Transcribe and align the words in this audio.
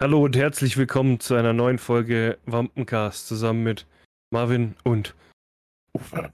Hallo 0.00 0.24
und 0.24 0.36
herzlich 0.36 0.76
willkommen 0.76 1.20
zu 1.20 1.34
einer 1.34 1.52
neuen 1.52 1.78
Folge 1.78 2.38
Wampencast 2.46 3.26
zusammen 3.28 3.62
mit 3.62 3.86
Marvin 4.30 4.76
und 4.84 5.14
Uwe. 5.94 6.32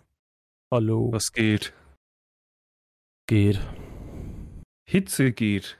Hallo. 0.72 1.12
Was 1.12 1.32
geht? 1.32 1.72
geht? 3.28 3.60
Hitze 4.88 5.32
geht. 5.32 5.78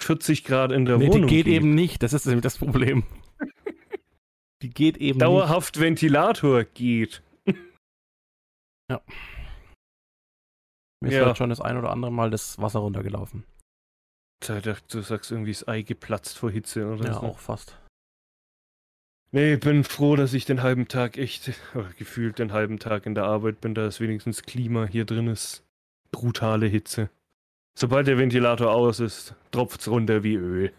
40 0.00 0.44
Grad 0.44 0.72
in 0.72 0.84
der 0.84 0.98
Nee, 0.98 1.06
die 1.06 1.12
Wohnung. 1.12 1.28
geht 1.28 1.46
eben 1.46 1.74
nicht. 1.74 2.02
Das 2.02 2.12
ist 2.12 2.26
nämlich 2.26 2.42
das 2.42 2.58
Problem. 2.58 3.04
Die 4.62 4.70
geht 4.70 4.96
eben 4.98 5.18
Dauerhaft 5.18 5.80
Ventilator 5.80 6.64
geht. 6.64 7.22
nicht. 7.46 7.60
Mir 11.00 11.08
ist 11.08 11.14
Ja. 11.14 11.26
heute 11.26 11.36
schon 11.36 11.50
das 11.50 11.60
ein 11.60 11.76
oder 11.76 11.90
andere 11.90 12.12
Mal 12.12 12.30
das 12.30 12.58
Wasser 12.58 12.78
runtergelaufen. 12.80 13.44
Du 14.48 15.00
sagst 15.02 15.30
irgendwie 15.30 15.52
das 15.52 15.66
Ei 15.68 15.82
geplatzt 15.82 16.38
vor 16.38 16.50
Hitze 16.50 16.86
oder 16.86 17.04
Ja, 17.06 17.14
so. 17.14 17.20
auch 17.20 17.38
fast. 17.38 17.78
Nee, 19.30 19.54
ich 19.54 19.60
bin 19.60 19.82
froh, 19.84 20.14
dass 20.16 20.34
ich 20.34 20.44
den 20.44 20.62
halben 20.62 20.88
Tag 20.88 21.16
echt, 21.16 21.52
gefühlt 21.96 22.38
den 22.38 22.52
halben 22.52 22.78
Tag 22.78 23.06
in 23.06 23.14
der 23.14 23.24
Arbeit 23.24 23.60
bin, 23.60 23.74
da 23.74 23.86
ist 23.86 24.00
wenigstens 24.00 24.42
Klima 24.42 24.84
hier 24.86 25.04
drin 25.06 25.26
ist. 25.28 25.62
Brutale 26.10 26.66
Hitze. 26.66 27.08
Sobald 27.78 28.06
der 28.06 28.18
Ventilator 28.18 28.70
aus 28.70 29.00
ist, 29.00 29.34
tropft's 29.50 29.88
runter 29.88 30.22
wie 30.22 30.34
Öl. 30.34 30.72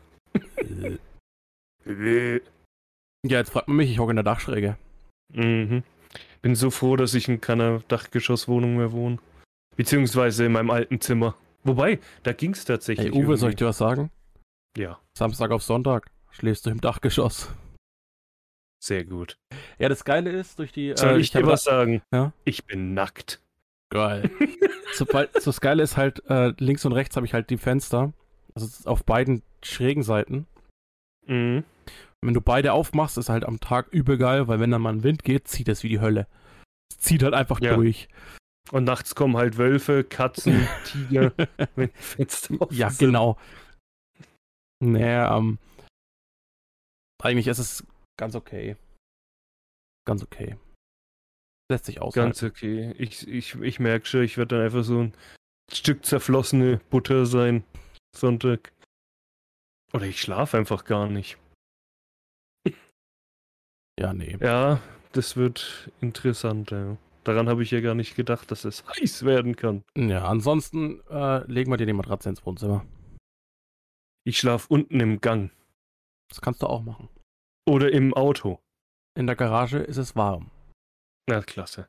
Öl. 1.86 2.42
Ja, 3.26 3.38
jetzt 3.38 3.52
fragt 3.52 3.70
man 3.70 3.78
mich, 3.78 3.90
ich 3.90 4.00
hocke 4.00 4.12
in 4.12 4.18
der 4.18 4.24
Dachschräge. 4.24 4.78
Mhm. 5.34 5.84
Bin 6.42 6.56
so 6.56 6.70
froh, 6.70 6.98
dass 6.98 7.14
ich 7.14 7.30
in 7.30 7.40
keiner 7.40 7.80
Dachgeschosswohnung 7.88 8.76
mehr 8.76 8.92
wohne. 8.92 9.18
Beziehungsweise 9.78 10.46
in 10.46 10.52
meinem 10.52 10.70
alten 10.70 11.00
Zimmer. 11.00 11.34
Wobei, 11.64 12.00
da 12.24 12.34
ging's 12.34 12.66
tatsächlich. 12.66 13.14
Hey 13.14 13.24
Uwe, 13.24 13.38
soll 13.38 13.50
ich 13.50 13.54
irgendwie. 13.54 13.64
dir 13.64 13.68
was 13.70 13.78
sagen? 13.78 14.12
Ja, 14.78 15.00
Samstag 15.18 15.52
auf 15.52 15.64
Sonntag 15.64 16.12
schläfst 16.32 16.66
du 16.66 16.72
im 16.72 16.82
Dachgeschoss. 16.82 17.50
sehr 18.84 19.06
gut. 19.06 19.38
Ja, 19.80 19.88
das 19.88 20.04
Geile 20.04 20.30
ist, 20.32 20.60
durch 20.60 20.72
die... 20.74 20.94
Soll 20.98 21.16
äh, 21.16 21.20
ich 21.20 21.32
dir 21.32 21.42
hab 21.44 21.48
was 21.48 21.64
sagen? 21.64 22.02
Ja? 22.12 22.34
Ich 22.44 22.66
bin 22.66 22.94
nackt. 22.94 23.40
Geil. 23.90 24.30
Sobald, 24.94 25.34
so 25.34 25.52
das 25.52 25.62
Geile 25.62 25.84
ist 25.84 25.96
halt, 25.96 26.24
äh, 26.30 26.54
links 26.58 26.84
und 26.86 26.92
rechts 26.94 27.16
habe 27.16 27.26
ich 27.26 27.34
halt 27.34 27.50
die 27.50 27.58
Fenster. 27.58 28.12
Also 28.56 28.68
es 28.68 28.86
auf 28.88 29.04
beiden 29.06 29.42
schrägen 29.64 30.04
Seiten. 30.04 30.48
Mhm. 31.28 31.64
Und 32.22 32.28
wenn 32.28 32.34
du 32.34 32.42
beide 32.42 32.74
aufmachst, 32.74 33.18
ist 33.18 33.30
halt 33.30 33.46
am 33.46 33.60
Tag 33.60 33.88
übel 33.92 34.18
geil, 34.18 34.48
weil 34.48 34.60
wenn 34.60 34.72
dann 34.72 34.82
mal 34.82 34.94
ein 34.94 35.04
Wind 35.04 35.24
geht, 35.24 35.48
zieht 35.48 35.70
es 35.70 35.84
wie 35.84 35.90
die 35.90 36.00
Hölle. 36.02 36.28
Es 36.92 36.98
zieht 37.00 37.24
halt 37.24 37.34
einfach 37.34 37.62
Ja. 37.62 37.76
durch. 37.76 38.08
Und 38.72 38.86
nachts 38.86 39.14
kommen 39.16 39.36
halt 39.38 39.58
Wölfe, 39.58 40.04
Katzen, 40.04 40.68
Tiger, 40.86 41.34
wenn 41.76 41.90
die 41.90 41.98
Fenster 42.02 42.62
offen 42.62 42.76
Ja, 42.76 42.90
sind. 42.90 43.08
genau. 43.10 43.38
Nee, 44.80 45.04
ähm. 45.24 45.60
Eigentlich 47.22 47.48
ist 47.48 47.60
es 47.60 47.86
ganz 48.18 48.36
okay. 48.36 48.76
Ganz 50.06 50.24
okay. 50.24 50.58
Lässt 51.72 51.86
sich 51.86 52.02
aushalten. 52.02 52.30
Ganz 52.30 52.44
okay. 52.44 52.94
Ich, 52.98 53.26
ich, 53.28 53.56
ich 53.56 53.80
merke 53.80 54.06
schon, 54.06 54.24
ich 54.24 54.38
werde 54.38 54.56
dann 54.58 54.66
einfach 54.66 54.84
so 54.84 55.00
ein 55.04 55.14
Stück 55.72 56.06
zerflossene 56.06 56.80
Butter 56.90 57.26
sein. 57.26 57.64
Sonntag. 58.16 58.74
Oder 59.94 60.06
ich 60.06 60.20
schlafe 60.20 60.58
einfach 60.58 60.84
gar 60.86 61.08
nicht. 61.08 61.38
Ja, 64.00 64.12
nee. 64.14 64.38
Ja, 64.42 64.82
das 65.14 65.38
wird 65.38 65.90
interessant. 66.02 66.72
Ja. 66.72 66.98
Daran 67.24 67.48
habe 67.48 67.64
ich 67.64 67.72
ja 67.72 67.80
gar 67.82 67.96
nicht 67.96 68.16
gedacht, 68.16 68.52
dass 68.52 68.66
es 68.66 68.84
heiß 68.88 69.24
werden 69.24 69.56
kann. 69.56 69.84
Ja, 69.98 70.26
ansonsten 70.26 71.02
äh, 71.10 71.46
legen 71.52 71.72
wir 71.72 71.78
dir 71.78 71.86
die 71.86 71.94
Matratze 71.94 72.30
ins 72.30 72.46
Wohnzimmer. 72.46 72.86
Ich 74.26 74.38
schlafe 74.38 74.68
unten 74.70 75.00
im 75.00 75.22
Gang. 75.22 75.52
Das 76.30 76.42
kannst 76.42 76.62
du 76.62 76.68
auch 76.68 76.82
machen. 76.84 77.10
Oder 77.70 77.92
im 77.92 78.14
Auto. 78.14 78.60
In 79.18 79.28
der 79.28 79.36
Garage 79.36 79.78
ist 79.80 79.98
es 79.98 80.16
warm. 80.16 80.52
Na, 81.30 81.42
klasse. 81.42 81.88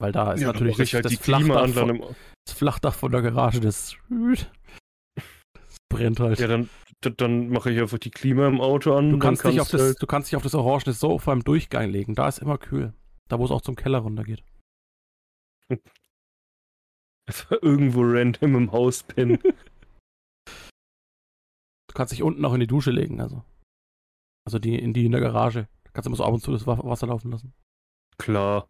Weil 0.00 0.12
da 0.12 0.32
ist 0.34 0.42
Ja, 0.42 0.48
natürlich 0.52 0.78
ich 0.78 0.94
halt 0.94 1.06
das, 1.06 1.12
das, 1.12 1.20
Flachdach 1.22 1.68
von, 1.70 2.14
das 2.46 2.56
Flachdach 2.56 2.94
von 2.94 3.10
der 3.10 3.22
Garage, 3.22 3.60
das, 3.60 3.96
das 4.10 5.76
brennt 5.90 6.20
halt. 6.20 6.38
Ja, 6.38 6.46
dann, 6.48 6.68
dann 7.16 7.48
mache 7.48 7.70
ich 7.72 7.80
einfach 7.80 7.98
die 7.98 8.10
Klima 8.10 8.46
im 8.46 8.60
Auto 8.60 8.94
an. 8.94 9.10
du, 9.10 9.18
kannst 9.18 9.44
dich 9.44 9.60
auf 9.60 9.70
das, 9.70 9.80
halt- 9.80 10.02
du 10.02 10.06
kannst 10.06 10.30
dich 10.30 10.36
auf 10.36 10.42
das 10.42 10.54
orangene 10.54 10.92
Sofa 10.92 11.32
im 11.32 11.42
Durchgang 11.42 11.88
legen. 11.90 12.14
Da 12.14 12.28
ist 12.28 12.38
immer 12.38 12.58
kühl. 12.58 12.92
Da, 13.28 13.38
wo 13.38 13.44
es 13.44 13.50
auch 13.50 13.62
zum 13.62 13.76
Keller 13.76 13.98
runtergeht. 13.98 14.42
einfach 17.28 17.52
irgendwo 17.62 18.02
random 18.02 18.54
im 18.56 18.72
Haus 18.72 19.02
pennen. 19.02 19.38
Du 21.88 21.94
kannst 21.98 22.12
dich 22.12 22.22
unten 22.22 22.44
auch 22.44 22.52
in 22.52 22.60
die 22.60 22.66
Dusche 22.66 22.90
legen, 22.90 23.22
also. 23.22 23.42
Also 24.46 24.58
die 24.58 24.78
in 24.78 24.92
die 24.92 25.06
in 25.06 25.12
der 25.12 25.20
Garage. 25.22 25.66
Da 25.84 25.90
kannst 25.92 26.04
du 26.06 26.10
immer 26.10 26.16
so 26.18 26.24
ab 26.26 26.34
und 26.34 26.42
zu 26.42 26.52
das 26.52 26.66
Wa- 26.66 26.84
Wasser 26.84 27.06
laufen 27.06 27.30
lassen. 27.30 27.54
Klar. 28.18 28.68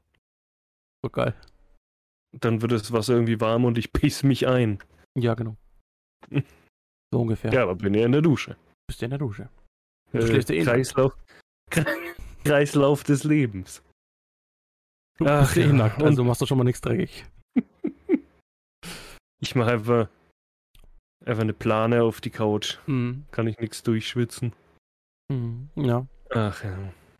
So 1.02 1.10
geil. 1.10 1.34
Dann 2.38 2.62
wird 2.62 2.70
das 2.70 2.92
Wasser 2.92 3.14
irgendwie 3.14 3.40
warm 3.40 3.64
und 3.64 3.78
ich 3.78 3.92
piss 3.92 4.22
mich 4.22 4.46
ein. 4.46 4.78
Ja, 5.18 5.34
genau. 5.34 5.56
So 7.12 7.20
ungefähr. 7.20 7.52
Ja, 7.52 7.62
aber 7.64 7.74
bin 7.74 7.94
ja 7.94 8.04
in 8.06 8.12
der 8.12 8.22
Dusche. 8.22 8.56
Bist 8.88 9.00
du 9.00 9.06
in 9.06 9.10
der 9.10 9.18
Dusche. 9.18 9.48
Du 10.12 10.18
Äh, 10.18 10.26
schläfst 10.28 10.48
ja 10.50 10.54
eh. 10.56 10.62
Kreislauf, 10.64 11.16
Kreislauf 12.44 13.02
des 13.02 13.24
Lebens. 13.24 13.82
Du 15.18 15.26
Ach 15.26 15.40
bist 15.40 15.56
eh 15.56 15.66
ja, 15.66 15.72
nackt, 15.72 16.02
also 16.02 16.24
machst 16.24 16.42
du 16.42 16.46
schon 16.46 16.58
mal 16.58 16.64
nichts 16.64 16.80
dreckig. 16.80 17.24
Ich 19.38 19.54
mache 19.54 19.72
einfach, 19.72 20.08
einfach 21.24 21.42
eine 21.42 21.52
Plane 21.52 22.02
auf 22.02 22.22
die 22.22 22.30
Couch. 22.30 22.78
Mhm. 22.86 23.26
Kann 23.30 23.46
ich 23.46 23.58
nichts 23.58 23.82
durchschwitzen. 23.82 24.54
Mhm. 25.28 25.68
Ja. 25.76 26.06
Ach 26.30 26.64
ja. 26.64 26.76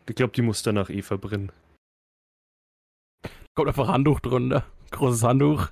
Ich 0.08 0.14
glaube, 0.14 0.32
die 0.32 0.40
muss 0.40 0.62
danach 0.62 0.88
eh 0.88 1.02
verbrennen. 1.02 1.52
Kommt 3.54 3.68
einfach 3.68 3.88
Handtuch 3.88 4.20
drunter. 4.20 4.64
Großes 4.90 5.22
Handtuch. 5.24 5.68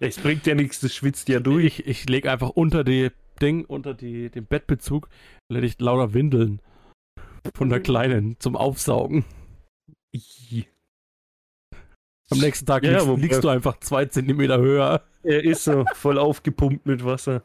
Es 0.00 0.18
bringt 0.18 0.46
ja 0.46 0.54
nichts, 0.54 0.80
das 0.80 0.94
schwitzt 0.94 1.28
ja 1.28 1.40
durch. 1.40 1.64
Ich, 1.64 1.86
ich 1.86 2.08
leg 2.08 2.26
einfach 2.26 2.50
unter 2.50 2.84
die 2.84 3.10
Ding, 3.40 3.64
unter 3.64 3.94
die, 3.94 4.30
den 4.30 4.46
Bettbezug, 4.46 5.08
lege 5.48 5.66
ich 5.66 5.80
lauter 5.80 6.12
Windeln. 6.12 6.60
Von 7.54 7.68
der 7.68 7.80
Kleinen 7.80 8.38
zum 8.40 8.56
Aufsaugen. 8.56 9.24
Ih. 10.12 10.66
Am 12.30 12.38
nächsten 12.38 12.66
Tag 12.66 12.82
Ja, 12.84 12.92
liegst, 12.92 13.06
wobei- 13.06 13.20
liegst 13.20 13.44
du 13.44 13.48
einfach 13.48 13.78
zwei 13.80 14.04
Zentimeter 14.06 14.58
höher. 14.58 15.02
Er 15.22 15.44
ist 15.44 15.64
so 15.64 15.84
voll 15.94 16.18
aufgepumpt 16.18 16.86
mit 16.86 17.04
Wasser. 17.04 17.42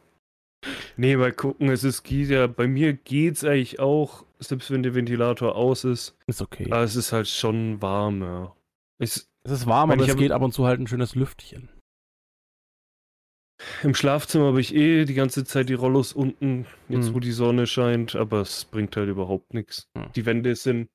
Nee, 0.98 1.16
mal 1.16 1.32
gucken, 1.32 1.70
es 1.70 1.84
ist 1.84 2.04
geht 2.04 2.30
ja, 2.30 2.48
bei 2.48 2.68
mir 2.68 2.94
geht's 2.94 3.44
eigentlich 3.44 3.80
auch, 3.80 4.26
selbst 4.40 4.70
wenn 4.72 4.84
der 4.84 4.94
Ventilator 4.94 5.56
aus 5.56 5.84
ist. 5.84 6.16
Ist 6.28 6.42
okay. 6.42 6.66
Aber 6.72 6.84
es 6.84 6.96
ist 6.96 7.12
halt 7.12 7.28
schon 7.28 7.82
warm, 7.82 8.22
ja. 8.22 8.56
Es, 9.00 9.28
es 9.44 9.52
ist 9.52 9.66
warm, 9.68 9.90
aber 9.92 10.02
ich 10.02 10.08
es 10.10 10.14
hab- 10.14 10.20
geht 10.20 10.32
ab 10.32 10.42
und 10.44 10.52
zu 10.54 10.66
halt 10.66 10.80
ein 10.80 10.88
schönes 10.88 11.16
Lüftchen. 11.16 11.70
Im 13.84 13.94
Schlafzimmer 13.94 14.46
habe 14.48 14.62
ich 14.62 14.74
eh 14.74 15.06
die 15.06 15.14
ganze 15.14 15.46
Zeit 15.46 15.70
die 15.70 15.76
Rollos 15.76 16.14
unten, 16.14 16.66
jetzt 16.90 17.10
Mhm. 17.10 17.14
wo 17.16 17.20
die 17.20 17.32
Sonne 17.32 17.68
scheint, 17.68 18.16
aber 18.16 18.42
es 18.42 18.66
bringt 18.66 18.96
halt 18.98 19.10
überhaupt 19.10 19.54
nichts. 19.54 19.88
Mhm. 19.96 20.12
Die 20.16 20.26
Wände 20.26 20.56
sind, 20.56 20.90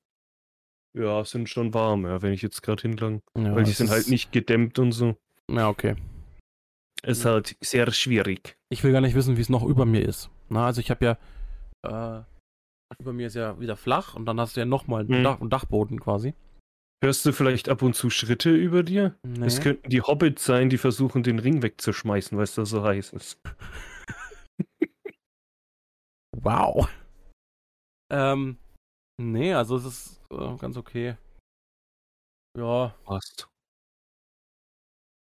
ja, 0.97 1.23
sind 1.23 1.49
schon 1.49 1.73
warm, 1.73 2.05
ja, 2.05 2.21
wenn 2.21 2.33
ich 2.33 2.41
jetzt 2.41 2.61
gerade 2.63 2.81
hinlang, 2.81 3.21
Ja, 3.37 3.55
weil 3.55 3.63
die 3.63 3.71
sind 3.71 3.89
halt 3.89 4.09
nicht 4.09 4.31
gedämmt 4.31 4.79
und 4.79 4.91
so. 4.91 5.17
Ja, 5.49 5.69
okay. 5.69 5.95
Ist 7.03 7.25
halt 7.25 7.55
sehr 7.61 7.91
schwierig. 7.91 8.57
Ich 8.69 8.83
will 8.83 8.91
gar 8.91 9.01
nicht 9.01 9.15
wissen, 9.15 9.37
wie 9.37 9.41
es 9.41 9.49
noch 9.49 9.63
über 9.63 9.85
mir 9.85 10.01
ist. 10.01 10.29
Na, 10.49 10.65
also 10.65 10.81
ich 10.81 10.89
habe 10.89 11.05
ja, 11.05 11.17
äh, 11.83 12.23
über 12.99 13.13
mir 13.13 13.27
ist 13.27 13.35
ja 13.35 13.59
wieder 13.59 13.77
flach 13.77 14.15
und 14.15 14.25
dann 14.25 14.39
hast 14.39 14.55
du 14.55 14.61
ja 14.61 14.65
nochmal 14.65 15.01
einen, 15.01 15.23
Dach, 15.23 15.39
einen 15.39 15.49
Dachboden 15.49 15.99
quasi. 15.99 16.33
Hörst 17.03 17.25
du 17.25 17.31
vielleicht 17.31 17.69
ab 17.69 17.83
und 17.83 17.95
zu 17.95 18.09
Schritte 18.09 18.49
über 18.49 18.81
dir? 18.81 19.15
Nee. 19.23 19.45
Es 19.45 19.61
könnten 19.61 19.89
die 19.89 20.01
Hobbits 20.01 20.45
sein, 20.45 20.69
die 20.69 20.79
versuchen, 20.79 21.21
den 21.21 21.37
Ring 21.37 21.61
wegzuschmeißen, 21.61 22.35
weil 22.37 22.45
es 22.45 22.55
da 22.55 22.65
so 22.65 22.83
heiß 22.83 23.13
ist. 23.13 23.39
Wow. 26.39 26.87
Ähm, 28.11 28.57
nee, 29.19 29.53
also 29.53 29.77
es 29.77 29.85
ist 29.85 30.21
äh, 30.31 30.55
ganz 30.57 30.77
okay. 30.77 31.15
Ja, 32.57 32.95
Passt. 33.03 33.47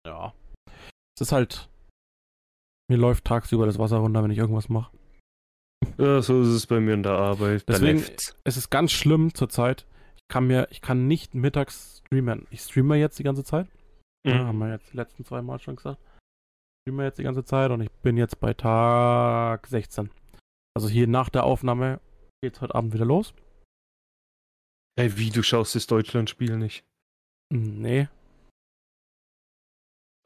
ja. 0.06 0.34
Es 1.16 1.22
ist 1.22 1.32
halt, 1.32 1.68
mir 2.90 2.98
läuft 2.98 3.26
tagsüber 3.26 3.66
das 3.66 3.80
Wasser 3.80 3.98
runter, 3.98 4.24
wenn 4.24 4.32
ich 4.32 4.38
irgendwas 4.38 4.70
mache. 4.70 4.96
Ja, 5.98 6.22
so 6.22 6.42
ist 6.42 6.50
es 6.50 6.68
bei 6.68 6.80
mir 6.80 6.94
in 6.94 7.04
der 7.04 7.14
Arbeit. 7.14 7.68
Deswegen- 7.68 8.00
läuft's. 8.00 8.36
Es 8.44 8.58
ist 8.58 8.70
ganz 8.70 8.92
schlimm 8.92 9.34
zurzeit. 9.34 9.88
Ich 10.16 10.28
kann 10.28 10.46
mir, 10.46 10.68
ich 10.72 10.82
kann 10.82 11.08
nicht 11.08 11.34
mittags 11.34 12.00
streamen. 12.06 12.46
Ich 12.52 12.62
streame 12.62 12.98
jetzt 12.98 13.18
die 13.18 13.24
ganze 13.24 13.44
Zeit. 13.44 13.68
Ja, 14.28 14.46
haben 14.46 14.58
Mhm. 14.58 14.62
wir 14.62 14.70
jetzt 14.74 14.92
die 14.94 14.98
letzten 14.98 15.26
zwei 15.26 15.42
Mal 15.42 15.60
schon 15.60 15.76
gesagt. 15.78 16.00
Streamen 16.84 17.06
jetzt 17.06 17.18
die 17.18 17.24
ganze 17.24 17.44
Zeit 17.46 17.72
und 17.72 17.82
ich 17.82 17.92
bin 18.04 18.18
jetzt 18.18 18.40
bei 18.40 18.54
Tag 18.54 19.66
16. 19.68 20.12
Also 20.76 20.88
hier 20.90 21.08
nach 21.08 21.30
der 21.30 21.44
Aufnahme 21.46 22.00
geht's 22.44 22.62
heute 22.62 22.76
Abend 22.76 22.94
wieder 22.94 23.06
los. 23.06 23.34
Ey, 24.98 25.18
wie, 25.18 25.30
du 25.30 25.44
schaust 25.44 25.76
das 25.76 25.88
Deutschland-Spiel 25.88 26.58
nicht? 26.58 26.84
Nee. 27.54 28.08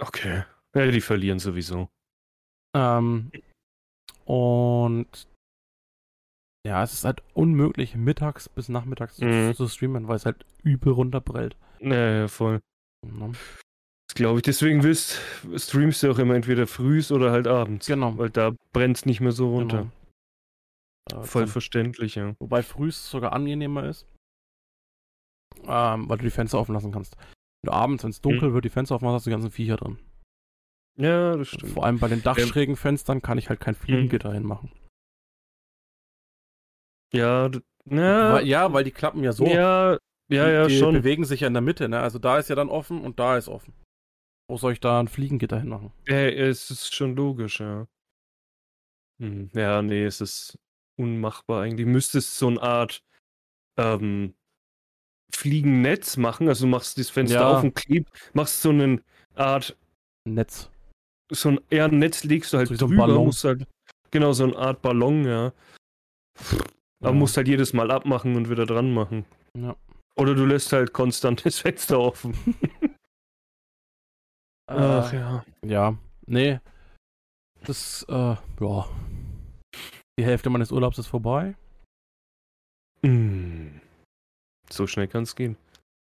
Okay. 0.02 0.44
Ja, 0.76 0.90
die 0.90 1.02
verlieren 1.02 1.40
sowieso. 1.40 1.90
Ähm, 2.76 3.32
und 4.26 5.28
Ja, 6.66 6.84
es 6.84 6.94
ist 6.94 7.06
halt 7.06 7.24
unmöglich, 7.34 7.96
mittags 7.96 8.48
bis 8.48 8.70
nachmittags 8.70 9.16
zu- 9.16 9.26
Mhm. 9.26 9.56
zu 9.56 9.68
streamen, 9.68 10.08
weil 10.08 10.18
es 10.18 10.26
halt 10.28 10.46
übel 10.64 10.94
runterprellt. 10.94 11.58
Naja, 11.80 12.28
voll. 12.28 12.60
Ne? 13.04 13.32
Das 14.08 14.14
glaube 14.14 14.38
ich. 14.40 14.44
Deswegen 14.44 14.84
willst, 14.84 15.20
streamst 15.58 16.04
du 16.04 16.12
auch 16.12 16.20
immer 16.20 16.36
entweder 16.36 16.68
frühs 16.68 17.12
oder 17.12 17.32
halt 17.32 17.48
abends. 17.48 17.88
Genau. 17.88 18.16
Weil 18.16 18.30
da 18.30 18.52
brennt 18.74 18.98
es 18.98 19.06
nicht 19.08 19.22
mehr 19.22 19.32
so 19.32 19.50
runter. 19.50 19.92
Genau. 21.10 21.24
Äh, 21.24 21.26
Voll 21.26 21.48
verständlich, 21.48 22.14
ja. 22.14 22.36
Wobei 22.40 22.62
frühs 22.62 23.10
sogar 23.10 23.34
angenehmer 23.34 23.86
ist, 23.86 24.06
ähm, 25.68 26.10
weil 26.10 26.18
du 26.18 26.24
die 26.24 26.30
Fenster 26.32 26.60
offen 26.60 26.74
lassen 26.74 26.92
kannst. 26.92 27.16
Wenn 27.62 27.72
du 27.72 27.74
abends, 27.74 28.04
wenn 28.04 28.10
es 28.12 28.22
dunkel 28.22 28.50
Mhm. 28.50 28.54
wird, 28.54 28.66
die 28.66 28.70
Fenster 28.70 28.96
aufmachst, 28.96 29.16
hast 29.16 29.26
du 29.26 29.30
die 29.30 29.34
ganzen 29.36 29.52
Viecher 29.52 29.78
drin. 29.78 29.98
Ja, 30.98 31.36
das 31.38 31.48
stimmt. 31.48 31.72
Vor 31.72 31.86
allem 31.86 32.00
bei 32.00 32.08
den 32.08 32.22
dachschrägen 32.22 32.76
Fenstern 32.76 33.22
kann 33.22 33.38
ich 33.38 33.50
halt 33.50 33.60
kein 33.60 33.76
Fliegengitter 33.76 34.34
hinmachen. 34.34 34.72
Ja, 37.14 37.50
na, 37.86 38.34
Weil, 38.34 38.48
ja, 38.48 38.72
weil 38.74 38.84
die 38.84 38.92
klappen 38.92 39.24
ja 39.24 39.32
so. 39.32 39.46
ja, 39.46 39.94
ja, 39.94 39.98
die, 40.30 40.36
ja, 40.54 40.68
die 40.68 40.78
schon. 40.78 40.94
bewegen 40.94 41.26
sich 41.26 41.42
ja 41.42 41.48
in 41.48 41.54
der 41.54 41.62
Mitte, 41.62 41.90
ne? 41.90 42.00
Also 42.00 42.20
da 42.20 42.38
ist 42.38 42.50
ja 42.50 42.56
dann 42.56 42.70
offen 42.70 43.02
und 43.02 43.20
da 43.20 43.38
ist 43.38 43.48
offen. 43.50 43.74
Wo 44.50 44.58
soll 44.58 44.74
ich 44.74 44.80
da 44.80 45.00
ein 45.00 45.08
Fliegengitter 45.08 45.60
hinmachen? 45.60 45.92
Ja, 46.08 46.16
es 46.28 46.72
ist 46.72 46.94
schon 46.96 47.16
logisch, 47.16 47.60
ja. 47.60 47.88
Hm, 49.20 49.50
ja, 49.54 49.82
nee, 49.82 50.04
es 50.06 50.22
ist 50.22 50.58
unmachbar 50.98 51.64
eigentlich. 51.64 51.86
Müsstest 51.88 52.38
so 52.38 52.48
eine 52.48 52.62
Art 52.62 53.04
ähm, 53.78 54.36
Fliegennetz 55.34 56.18
machen, 56.18 56.48
also 56.48 56.66
du 56.66 56.70
machst 56.72 56.98
das 56.98 57.10
Fenster 57.10 57.40
Ja. 57.40 57.50
auf 57.58 57.64
und 57.64 57.76
kleb, 57.76 58.08
machst 58.34 58.62
so 58.62 58.70
eine 58.70 59.02
Art, 59.36 59.76
Netz. 60.26 60.70
so 61.32 61.50
ein 61.50 61.60
eher 61.70 61.86
ein 61.86 62.00
Netz 62.00 62.24
legst 62.24 62.54
du 62.54 62.58
halt 62.58 62.70
So 62.70 62.88
drüber, 62.88 63.08
Ballon. 63.08 63.32
halt, 63.32 63.68
genau, 64.12 64.34
so 64.34 64.44
eine 64.46 64.56
Art 64.58 64.82
Ballon, 64.82 65.26
ja. 65.26 65.54
Aber 67.02 67.10
Ja. 67.10 67.12
musst 67.14 67.38
halt 67.38 67.48
jedes 67.48 67.74
Mal 67.74 67.90
abmachen 67.92 68.36
und 68.36 68.50
wieder 68.50 68.66
dran 68.66 68.94
machen. 68.94 69.26
Ja. 69.58 69.76
Oder 70.16 70.36
du 70.36 70.46
lässt 70.46 70.72
halt 70.74 70.94
konstant 70.94 71.46
das 71.46 71.58
Fenster 71.60 72.00
offen. 72.00 72.34
Ach 74.68 75.12
Äh, 75.12 75.18
ja. 75.18 75.46
Ja, 75.66 75.98
nee. 76.28 76.60
Das, 77.66 78.06
äh, 78.10 78.36
ja. 78.60 78.88
Die 80.20 80.24
Hälfte 80.26 80.50
meines 80.50 80.72
Urlaubs 80.72 80.98
ist 80.98 81.08
vorbei. 81.08 81.56
Mm. 83.02 83.81
So 84.72 84.88
schnell 84.88 85.08
kann 85.08 85.24
es 85.24 85.36
gehen. 85.36 85.58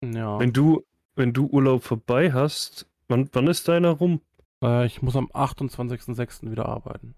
Ja. 0.04 0.38
Wenn 0.38 0.52
du, 0.52 0.84
wenn 1.14 1.32
du 1.32 1.46
Urlaub 1.46 1.82
vorbei 1.82 2.32
hast, 2.32 2.86
wann, 3.08 3.28
wann 3.32 3.46
ist 3.46 3.68
deiner 3.68 3.90
rum? 3.90 4.20
Äh, 4.62 4.86
ich 4.86 5.02
muss 5.02 5.16
am 5.16 5.26
28.06. 5.30 6.50
wieder 6.50 6.66
arbeiten. 6.66 7.14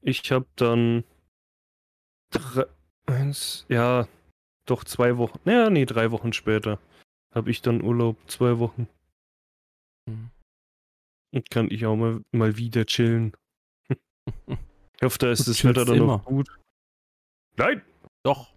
Ich 0.00 0.32
habe 0.32 0.46
dann 0.56 1.04
drei, 2.30 2.64
eins, 3.06 3.66
ja, 3.68 4.08
doch 4.66 4.84
zwei 4.84 5.16
Wochen, 5.16 5.38
naja, 5.44 5.70
nee, 5.70 5.84
drei 5.84 6.10
Wochen 6.10 6.32
später 6.32 6.78
habe 7.34 7.50
ich 7.50 7.62
dann 7.62 7.82
Urlaub, 7.82 8.18
zwei 8.28 8.58
Wochen. 8.58 8.88
Mhm. 10.06 10.30
Und 11.34 11.50
kann 11.50 11.70
ich 11.70 11.86
auch 11.86 11.96
mal, 11.96 12.20
mal 12.32 12.56
wieder 12.56 12.84
chillen. 12.86 13.32
Ich 14.96 15.04
hoffe, 15.04 15.18
da 15.18 15.32
ist 15.32 15.48
Du 15.48 15.50
das 15.50 15.64
Wetter 15.64 15.84
dann 15.84 15.96
immer. 15.96 16.06
noch 16.18 16.24
gut. 16.24 16.60
Nein! 17.56 17.82
Doch. 18.22 18.52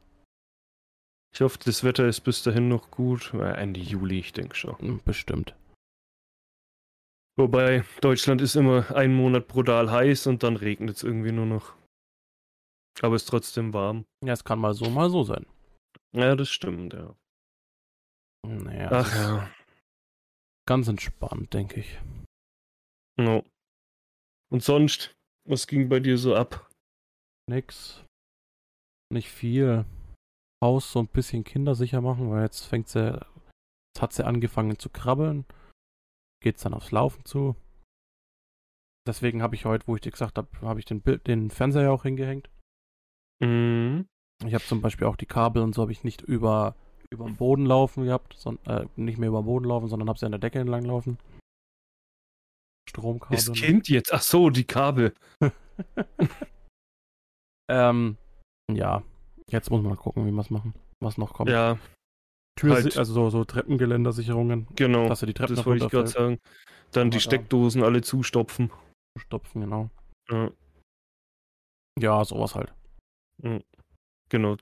Ich 1.35 1.41
hoffe, 1.41 1.59
das 1.65 1.83
Wetter 1.83 2.07
ist 2.07 2.21
bis 2.21 2.43
dahin 2.43 2.69
noch 2.69 2.91
gut. 2.91 3.33
Ja, 3.33 3.51
Ende 3.51 3.81
Juli, 3.81 4.19
ich 4.19 4.31
denke 4.31 4.55
schon. 4.55 4.79
Hm, 4.79 5.01
Bestimmt. 5.03 5.53
Wobei, 7.37 7.83
Deutschland 7.99 8.41
ist 8.41 8.55
immer 8.55 8.95
einen 8.95 9.13
Monat 9.13 9.49
brutal 9.49 9.91
heiß 9.91 10.27
und 10.27 10.43
dann 10.43 10.55
regnet 10.55 10.95
es 10.95 11.03
irgendwie 11.03 11.33
nur 11.33 11.45
noch. 11.45 11.75
Aber 13.01 13.15
es 13.15 13.23
ist 13.23 13.29
trotzdem 13.29 13.73
warm. 13.73 14.05
Ja, 14.23 14.31
es 14.31 14.45
kann 14.45 14.59
mal 14.59 14.73
so, 14.73 14.89
mal 14.89 15.09
so 15.09 15.23
sein. 15.23 15.45
Ja, 16.13 16.37
das 16.37 16.49
stimmt, 16.49 16.93
ja. 16.93 17.13
Naja, 18.47 18.89
Ach 18.93 19.13
ja. 19.13 19.51
ganz 20.65 20.87
entspannt, 20.87 21.53
denke 21.53 21.81
ich. 21.81 21.99
No. 23.17 23.43
Und 24.49 24.63
sonst, 24.63 25.13
was 25.45 25.67
ging 25.67 25.89
bei 25.89 25.99
dir 25.99 26.17
so 26.17 26.33
ab? 26.33 26.71
Nix. 27.49 28.05
Nicht 29.11 29.29
viel. 29.29 29.83
Haus 30.63 30.91
so 30.91 30.99
ein 30.99 31.07
bisschen 31.07 31.43
kindersicher 31.43 32.01
machen, 32.01 32.29
weil 32.29 32.43
jetzt 32.43 32.61
fängt 32.61 32.87
sie, 32.89 33.13
jetzt 33.13 34.01
hat 34.01 34.13
sie 34.13 34.25
angefangen 34.25 34.79
zu 34.79 34.89
krabbeln. 34.89 35.45
Geht's 36.41 36.63
dann 36.63 36.73
aufs 36.73 36.91
Laufen 36.91 37.25
zu. 37.25 37.55
Deswegen 39.07 39.41
habe 39.41 39.55
ich 39.55 39.65
heute, 39.65 39.87
wo 39.87 39.95
ich 39.95 40.01
dir 40.01 40.11
gesagt 40.11 40.37
habe, 40.37 40.47
habe 40.61 40.79
ich 40.79 40.85
den, 40.85 41.01
Bild, 41.01 41.27
den 41.27 41.51
Fernseher 41.51 41.83
ja 41.83 41.91
auch 41.91 42.03
hingehängt. 42.03 42.49
Mhm. 43.39 44.07
Ich 44.45 44.53
habe 44.53 44.63
zum 44.63 44.81
Beispiel 44.81 45.07
auch 45.07 45.15
die 45.15 45.27
Kabel 45.27 45.61
und 45.61 45.73
so 45.73 45.81
habe 45.81 45.91
ich 45.91 46.03
nicht 46.03 46.21
über 46.21 46.75
über 47.11 47.25
den 47.25 47.35
Boden 47.35 47.65
laufen 47.65 48.05
gehabt, 48.05 48.33
son, 48.37 48.59
äh, 48.65 48.85
nicht 48.95 49.17
mehr 49.17 49.29
über 49.29 49.41
den 49.41 49.45
Boden 49.45 49.65
laufen, 49.65 49.87
sondern 49.87 50.09
habe 50.09 50.19
sie 50.19 50.25
an 50.25 50.31
der 50.31 50.39
Decke 50.39 50.59
entlang 50.59 50.85
laufen. 50.85 51.17
Stromkabel. 52.89 53.35
Das 53.35 53.51
Kind 53.53 53.89
jetzt, 53.89 54.13
ach 54.13 54.21
so, 54.21 54.49
die 54.49 54.63
Kabel. 54.63 55.13
ähm, 57.69 58.17
ja, 58.71 59.03
jetzt 59.51 59.69
muss 59.69 59.81
man 59.81 59.91
mal 59.91 59.97
gucken, 59.97 60.25
wie 60.25 60.31
wir 60.31 60.41
es 60.41 60.49
machen, 60.49 60.73
was 61.01 61.17
noch 61.17 61.33
kommt. 61.33 61.49
Ja, 61.49 61.77
Tür, 62.57 62.75
halt. 62.75 62.97
also 62.97 63.13
so, 63.13 63.29
so 63.29 63.43
Treppengeländersicherungen, 63.43 64.67
genau. 64.75 65.07
dass 65.09 65.19
du 65.19 65.25
die 65.25 65.33
Treppen 65.33 65.55
Das 65.55 65.65
wollte 65.65 65.85
ich 65.85 65.91
gerade 65.91 66.07
sagen. 66.07 66.39
Dann 66.91 67.11
die 67.11 67.19
Steckdosen 67.19 67.83
alle 67.83 68.01
zustopfen. 68.01 68.71
stopfen, 69.19 69.61
genau. 69.61 69.89
Ja, 70.29 70.51
Ja, 71.99 72.23
sowas 72.25 72.55
halt. 72.55 72.73
genau. 74.29 74.55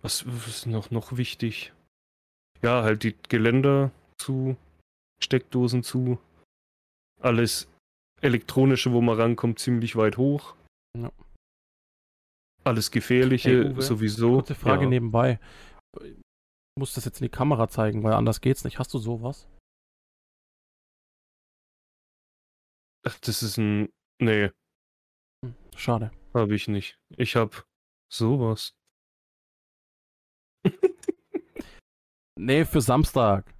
Was, 0.00 0.26
was 0.26 0.48
ist 0.48 0.66
noch, 0.66 0.90
noch 0.90 1.16
wichtig? 1.16 1.72
Ja, 2.62 2.82
halt 2.82 3.02
die 3.02 3.14
Geländer 3.28 3.90
zu, 4.18 4.56
Steckdosen 5.22 5.82
zu. 5.82 6.18
Alles 7.20 7.68
Elektronische, 8.22 8.92
wo 8.92 9.02
man 9.02 9.20
rankommt, 9.20 9.58
ziemlich 9.58 9.96
weit 9.96 10.16
hoch. 10.16 10.54
Ja. 10.96 11.12
Alles 12.64 12.90
Gefährliche 12.90 13.74
Hey, 13.74 13.82
sowieso. 13.82 14.34
Kurze 14.36 14.54
Frage 14.54 14.84
ja. 14.84 14.88
nebenbei. 14.88 15.38
Ich 16.02 16.14
muss 16.78 16.94
das 16.94 17.04
jetzt 17.04 17.20
in 17.20 17.26
die 17.26 17.30
Kamera 17.30 17.68
zeigen, 17.68 18.02
weil 18.02 18.14
anders 18.14 18.40
geht's 18.40 18.64
nicht. 18.64 18.78
Hast 18.78 18.92
du 18.94 18.98
sowas? 18.98 19.48
Ach, 23.06 23.18
das 23.20 23.42
ist 23.42 23.58
ein. 23.58 23.88
Nee, 24.20 24.50
Hm, 25.44 25.54
Schade. 25.76 26.10
habe 26.32 26.54
ich 26.54 26.68
nicht. 26.68 26.98
Ich 27.16 27.36
hab 27.36 27.66
sowas. 28.12 28.74
Nee, 32.36 32.64
für 32.64 32.80
Samstag. 32.80 33.54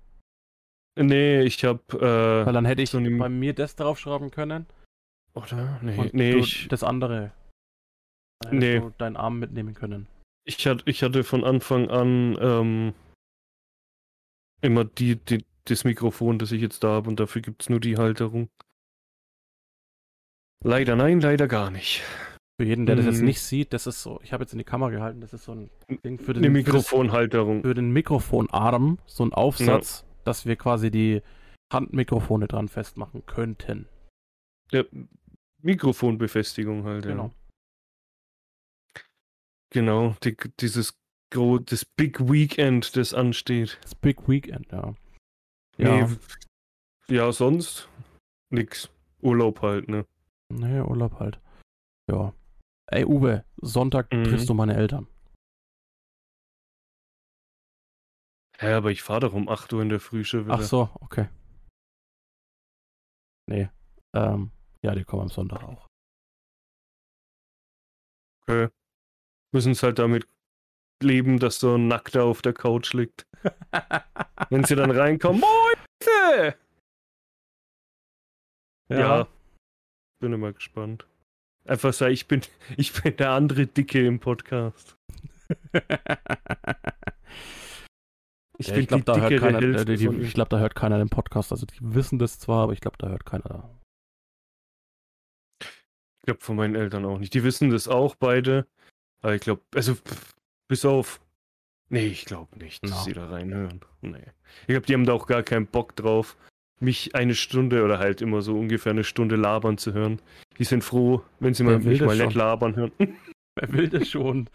Nee, 0.98 1.42
ich 1.42 1.64
hab. 1.64 1.92
Weil 1.92 2.48
Äh, 2.48 2.52
dann 2.52 2.64
hätte 2.64 2.82
ich 2.82 2.90
so 2.90 2.98
bei 3.00 3.28
mir 3.28 3.54
das 3.54 3.76
draufschrauben 3.76 4.32
können. 4.32 4.66
oder? 5.34 5.78
Nee, 5.80 6.10
nee, 6.12 6.32
du 6.32 6.38
ich, 6.38 6.66
das 6.68 6.82
andere. 6.82 7.32
Nee. 8.52 8.80
du 8.80 8.90
deinen 8.98 9.16
Arm 9.16 9.38
mitnehmen 9.38 9.74
können. 9.74 10.06
ich, 10.46 10.66
hatte, 10.66 10.82
ich 10.86 11.02
hatte 11.02 11.24
von 11.24 11.44
Anfang 11.44 11.88
an 11.90 12.36
ähm, 12.40 12.94
immer 14.60 14.84
die, 14.84 15.16
die, 15.16 15.44
das 15.64 15.84
Mikrofon, 15.84 16.38
das 16.38 16.52
ich 16.52 16.60
jetzt 16.60 16.84
da 16.84 16.88
habe, 16.88 17.08
und 17.08 17.18
dafür 17.20 17.42
gibt's 17.42 17.68
nur 17.70 17.80
die 17.80 17.96
Halterung. 17.96 18.48
Leider 20.62 20.96
nein, 20.96 21.20
leider 21.20 21.46
gar 21.48 21.70
nicht. 21.70 22.02
Für 22.60 22.66
jeden, 22.66 22.86
der 22.86 22.96
das 22.96 23.06
jetzt 23.06 23.18
Mhm. 23.20 23.26
nicht 23.26 23.40
sieht, 23.42 23.72
das 23.72 23.86
ist 23.86 24.02
so, 24.02 24.20
ich 24.22 24.32
habe 24.32 24.44
jetzt 24.44 24.52
in 24.52 24.58
die 24.58 24.64
Kamera 24.64 24.90
gehalten, 24.90 25.20
das 25.20 25.32
ist 25.32 25.44
so 25.44 25.52
ein 25.52 25.70
Ding 26.04 26.18
für 26.18 26.32
den, 26.32 26.44
Eine 26.44 26.50
Mikrofonhalterung. 26.52 27.62
für 27.62 27.74
den 27.74 27.90
Mikrofonarm, 27.90 28.98
so 29.06 29.24
ein 29.24 29.32
Aufsatz, 29.32 30.04
dass 30.24 30.46
wir 30.46 30.56
quasi 30.56 30.90
die 30.90 31.20
Handmikrofone 31.72 32.46
dran 32.46 32.68
festmachen 32.68 33.26
könnten. 33.26 33.88
Ja, 34.70 34.84
Mikrofonbefestigung 35.62 36.84
halt, 36.84 37.04
Genau. 37.04 37.24
ja. 37.24 37.30
Genau, 37.30 37.34
die, 39.74 40.36
dieses 40.60 40.96
gro 41.30 41.58
das 41.58 41.84
Big 41.84 42.20
Weekend, 42.30 42.96
das 42.96 43.12
ansteht. 43.14 43.78
Das 43.82 43.94
Big 43.94 44.28
Weekend, 44.28 44.70
ja. 44.72 44.94
Nee, 45.78 45.84
Ja, 46.00 46.10
w- 46.10 46.18
ja, 47.08 47.32
sonst 47.32 47.88
nix. 48.50 48.88
Urlaub 49.20 49.62
halt, 49.62 49.88
ne? 49.88 50.06
nee, 50.50 50.80
Urlaub 50.80 51.18
halt. 51.18 51.40
Ja. 52.10 52.32
Ey, 52.86 53.04
Uwe, 53.04 53.44
Sonntag 53.56 54.12
Mhm. 54.12 54.24
triffst 54.24 54.48
du 54.48 54.54
meine 54.54 54.76
Eltern. 54.76 55.06
Ja, 58.60 58.76
aber 58.76 58.90
ich 58.92 59.02
fahre 59.02 59.20
doch 59.20 59.32
um 59.32 59.48
8 59.48 59.72
Uhr 59.72 59.82
in 59.82 59.88
der 59.88 59.98
Früh 60.00 60.24
schon 60.24 60.44
wieder. 60.46 60.54
Ach 60.54 60.62
so, 60.62 60.90
okay. 61.00 61.28
Nee. 63.46 63.68
Ähm, 64.14 64.52
ja, 64.82 64.94
die 64.94 65.04
kommen 65.04 65.22
am 65.22 65.28
Sonntag 65.30 65.62
auch. 65.64 65.86
Okay. 68.46 68.68
Müssen 69.54 69.72
es 69.72 69.84
halt 69.84 70.00
damit 70.00 70.26
leben, 71.00 71.38
dass 71.38 71.60
so 71.60 71.76
ein 71.76 71.86
Nackter 71.86 72.24
auf 72.24 72.42
der 72.42 72.52
Couch 72.52 72.92
liegt. 72.92 73.24
Wenn 74.50 74.64
sie 74.64 74.74
dann 74.74 74.90
reinkommen, 74.90 75.40
Moin! 75.40 76.54
Ja. 78.88 79.28
Bin 80.20 80.32
immer 80.32 80.52
gespannt. 80.52 81.06
Einfach 81.66 81.92
sagen, 81.92 82.12
ich 82.12 82.26
bin, 82.26 82.42
ich 82.76 82.92
bin 83.00 83.16
der 83.16 83.30
andere 83.30 83.66
Dicke 83.66 84.04
im 84.04 84.20
Podcast. 84.20 84.96
Ich, 88.56 88.68
ja, 88.68 88.76
ich 88.76 88.86
glaube, 88.86 89.02
da, 89.02 89.16
hört 89.16 89.40
keiner, 89.40 89.60
äh, 89.60 89.84
die, 89.84 89.96
die, 89.96 90.06
glaub, 90.06 90.48
da 90.48 90.60
hört 90.60 90.76
keiner 90.76 90.98
den 90.98 91.08
Podcast. 91.08 91.50
Also 91.50 91.66
die 91.66 91.74
wissen 91.80 92.20
das 92.20 92.38
zwar, 92.38 92.62
aber 92.62 92.72
ich 92.72 92.80
glaube, 92.80 92.96
da 92.98 93.08
hört 93.08 93.26
keiner. 93.26 93.68
Ich 95.60 96.26
glaube, 96.26 96.40
von 96.40 96.54
meinen 96.54 96.76
Eltern 96.76 97.04
auch 97.04 97.18
nicht. 97.18 97.34
Die 97.34 97.42
wissen 97.42 97.70
das 97.70 97.88
auch 97.88 98.14
beide. 98.14 98.68
Aber 99.24 99.34
ich 99.34 99.40
glaube, 99.40 99.62
also 99.74 99.96
bis 100.68 100.84
auf. 100.84 101.18
Nee, 101.88 102.08
ich 102.08 102.26
glaube 102.26 102.58
nicht, 102.58 102.84
dass 102.84 102.90
no. 102.90 103.02
sie 103.04 103.14
da 103.14 103.26
reinhören. 103.30 103.80
Nee. 104.02 104.22
Ich 104.62 104.66
glaube, 104.66 104.84
die 104.84 104.92
haben 104.92 105.06
da 105.06 105.14
auch 105.14 105.26
gar 105.26 105.42
keinen 105.42 105.66
Bock 105.66 105.96
drauf, 105.96 106.36
mich 106.78 107.14
eine 107.14 107.34
Stunde 107.34 107.84
oder 107.84 107.98
halt 107.98 108.20
immer 108.20 108.42
so 108.42 108.58
ungefähr 108.58 108.92
eine 108.92 109.02
Stunde 109.02 109.36
labern 109.36 109.78
zu 109.78 109.94
hören. 109.94 110.20
Die 110.58 110.64
sind 110.64 110.84
froh, 110.84 111.24
wenn 111.40 111.54
sie 111.54 111.62
mal, 111.62 111.78
mich 111.78 112.02
mal 112.02 112.18
nett 112.18 112.34
labern 112.34 112.76
hören. 112.76 112.92
Wer 113.54 113.72
will 113.72 113.88
das 113.88 114.10
schon? 114.10 114.50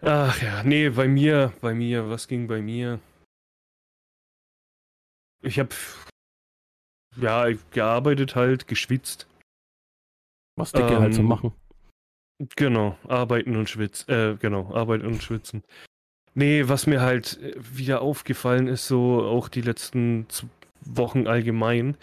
Ach 0.00 0.40
ja, 0.40 0.62
nee, 0.62 0.90
bei 0.90 1.08
mir, 1.08 1.52
bei 1.60 1.74
mir, 1.74 2.08
was 2.08 2.28
ging 2.28 2.46
bei 2.46 2.62
mir? 2.62 3.00
Ich 5.42 5.58
hab 5.58 5.74
ja 7.16 7.48
gearbeitet 7.72 8.36
halt, 8.36 8.68
geschwitzt. 8.68 9.26
Was 10.54 10.70
Dicke 10.70 10.94
ähm, 10.94 11.00
halt 11.00 11.14
so 11.14 11.24
machen. 11.24 11.52
Genau, 12.56 12.96
arbeiten 13.06 13.54
und 13.56 13.68
schwitzen. 13.68 14.08
Äh, 14.08 14.36
genau, 14.36 14.74
arbeiten 14.74 15.06
und 15.06 15.22
schwitzen. 15.22 15.62
Nee, 16.34 16.68
was 16.68 16.86
mir 16.86 17.00
halt 17.02 17.38
äh, 17.42 17.54
wieder 17.58 18.02
aufgefallen 18.02 18.68
ist, 18.68 18.86
so 18.88 19.22
auch 19.24 19.48
die 19.48 19.62
letzten 19.62 20.26
Wochen 20.82 21.26
allgemein. 21.26 21.96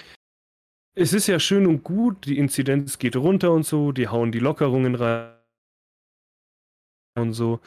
Es 0.95 1.13
ist 1.13 1.27
ja 1.27 1.39
schön 1.39 1.67
und 1.67 1.83
gut, 1.83 2.25
die 2.25 2.37
Inzidenz 2.37 2.99
geht 2.99 3.15
runter 3.15 3.51
und 3.51 3.65
so, 3.65 3.91
die 3.91 4.07
hauen 4.09 4.31
die 4.31 4.39
Lockerungen 4.39 4.95
rein 4.95 5.33
und 7.15 7.33
so. 7.33 7.59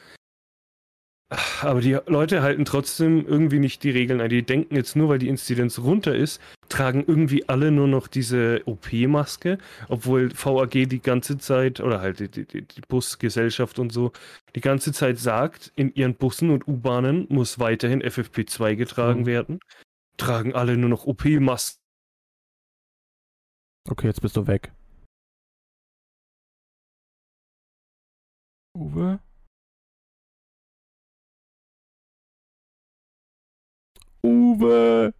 Aber 1.62 1.80
die 1.80 1.96
Leute 2.06 2.42
halten 2.42 2.64
trotzdem 2.64 3.24
irgendwie 3.24 3.60
nicht 3.60 3.84
die 3.84 3.90
Regeln 3.90 4.20
ein. 4.20 4.30
Die 4.30 4.42
denken 4.42 4.74
jetzt 4.74 4.96
nur, 4.96 5.08
weil 5.08 5.20
die 5.20 5.28
Inzidenz 5.28 5.78
runter 5.78 6.12
ist, 6.14 6.40
tragen 6.68 7.04
irgendwie 7.06 7.48
alle 7.48 7.70
nur 7.70 7.86
noch 7.86 8.08
diese 8.08 8.62
OP-Maske, 8.66 9.58
obwohl 9.88 10.32
VAG 10.32 10.88
die 10.88 11.00
ganze 11.00 11.38
Zeit, 11.38 11.78
oder 11.78 12.00
halt 12.00 12.18
die, 12.18 12.28
die, 12.28 12.62
die, 12.62 12.80
Busgesellschaft 12.80 13.78
und 13.78 13.92
so, 13.92 14.12
die 14.56 14.60
ganze 14.60 14.92
Zeit 14.92 15.18
sagt, 15.18 15.72
in 15.76 15.94
ihren 15.94 16.16
Bussen 16.16 16.50
und 16.50 16.66
U-Bahnen 16.66 17.26
muss 17.28 17.60
weiterhin 17.60 18.02
FFP2 18.02 18.74
getragen 18.74 19.20
mhm. 19.20 19.26
werden. 19.26 19.60
Tragen 20.16 20.54
alle 20.54 20.76
nur 20.76 20.90
noch 20.90 21.06
OP-Masken. 21.06 21.78
Okay, 23.88 24.08
jetzt 24.08 24.20
bist 24.20 24.36
du 24.36 24.48
weg. 24.48 24.72
Uwe? 28.76 29.20
Uwe! 34.50 35.12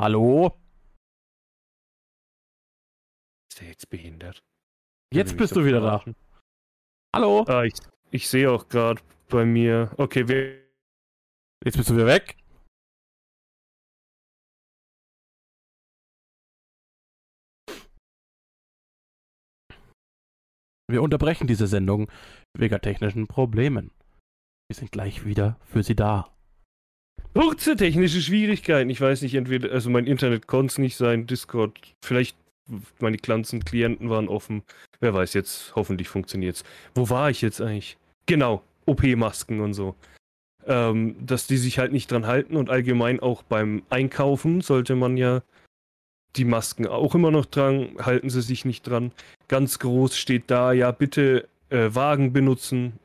Hallo? 0.00 0.58
Ist 3.50 3.60
der 3.60 3.68
jetzt 3.68 3.90
behindert? 3.90 4.42
Jetzt 5.12 5.36
bist 5.36 5.54
du 5.54 5.64
wieder 5.66 5.80
da. 5.80 6.04
Hallo? 7.14 7.44
Ah, 7.48 7.64
ich, 7.64 7.74
ich 8.10 8.28
sehe 8.28 8.50
auch 8.50 8.68
gerade 8.68 9.02
bei 9.28 9.44
mir. 9.44 9.92
Okay, 9.98 10.26
wir. 10.26 10.64
Jetzt 11.64 11.76
bist 11.76 11.90
du 11.90 11.96
wieder 11.96 12.06
weg. 12.06 12.36
Wir 20.88 21.02
unterbrechen 21.02 21.48
diese 21.48 21.66
Sendung 21.66 22.08
wegen 22.56 22.80
technischen 22.80 23.26
Problemen. 23.26 23.90
Wir 24.68 24.76
sind 24.76 24.92
gleich 24.92 25.24
wieder 25.24 25.58
für 25.64 25.82
Sie 25.82 25.96
da. 25.96 26.30
Kurze 27.34 27.76
technische 27.76 28.22
Schwierigkeiten. 28.22 28.88
Ich 28.88 29.00
weiß 29.00 29.22
nicht, 29.22 29.34
entweder, 29.34 29.72
also 29.72 29.90
mein 29.90 30.06
Internet 30.06 30.46
konnte 30.46 30.72
es 30.72 30.78
nicht 30.78 30.96
sein, 30.96 31.26
Discord, 31.26 31.94
vielleicht 32.04 32.36
meine 33.00 33.16
ganzen 33.16 33.64
Klienten 33.64 34.10
waren 34.10 34.28
offen. 34.28 34.62
Wer 35.00 35.12
weiß 35.12 35.34
jetzt, 35.34 35.74
hoffentlich 35.74 36.08
funktioniert 36.08 36.56
es. 36.56 36.64
Wo 36.94 37.10
war 37.10 37.30
ich 37.30 37.42
jetzt 37.42 37.60
eigentlich? 37.60 37.98
Genau, 38.26 38.62
OP-Masken 38.86 39.60
und 39.60 39.74
so. 39.74 39.96
Ähm, 40.66 41.16
dass 41.24 41.46
die 41.46 41.58
sich 41.58 41.78
halt 41.78 41.92
nicht 41.92 42.10
dran 42.10 42.26
halten 42.26 42.56
und 42.56 42.70
allgemein 42.70 43.20
auch 43.20 43.42
beim 43.42 43.82
Einkaufen 43.90 44.60
sollte 44.60 44.96
man 44.96 45.16
ja 45.16 45.42
die 46.36 46.44
Masken 46.44 46.86
auch 46.86 47.14
immer 47.14 47.30
noch 47.30 47.46
dran, 47.46 47.96
halten 48.00 48.30
sie 48.30 48.42
sich 48.42 48.64
nicht 48.64 48.82
dran. 48.82 49.12
Ganz 49.48 49.78
groß 49.78 50.16
steht 50.16 50.50
da, 50.50 50.72
ja, 50.72 50.90
bitte 50.90 51.48
äh, 51.70 51.94
Wagen 51.94 52.32
benutzen. 52.32 52.98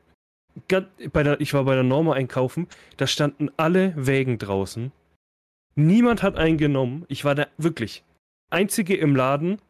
Bei 0.68 1.22
der, 1.22 1.40
ich 1.40 1.54
war 1.54 1.64
bei 1.64 1.74
der 1.74 1.84
Norma 1.84 2.12
einkaufen, 2.12 2.66
da 2.96 3.06
standen 3.06 3.50
alle 3.56 3.94
Wägen 3.96 4.38
draußen. 4.38 4.92
Niemand 5.74 6.22
hat 6.22 6.36
einen 6.36 6.58
genommen. 6.58 7.04
Ich 7.08 7.24
war 7.24 7.34
da 7.34 7.46
wirklich 7.56 8.04
einzige 8.50 8.96
im 8.96 9.16
Laden 9.16 9.60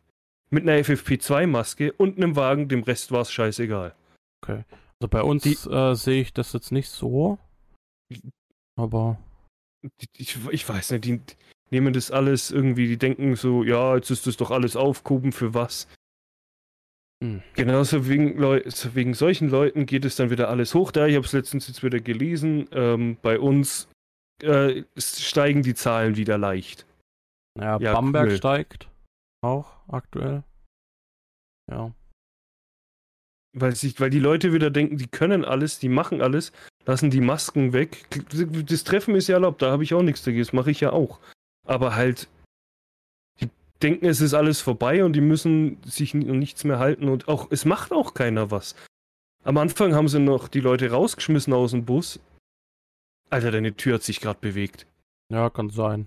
mit 0.51 0.65
einer 0.65 0.79
FFP2-Maske 0.79 1.93
und 1.93 2.17
einem 2.17 2.37
Wagen, 2.37 2.69
dem 2.69 2.83
Rest 2.83 3.13
war 3.13 3.23
es 3.23 3.33
scheißegal. 3.33 3.95
Okay. 4.43 4.65
Also 5.01 5.09
bei 5.09 5.23
uns 5.23 5.67
äh, 5.67 5.95
sehe 5.95 6.23
ich 6.23 6.33
das 6.33 6.53
jetzt 6.53 6.73
nicht 6.73 6.89
so. 6.89 7.39
Aber. 8.77 9.19
Ich, 10.17 10.39
ich 10.51 10.69
weiß 10.69 10.93
nicht, 10.93 11.05
die, 11.05 11.21
nehmen 11.71 11.93
das 11.93 12.11
alles 12.11 12.51
irgendwie, 12.51 12.87
die 12.87 12.99
denken 12.99 13.35
so, 13.35 13.65
ja, 13.65 13.97
jetzt 13.97 14.11
ist 14.11 14.27
das 14.27 14.37
doch 14.37 14.51
alles 14.51 14.77
aufgehoben, 14.77 15.33
für 15.33 15.55
was? 15.55 15.89
Hm. 17.23 17.43
Genauso 17.55 18.09
wegen, 18.09 18.39
wegen 18.41 19.15
solchen 19.15 19.49
Leuten 19.49 19.87
geht 19.87 20.05
es 20.05 20.17
dann 20.17 20.31
wieder 20.31 20.49
alles 20.49 20.75
hoch. 20.75 20.91
Da, 20.91 21.07
ich 21.07 21.15
habe 21.15 21.25
es 21.25 21.33
letztens 21.33 21.69
jetzt 21.69 21.85
wieder 21.85 22.01
gelesen, 22.01 22.69
ähm, 22.73 23.17
bei 23.23 23.39
uns 23.39 23.89
äh, 24.43 24.83
steigen 24.97 25.63
die 25.63 25.75
Zahlen 25.75 26.17
wieder 26.17 26.37
leicht. 26.37 26.85
Ja, 27.59 27.79
ja 27.79 27.93
Bamberg 27.93 28.31
cool. 28.31 28.37
steigt 28.37 28.89
auch 29.45 29.71
aktuell. 29.89 30.43
Ja. 31.71 31.93
Weil, 33.55 33.77
sich, 33.77 34.01
weil 34.01 34.11
die 34.11 34.19
Leute 34.19 34.53
wieder 34.53 34.71
denken, 34.71 34.97
die 34.97 35.07
können 35.07 35.45
alles, 35.45 35.79
die 35.79 35.89
machen 35.89 36.23
alles, 36.23 36.53
lassen 36.87 37.11
die 37.11 37.21
Masken 37.21 37.73
weg. 37.73 38.07
Das 38.67 38.83
Treffen 38.83 39.15
ist 39.15 39.29
ja 39.29 39.35
erlaubt, 39.35 39.63
da 39.63 39.71
habe 39.71 39.85
ich 39.85 39.95
auch 39.95 40.03
nichts 40.03 40.25
dagegen, 40.25 40.43
das 40.43 40.53
mache 40.53 40.71
ich 40.71 40.81
ja 40.81 40.91
auch 40.91 41.21
aber 41.65 41.95
halt, 41.95 42.29
denken, 43.83 44.07
es 44.07 44.21
ist 44.21 44.35
alles 44.35 44.61
vorbei 44.61 45.05
und 45.05 45.15
die 45.15 45.21
müssen 45.21 45.83
sich 45.85 46.15
nichts 46.15 46.65
mehr 46.65 46.79
halten 46.79 47.09
und 47.09 47.29
auch, 47.29 47.49
es 47.51 47.65
macht 47.65 47.93
auch 47.93 48.15
keiner 48.15 48.51
was. 48.51 48.75
Am 49.45 49.59
Anfang 49.59 49.95
haben 49.95 50.09
sie 50.09 50.21
noch 50.21 50.49
die 50.49 50.61
Leute 50.61 50.91
rausgeschmissen 50.91 51.53
aus 51.53 51.73
dem 51.73 51.85
Bus. 51.85 52.21
Alter, 53.31 53.51
deine 53.51 53.75
Tür 53.75 53.95
hat 53.95 54.03
sich 54.03 54.21
gerade 54.21 54.39
bewegt. 54.41 54.87
Ja, 55.31 55.51
kann 55.51 55.71
sein. 55.71 56.07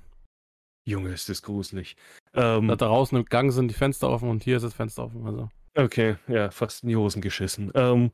Junge, 0.88 1.10
ist 1.10 1.30
das 1.30 1.42
gruselig. 1.42 1.96
Ähm, 2.34 2.68
da 2.68 2.76
draußen 2.76 3.18
im 3.18 3.26
Gang 3.26 3.52
sind 3.52 3.70
die 3.70 3.74
Fenster 3.74 4.10
offen 4.10 4.30
und 4.30 4.44
hier 4.44 4.58
ist 4.58 4.64
das 4.64 4.76
Fenster 4.76 5.06
offen. 5.06 5.26
Also. 5.26 5.50
Okay, 5.76 6.16
ja, 6.28 6.52
fast 6.52 6.84
in 6.84 6.90
die 6.90 6.96
Hosen 6.96 7.22
geschissen. 7.22 7.72
Ähm, 7.74 8.12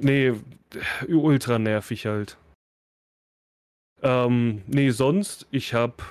nee, 0.00 0.32
ultra 1.08 1.58
nervig 1.58 2.06
halt. 2.06 2.38
Ähm, 4.02 4.62
nee, 4.66 4.90
sonst, 4.90 5.46
ich 5.50 5.74
hab 5.74 6.02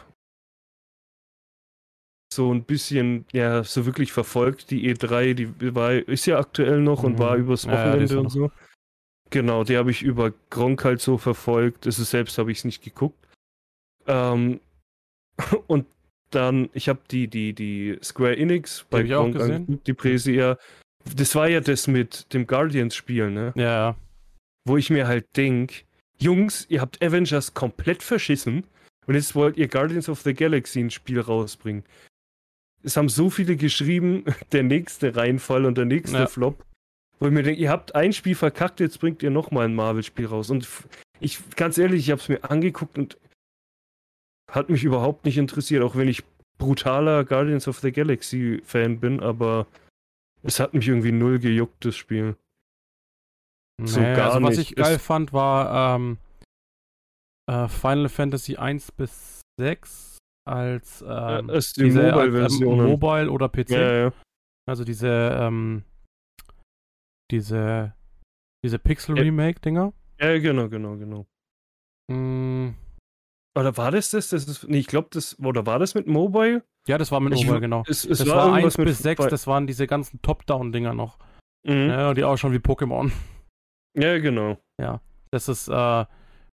so 2.36 2.54
ein 2.54 2.64
bisschen, 2.64 3.26
ja, 3.32 3.64
so 3.64 3.86
wirklich 3.86 4.12
verfolgt. 4.12 4.72
Die 4.72 4.94
E3, 4.94 5.34
die 5.34 5.76
war, 5.76 5.94
ist 5.94 6.26
ja 6.26 6.40
aktuell 6.40 6.82
noch 6.82 7.04
und 7.04 7.20
war 7.20 7.38
mhm. 7.38 7.44
übers 7.44 7.68
Wochenende 7.68 8.14
ja, 8.14 8.20
und 8.20 8.30
so. 8.30 8.52
Genau, 9.30 9.64
die 9.64 9.78
habe 9.78 9.90
ich 9.90 10.04
über 10.04 10.32
Gronk 10.50 10.86
halt 10.86 11.02
so 11.02 11.18
verfolgt. 11.18 11.86
Das 11.86 11.98
ist 11.98 12.12
selbst 12.12 12.38
habe 12.38 12.52
ich 12.52 12.60
es 12.60 12.66
nicht 12.66 12.84
geguckt. 12.84 13.18
Ähm, 14.06 14.60
und 15.68 15.88
dann, 16.30 16.70
ich 16.74 16.90
habe 16.90 17.00
die, 17.10 17.28
die, 17.28 17.54
die 17.54 17.98
Square 18.04 18.38
Enix 18.38 18.86
bei 18.90 19.04
Gronk 19.04 19.40
angeguckt, 19.40 19.88
die 19.88 19.94
Präse 19.94 20.32
ja. 20.32 20.58
Das 21.16 21.36
war 21.36 21.50
ja 21.50 21.60
das 21.60 21.88
mit 21.88 22.34
dem 22.34 22.48
Guardians-Spiel, 22.48 23.30
ne? 23.30 23.54
Ja. 23.56 23.96
Wo 24.66 24.78
ich 24.78 24.90
mir 24.90 25.08
halt 25.08 25.26
denk, 25.36 25.84
Jungs, 26.18 26.66
ihr 26.70 26.80
habt 26.80 27.04
Avengers 27.04 27.54
komplett 27.54 28.02
verschissen 28.02 28.66
und 29.06 29.16
jetzt 29.16 29.36
wollt 29.36 29.58
ihr 29.58 29.68
Guardians 29.68 30.08
of 30.08 30.22
the 30.22 30.34
Galaxy 30.34 30.80
ein 30.80 30.92
Spiel 30.92 31.20
rausbringen 31.20 31.84
es 32.84 32.98
haben 32.98 33.10
so 33.10 33.30
viele 33.30 33.56
geschrieben, 33.56 34.24
der 34.52 34.64
nächste 34.64 35.16
Reinfall 35.16 35.66
und 35.66 35.78
der 35.78 35.86
nächste 35.86 36.18
ja. 36.18 36.28
Flop. 36.28 36.66
Wo 37.20 37.28
ich 37.28 37.34
mir 37.34 37.44
denke, 37.44 37.62
ihr 37.62 37.70
habt 37.70 37.96
ein 37.96 38.12
Spiel 38.14 38.36
verkackt, 38.36 38.80
jetzt 38.80 39.00
bringt 39.00 39.24
ihr 39.24 39.30
nochmal 39.30 39.66
ein 39.66 39.76
Marvel-Spiel 39.76 40.26
raus. 40.26 40.50
Und 40.50 40.68
ich, 41.20 41.40
ganz 41.56 41.78
ehrlich, 41.78 42.02
ich 42.02 42.12
habe 42.12 42.22
es 42.22 42.28
mir 42.28 42.44
angeguckt 42.50 42.98
und 42.98 43.18
hat 44.52 44.70
mich 44.70 44.84
überhaupt 44.84 45.24
nicht 45.26 45.38
interessiert, 45.38 45.84
auch 45.84 45.96
wenn 45.96 46.08
ich 46.10 46.24
brutaler 46.58 47.24
Guardians 47.24 47.68
of 47.68 47.80
the 47.80 47.92
Galaxy 47.92 48.62
Fan 48.66 49.00
bin, 49.00 49.22
aber 49.22 49.68
es 50.44 50.60
hat 50.60 50.74
mich 50.74 50.88
irgendwie 50.88 51.12
null 51.12 51.40
gejuckt, 51.40 51.86
das 51.86 51.96
Spiel. 51.96 52.36
So 53.82 54.00
Nee, 54.02 54.16
gar 54.16 54.34
also 54.34 54.44
was 54.46 54.58
nicht. 54.58 54.72
ich 54.72 54.76
geil 54.76 54.96
Es- 54.96 55.02
fand, 55.02 55.34
war 55.34 55.96
ähm, 55.96 56.18
äh, 57.50 57.68
Final 57.68 58.10
Fantasy 58.10 58.58
1 58.58 58.92
bis 58.92 59.42
6 59.58 60.13
als 60.46 61.04
ähm, 61.08 61.50
äh, 61.50 61.58
ist 61.58 61.78
die 61.78 61.86
Mobile-Versionen. 61.92 62.80
ähm, 62.86 62.92
Mobile 62.92 63.32
oder 63.32 63.50
PC. 63.50 63.70
ja, 63.72 63.94
ja. 64.06 64.14
Also 64.70 64.84
diese, 64.84 65.08
ähm, 65.40 65.84
diese, 67.32 67.94
diese 68.64 68.80
Pixel-Remake-Dinger. 68.80 69.94
ja, 70.20 70.40
genau, 70.40 70.70
genau, 70.70 70.96
genau. 70.98 71.26
Mm, 72.12 72.72
Oder 73.58 73.78
war 73.78 73.92
das 73.92 74.12
das? 74.12 74.30
das 74.30 74.46
ist, 74.48 74.68
nee, 74.68 74.80
ich 74.80 74.88
glaube, 74.88 75.08
das. 75.12 75.38
Oder 75.40 75.66
war 75.66 75.80
das 75.80 75.96
mit 75.96 76.08
Mobile? 76.08 76.64
ja, 76.88 76.98
das 76.98 77.12
war 77.12 77.20
mit 77.22 77.34
Ich- 77.34 77.46
Mobile, 77.46 77.62
genau. 77.62 77.84
Es, 77.88 78.04
es 78.04 78.20
Das 78.20 78.28
war, 78.28 78.48
irgendwas 78.48 78.76
1 78.76 78.78
mit 78.80 78.88
bis 78.88 79.00
6, 79.00 79.24
Fi- 79.24 79.30
das 79.30 79.48
waren 79.48 79.68
diese 79.68 79.88
ganzen 79.88 80.22
Top-Down-Dinger 80.22 80.94
noch. 80.94 81.18
Mhm. 81.66 81.88
Ja, 81.90 82.14
die 82.14 82.24
ausschauen 82.26 82.52
wie 82.54 82.58
Pokémon. 82.58 83.12
Ja, 83.98 84.18
genau. 84.20 84.58
Das 85.32 85.48
ist 85.48 85.68
äh, 85.70 86.06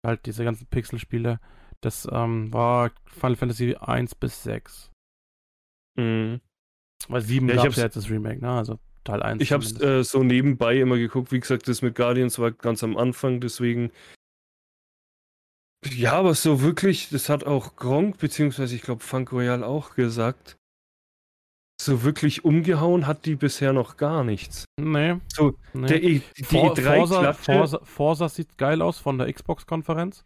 halt 0.05 0.27
diese 0.27 0.45
ganzen 0.45 0.67
Pixel-Spiele. 0.67 1.39
Das 1.87 2.09
ähm, 2.11 2.53
war 2.53 2.91
Final 3.05 3.37
Fantasy 3.37 3.77
1 3.77 4.17
bis 4.17 4.43
6. 4.43 4.91
Mhm. 5.97 6.41
Weil 7.07 7.21
7 7.21 7.49
Ja, 7.49 7.55
gab 7.55 7.67
es 7.67 7.77
ja 7.77 7.85
jetzt 7.85 7.97
das 7.97 8.11
Remake, 8.11 8.41
ne? 8.41 8.51
Also 8.51 8.81
Teil 9.05 9.23
1. 9.23 9.41
Ich 9.41 9.53
habe 9.53 9.63
es 9.63 9.81
äh, 9.81 10.03
so 10.03 10.25
nebenbei 10.25 10.81
immer 10.81 10.97
geguckt. 10.97 11.31
Wie 11.31 11.39
gesagt, 11.39 11.69
das 11.69 11.83
mit 11.83 11.95
Guardians 11.95 12.41
war 12.41 12.51
ganz 12.51 12.83
am 12.83 12.97
Anfang, 12.97 13.41
deswegen. 13.41 13.93
Ja, 15.85 16.15
aber 16.15 16.35
so 16.35 16.61
wirklich, 16.61 17.09
das 17.11 17.29
hat 17.29 17.45
auch 17.45 17.77
Gronk, 17.77 18.19
beziehungsweise 18.19 18.75
ich 18.75 18.83
glaube 18.83 19.05
Funk 19.05 19.31
Royal 19.31 19.63
auch 19.63 19.95
gesagt. 19.95 20.57
So 21.81 22.03
wirklich 22.03 22.45
umgehauen 22.45 23.07
hat 23.07 23.27
die 23.27 23.37
bisher 23.37 23.73
noch 23.73 23.97
gar 23.97 24.25
nichts. 24.25 24.65
Nee. 24.81 25.21
So, 25.29 25.57
nee. 25.73 25.87
Der 25.87 26.03
e, 26.03 26.21
die 26.37 26.43
For, 26.43 26.75
Forza, 26.75 26.91
E3-Klatsche, 26.91 27.43
Forza, 27.45 27.81
Forza 27.85 28.29
sieht 28.29 28.59
geil 28.59 28.83
aus 28.83 28.99
von 28.99 29.19
der 29.19 29.33
Xbox-Konferenz. 29.33 30.25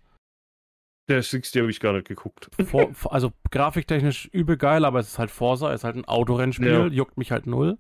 Der 1.11 1.23
Six, 1.23 1.51
die 1.53 1.61
habe 1.61 1.71
ich 1.71 1.81
gar 1.81 1.93
nicht 1.93 2.07
geguckt. 2.09 2.49
For- 2.65 2.91
also 3.13 3.33
grafiktechnisch 3.51 4.27
übel 4.33 4.57
geil, 4.57 4.85
aber 4.85 5.01
es 5.01 5.09
ist 5.09 5.19
halt 5.19 5.31
Forza, 5.31 5.69
es 5.73 5.81
ist 5.81 5.85
halt 5.85 5.97
ein 5.97 6.05
Autorennspiel, 6.07 6.69
Ja. 6.71 6.87
juckt 6.87 7.19
mich 7.19 7.31
halt 7.33 7.47
null. 7.47 7.79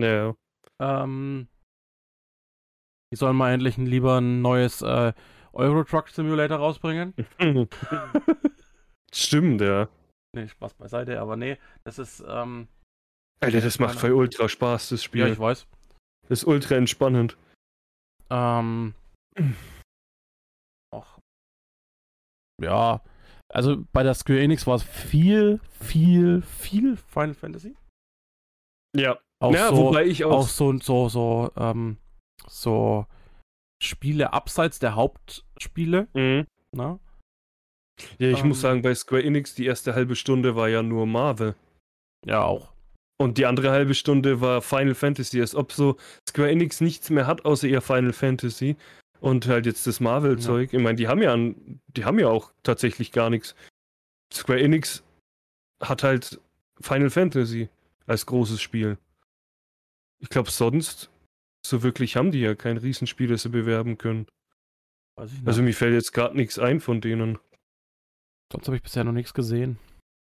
Ja, 0.00 0.34
Ähm, 0.80 1.48
die 3.12 3.16
sollen 3.16 3.36
mal 3.36 3.52
endlich 3.52 3.76
lieber 3.76 4.18
ein 4.20 4.42
neues 4.42 4.82
äh, 4.82 5.12
Euro 5.52 5.84
Truck 5.84 6.08
Simulator 6.08 6.58
rausbringen. 6.58 7.14
Stimmt, 9.12 9.60
ja. 9.60 9.88
nee, 10.34 10.48
Spaß 10.48 10.74
beiseite, 10.74 11.20
aber 11.20 11.36
nee, 11.36 11.58
das 11.84 11.98
ist, 12.00 12.24
ähm, 12.26 12.66
Alter, 13.40 13.60
das 13.60 13.78
macht 13.78 13.98
voll 14.00 14.12
ultra 14.12 14.48
Spaß, 14.48 14.88
das 14.88 15.04
Spiel. 15.04 15.20
ja, 15.20 15.28
ich 15.28 15.38
weiß. 15.38 15.66
das 16.28 16.40
ist 16.40 16.44
ultra 16.44 16.74
entspannend. 16.74 17.36
Ähm. 18.30 18.94
Ja, 22.62 23.02
also 23.52 23.84
bei 23.92 24.02
der 24.02 24.14
Square 24.14 24.40
Enix 24.40 24.66
war 24.66 24.76
es 24.76 24.82
viel, 24.82 25.60
viel, 25.80 26.42
viel 26.42 26.96
Final 26.96 27.34
Fantasy. 27.34 27.76
Ja. 28.96 29.18
Auch 29.40 29.52
ja, 29.52 29.68
so, 29.68 29.76
wobei 29.76 30.06
ich 30.06 30.24
auch. 30.24 30.38
auch 30.40 30.48
so, 30.48 30.78
so, 30.78 31.08
so, 31.08 31.50
ähm, 31.56 31.98
so 32.46 33.06
Spiele 33.82 34.32
abseits 34.32 34.78
der 34.78 34.94
Hauptspiele, 34.94 36.08
Mhm. 36.14 36.46
ne? 36.72 36.98
Ja, 38.18 38.28
ich 38.30 38.40
ähm, 38.40 38.48
muss 38.48 38.60
sagen, 38.60 38.82
bei 38.82 38.94
Square 38.94 39.22
Enix, 39.22 39.54
die 39.54 39.66
erste 39.66 39.94
halbe 39.94 40.16
Stunde 40.16 40.56
war 40.56 40.68
ja 40.68 40.82
nur 40.82 41.06
Marvel. 41.06 41.54
Ja, 42.26 42.42
auch. 42.44 42.72
Und 43.20 43.38
die 43.38 43.46
andere 43.46 43.70
halbe 43.70 43.94
Stunde 43.94 44.40
war 44.40 44.62
Final 44.62 44.94
Fantasy, 44.94 45.40
als 45.40 45.54
ob 45.54 45.72
so 45.72 45.96
Square 46.28 46.50
Enix 46.50 46.80
nichts 46.80 47.10
mehr 47.10 47.26
hat, 47.26 47.44
außer 47.44 47.68
ihr 47.68 47.80
Final 47.80 48.12
Fantasy. 48.12 48.76
Und 49.24 49.46
halt 49.46 49.64
jetzt 49.64 49.86
das 49.86 50.00
Marvel-Zeug. 50.00 50.74
Ich 50.74 50.82
meine, 50.82 50.96
die 50.96 51.08
haben 51.08 51.22
ja 51.22 51.34
die 51.88 52.04
haben 52.04 52.18
ja 52.18 52.28
auch 52.28 52.52
tatsächlich 52.62 53.10
gar 53.10 53.30
nichts. 53.30 53.54
Square 54.30 54.60
Enix 54.60 55.02
hat 55.80 56.02
halt 56.02 56.40
Final 56.80 57.08
Fantasy 57.08 57.70
als 58.06 58.26
großes 58.26 58.60
Spiel. 58.60 58.98
Ich 60.18 60.28
glaube, 60.28 60.50
sonst 60.50 61.10
so 61.66 61.82
wirklich 61.82 62.16
haben 62.16 62.32
die 62.32 62.40
ja 62.40 62.54
kein 62.54 62.76
Riesenspiel, 62.76 63.28
das 63.28 63.42
sie 63.42 63.48
bewerben 63.48 63.96
können. 63.96 64.26
Also 65.16 65.62
mir 65.62 65.72
fällt 65.72 65.94
jetzt 65.94 66.12
gerade 66.12 66.36
nichts 66.36 66.58
ein 66.58 66.80
von 66.80 67.00
denen. 67.00 67.38
Sonst 68.52 68.66
habe 68.66 68.76
ich 68.76 68.82
bisher 68.82 69.04
noch 69.04 69.12
nichts 69.12 69.32
gesehen. 69.32 69.78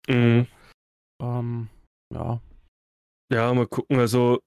Mhm. 0.09 0.49
Ähm, 1.23 1.69
ja. 2.13 2.41
Ja, 3.31 3.55
mal 3.55 3.69
gucken. 3.69 4.01
Also. 4.01 4.41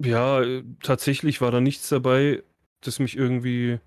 Ja, 0.00 0.42
äh, 0.42 0.64
tatsächlich 0.82 1.40
war 1.40 1.50
da 1.50 1.60
nichts 1.60 1.88
dabei, 1.88 2.42
das 2.82 2.98
mich 3.00 3.16
irgendwie 3.16 3.80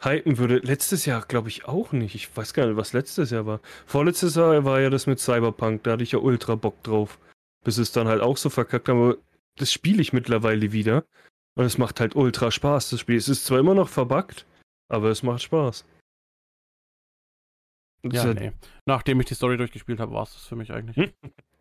hypen 0.00 0.38
würde. 0.38 0.58
Letztes 0.58 1.04
Jahr 1.06 1.22
glaube 1.22 1.48
ich 1.48 1.66
auch 1.66 1.92
nicht. 1.92 2.14
Ich 2.14 2.34
weiß 2.36 2.54
gar 2.54 2.66
nicht, 2.66 2.76
was 2.76 2.92
letztes 2.92 3.30
Jahr 3.30 3.46
war. 3.46 3.60
Vorletztes 3.86 4.34
Jahr 4.34 4.64
war 4.64 4.80
ja 4.80 4.90
das 4.90 5.06
mit 5.06 5.20
Cyberpunk. 5.20 5.82
Da 5.84 5.92
hatte 5.92 6.02
ich 6.02 6.12
ja 6.12 6.18
ultra 6.18 6.54
Bock 6.54 6.82
drauf. 6.82 7.18
Bis 7.64 7.78
es 7.78 7.92
dann 7.92 8.08
halt 8.08 8.20
auch 8.22 8.36
so 8.36 8.50
verkackt 8.50 8.88
haben. 8.88 9.00
Aber 9.00 9.16
das 9.56 9.72
spiele 9.72 10.02
ich 10.02 10.12
mittlerweile 10.12 10.72
wieder. 10.72 11.04
Und 11.56 11.64
es 11.64 11.78
macht 11.78 12.00
halt 12.00 12.16
ultra 12.16 12.50
Spaß, 12.50 12.90
das 12.90 13.00
Spiel. 13.00 13.16
Es 13.16 13.28
ist 13.28 13.44
zwar 13.44 13.60
immer 13.60 13.74
noch 13.74 13.88
verbuggt, 13.88 14.44
aber 14.88 15.10
es 15.10 15.22
macht 15.22 15.42
Spaß. 15.42 15.84
Das 18.02 18.12
Ja, 18.14 18.24
halt- 18.24 18.40
nee. 18.40 18.52
Nachdem 18.86 19.20
ich 19.20 19.26
die 19.26 19.34
Story 19.34 19.56
durchgespielt 19.56 20.00
habe, 20.00 20.12
war 20.12 20.24
es 20.24 20.32
das 20.34 20.46
für 20.46 20.56
mich 20.56 20.72
eigentlich. 20.72 20.96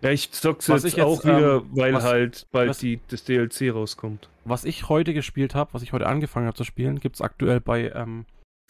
Ja, 0.00 0.10
ich 0.10 0.30
zock's 0.32 0.68
Was 0.68 0.82
jetzt, 0.82 0.92
ich 0.92 0.96
jetzt, 0.98 1.06
auch 1.06 1.24
wieder, 1.24 1.56
ähm, 1.58 1.68
weil 1.72 1.94
was- 1.94 2.04
halt 2.04 2.46
bald 2.50 2.70
was- 2.70 2.78
die, 2.78 3.00
das 3.08 3.24
DLC 3.24 3.70
rauskommt. 3.70 4.28
Was 4.44 4.64
ich 4.64 4.88
heute 4.88 5.14
gespielt 5.14 5.54
habe, 5.54 5.72
was 5.72 5.82
ich 5.82 5.92
heute 5.92 6.06
angefangen 6.06 6.46
habe 6.46 6.56
zu 6.56 6.64
spielen, 6.64 7.00
gibt 7.00 7.16
es 7.16 7.22
aktuell 7.22 7.60
bei, 7.60 7.90
ähm, 7.90 8.26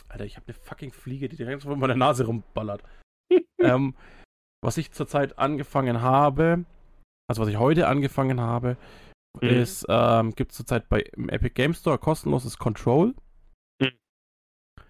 Alter, 0.09 0.25
ich 0.25 0.37
habe 0.37 0.47
eine 0.47 0.55
fucking 0.55 0.93
Fliege, 0.93 1.29
die 1.29 1.37
direkt 1.37 1.63
vor 1.65 1.75
meiner 1.77 1.97
Nase 1.97 2.25
rumballert. 2.27 2.85
ähm, 3.61 3.95
was 4.63 4.77
ich 4.77 4.93
zurzeit 4.93 5.39
angefangen 5.39 6.01
habe, 6.03 6.65
also 7.29 7.43
was 7.43 7.49
ich 7.49 7.57
heute 7.59 7.89
angefangen 7.89 8.41
habe, 8.41 8.77
Mhm. 9.43 9.49
ist, 9.49 9.85
ähm, 9.89 10.33
gibt 10.37 10.53
es 10.53 10.59
zurzeit 10.59 10.89
bei 10.89 11.01
im 11.01 11.29
Epic 11.29 11.55
Game 11.55 11.75
Store 11.75 11.99
kostenloses 11.99 12.57
Control. 12.59 13.15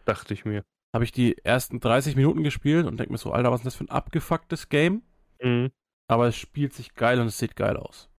Dachte 0.04 0.34
ich 0.34 0.44
mir. 0.44 0.62
Habe 0.94 1.04
ich 1.04 1.12
die 1.12 1.38
ersten 1.44 1.80
30 1.80 2.14
Minuten 2.14 2.42
gespielt 2.42 2.86
und 2.86 2.98
denke 3.00 3.12
mir 3.12 3.18
so, 3.18 3.32
Alter, 3.32 3.50
was 3.50 3.60
ist 3.60 3.66
das 3.66 3.74
für 3.74 3.84
ein 3.84 3.90
abgefucktes 3.90 4.68
Game? 4.68 5.02
Mhm. 5.42 5.70
Aber 6.10 6.28
es 6.28 6.36
spielt 6.36 6.72
sich 6.72 6.94
geil 6.94 7.20
und 7.20 7.28
es 7.28 7.38
sieht 7.38 7.56
geil 7.56 7.76
aus. 7.76 8.10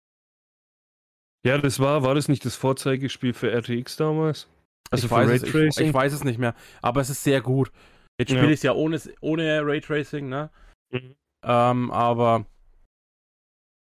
Ja, 1.45 1.57
das 1.59 1.79
war, 1.79 2.01
war 2.03 2.15
das 2.15 2.27
nicht 2.27 2.43
das 2.45 2.55
Vorzeigespiel 2.55 3.33
für 3.33 3.51
RTX 3.51 3.97
damals? 3.97 4.49
Also 4.89 5.05
ich, 5.05 5.09
für 5.09 5.15
weiß 5.15 5.29
es, 5.29 5.43
ich, 5.43 5.53
Raytracing? 5.53 5.87
ich 5.87 5.93
weiß 5.93 6.13
es 6.13 6.23
nicht 6.23 6.39
mehr, 6.39 6.55
aber 6.81 7.01
es 7.01 7.09
ist 7.09 7.23
sehr 7.23 7.41
gut. 7.41 7.71
Jetzt 8.19 8.31
Ja. 8.31 8.37
spiele 8.37 8.51
ich 8.53 8.59
es 8.59 8.63
ja 8.63 8.73
ohne, 8.73 8.99
ohne 9.21 9.61
Raytracing, 9.63 10.27
ne? 10.29 10.49
Mhm. 10.91 11.15
Ähm, 11.43 11.91
aber 11.91 12.45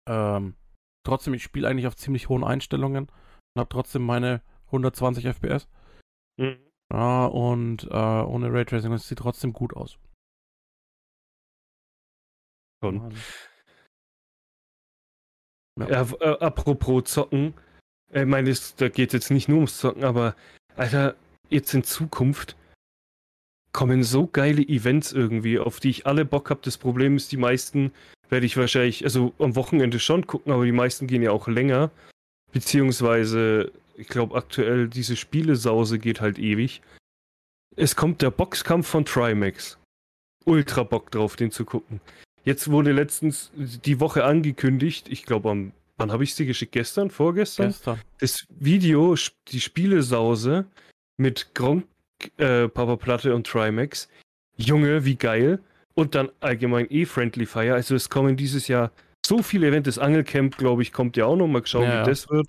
ähm, 0.08 0.56
trotzdem, 1.04 1.34
ich 1.34 1.44
spiele 1.44 1.68
eigentlich 1.68 1.86
auf 1.86 1.96
ziemlich 1.96 2.28
hohen 2.28 2.42
Einstellungen 2.42 3.08
und 3.08 3.60
habe 3.60 3.68
trotzdem 3.68 4.02
meine 4.02 4.42
120 4.66 5.26
FPS. 5.26 5.68
Mhm. 6.38 6.58
Ja, 6.92 7.26
und 7.26 7.84
äh, 7.84 7.94
ohne 7.94 8.52
Raytracing, 8.52 8.92
es 8.92 9.06
sieht 9.06 9.18
trotzdem 9.18 9.52
gut 9.52 9.74
aus. 9.74 9.98
Schon. 12.82 13.14
Ja, 15.78 16.10
w- 16.10 16.16
äh, 16.20 16.38
apropos 16.40 17.04
Zocken. 17.04 17.54
Ich 18.12 18.24
meine, 18.24 18.50
es- 18.50 18.74
da 18.76 18.88
geht 18.88 19.12
jetzt 19.12 19.30
nicht 19.30 19.48
nur 19.48 19.58
ums 19.58 19.78
Zocken, 19.78 20.04
aber 20.04 20.34
Alter, 20.76 21.16
jetzt 21.50 21.74
in 21.74 21.84
Zukunft 21.84 22.56
kommen 23.72 24.02
so 24.02 24.26
geile 24.26 24.62
Events 24.62 25.12
irgendwie, 25.12 25.58
auf 25.58 25.80
die 25.80 25.90
ich 25.90 26.06
alle 26.06 26.24
Bock 26.24 26.48
habe. 26.50 26.60
Das 26.62 26.78
Problem 26.78 27.16
ist, 27.16 27.30
die 27.32 27.36
meisten 27.36 27.92
werde 28.30 28.46
ich 28.46 28.56
wahrscheinlich, 28.56 29.04
also 29.04 29.34
am 29.38 29.54
Wochenende 29.54 29.98
schon 29.98 30.26
gucken, 30.26 30.52
aber 30.52 30.64
die 30.64 30.72
meisten 30.72 31.06
gehen 31.06 31.22
ja 31.22 31.30
auch 31.30 31.46
länger. 31.46 31.90
Beziehungsweise, 32.52 33.70
ich 33.96 34.08
glaube 34.08 34.34
aktuell, 34.36 34.88
diese 34.88 35.14
Spielesause 35.16 35.98
geht 35.98 36.20
halt 36.20 36.38
ewig. 36.38 36.80
Es 37.76 37.96
kommt 37.96 38.22
der 38.22 38.30
Boxkampf 38.30 38.86
von 38.88 39.04
Trimax. 39.04 39.78
Ultra 40.46 40.82
Bock 40.84 41.10
drauf, 41.10 41.36
den 41.36 41.50
zu 41.50 41.64
gucken. 41.64 42.00
Jetzt 42.46 42.70
wurde 42.70 42.92
letztens 42.92 43.50
die 43.56 43.98
Woche 43.98 44.24
angekündigt, 44.24 45.08
ich 45.10 45.24
glaube 45.24 45.50
am, 45.50 45.72
wann 45.96 46.12
habe 46.12 46.22
ich 46.22 46.36
sie 46.36 46.46
geschickt? 46.46 46.70
Gestern? 46.72 47.10
Vorgestern? 47.10 47.66
gestern. 47.66 48.00
Das 48.20 48.46
Video, 48.48 49.16
die 49.48 49.60
Spielesause 49.60 50.66
mit 51.16 51.54
Gronk, 51.54 51.86
äh, 52.36 52.68
Papa 52.68 52.96
Platte 52.96 53.34
und 53.34 53.48
Trimax. 53.48 54.08
Junge, 54.56 55.04
wie 55.04 55.16
geil. 55.16 55.58
Und 55.94 56.14
dann 56.14 56.30
allgemein 56.38 56.86
eh 56.88 57.04
Friendly 57.04 57.46
Fire. 57.46 57.74
Also 57.74 57.96
es 57.96 58.10
kommen 58.10 58.36
dieses 58.36 58.68
Jahr 58.68 58.92
so 59.26 59.42
viele 59.42 59.66
Events. 59.66 59.86
Das 59.86 59.98
Angelcamp, 59.98 60.56
glaube 60.56 60.82
ich, 60.82 60.92
kommt 60.92 61.16
ja 61.16 61.26
auch 61.26 61.36
noch. 61.36 61.48
Mal 61.48 61.66
schauen, 61.66 61.82
Ja, 61.82 62.02
wie 62.02 62.10
das 62.10 62.30
wird. 62.30 62.48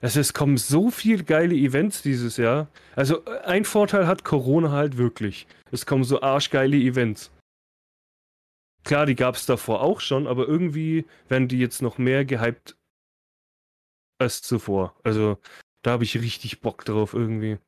Also 0.00 0.18
es 0.18 0.34
kommen 0.34 0.56
so 0.56 0.90
viele 0.90 1.22
geile 1.22 1.54
Events 1.54 2.02
dieses 2.02 2.38
Jahr. 2.38 2.66
Also 2.96 3.24
äh, 3.24 3.38
ein 3.44 3.64
Vorteil 3.64 4.08
hat 4.08 4.24
Corona 4.24 4.72
halt 4.72 4.98
wirklich. 4.98 5.46
Es 5.70 5.86
kommen 5.86 6.02
so 6.02 6.20
arschgeile 6.22 6.76
Events. 6.76 7.30
Klar, 8.84 9.06
die 9.06 9.14
gab 9.14 9.34
es 9.34 9.46
davor 9.46 9.82
auch 9.82 10.00
schon, 10.00 10.26
aber 10.26 10.46
irgendwie 10.46 11.06
werden 11.28 11.48
die 11.48 11.58
jetzt 11.58 11.82
noch 11.82 11.98
mehr 11.98 12.24
gehypt 12.24 12.76
als 14.18 14.42
zuvor. 14.42 14.94
Also 15.02 15.38
da 15.82 15.92
habe 15.92 16.04
ich 16.04 16.16
richtig 16.16 16.60
Bock 16.60 16.84
drauf 16.84 17.14
irgendwie. 17.14 17.58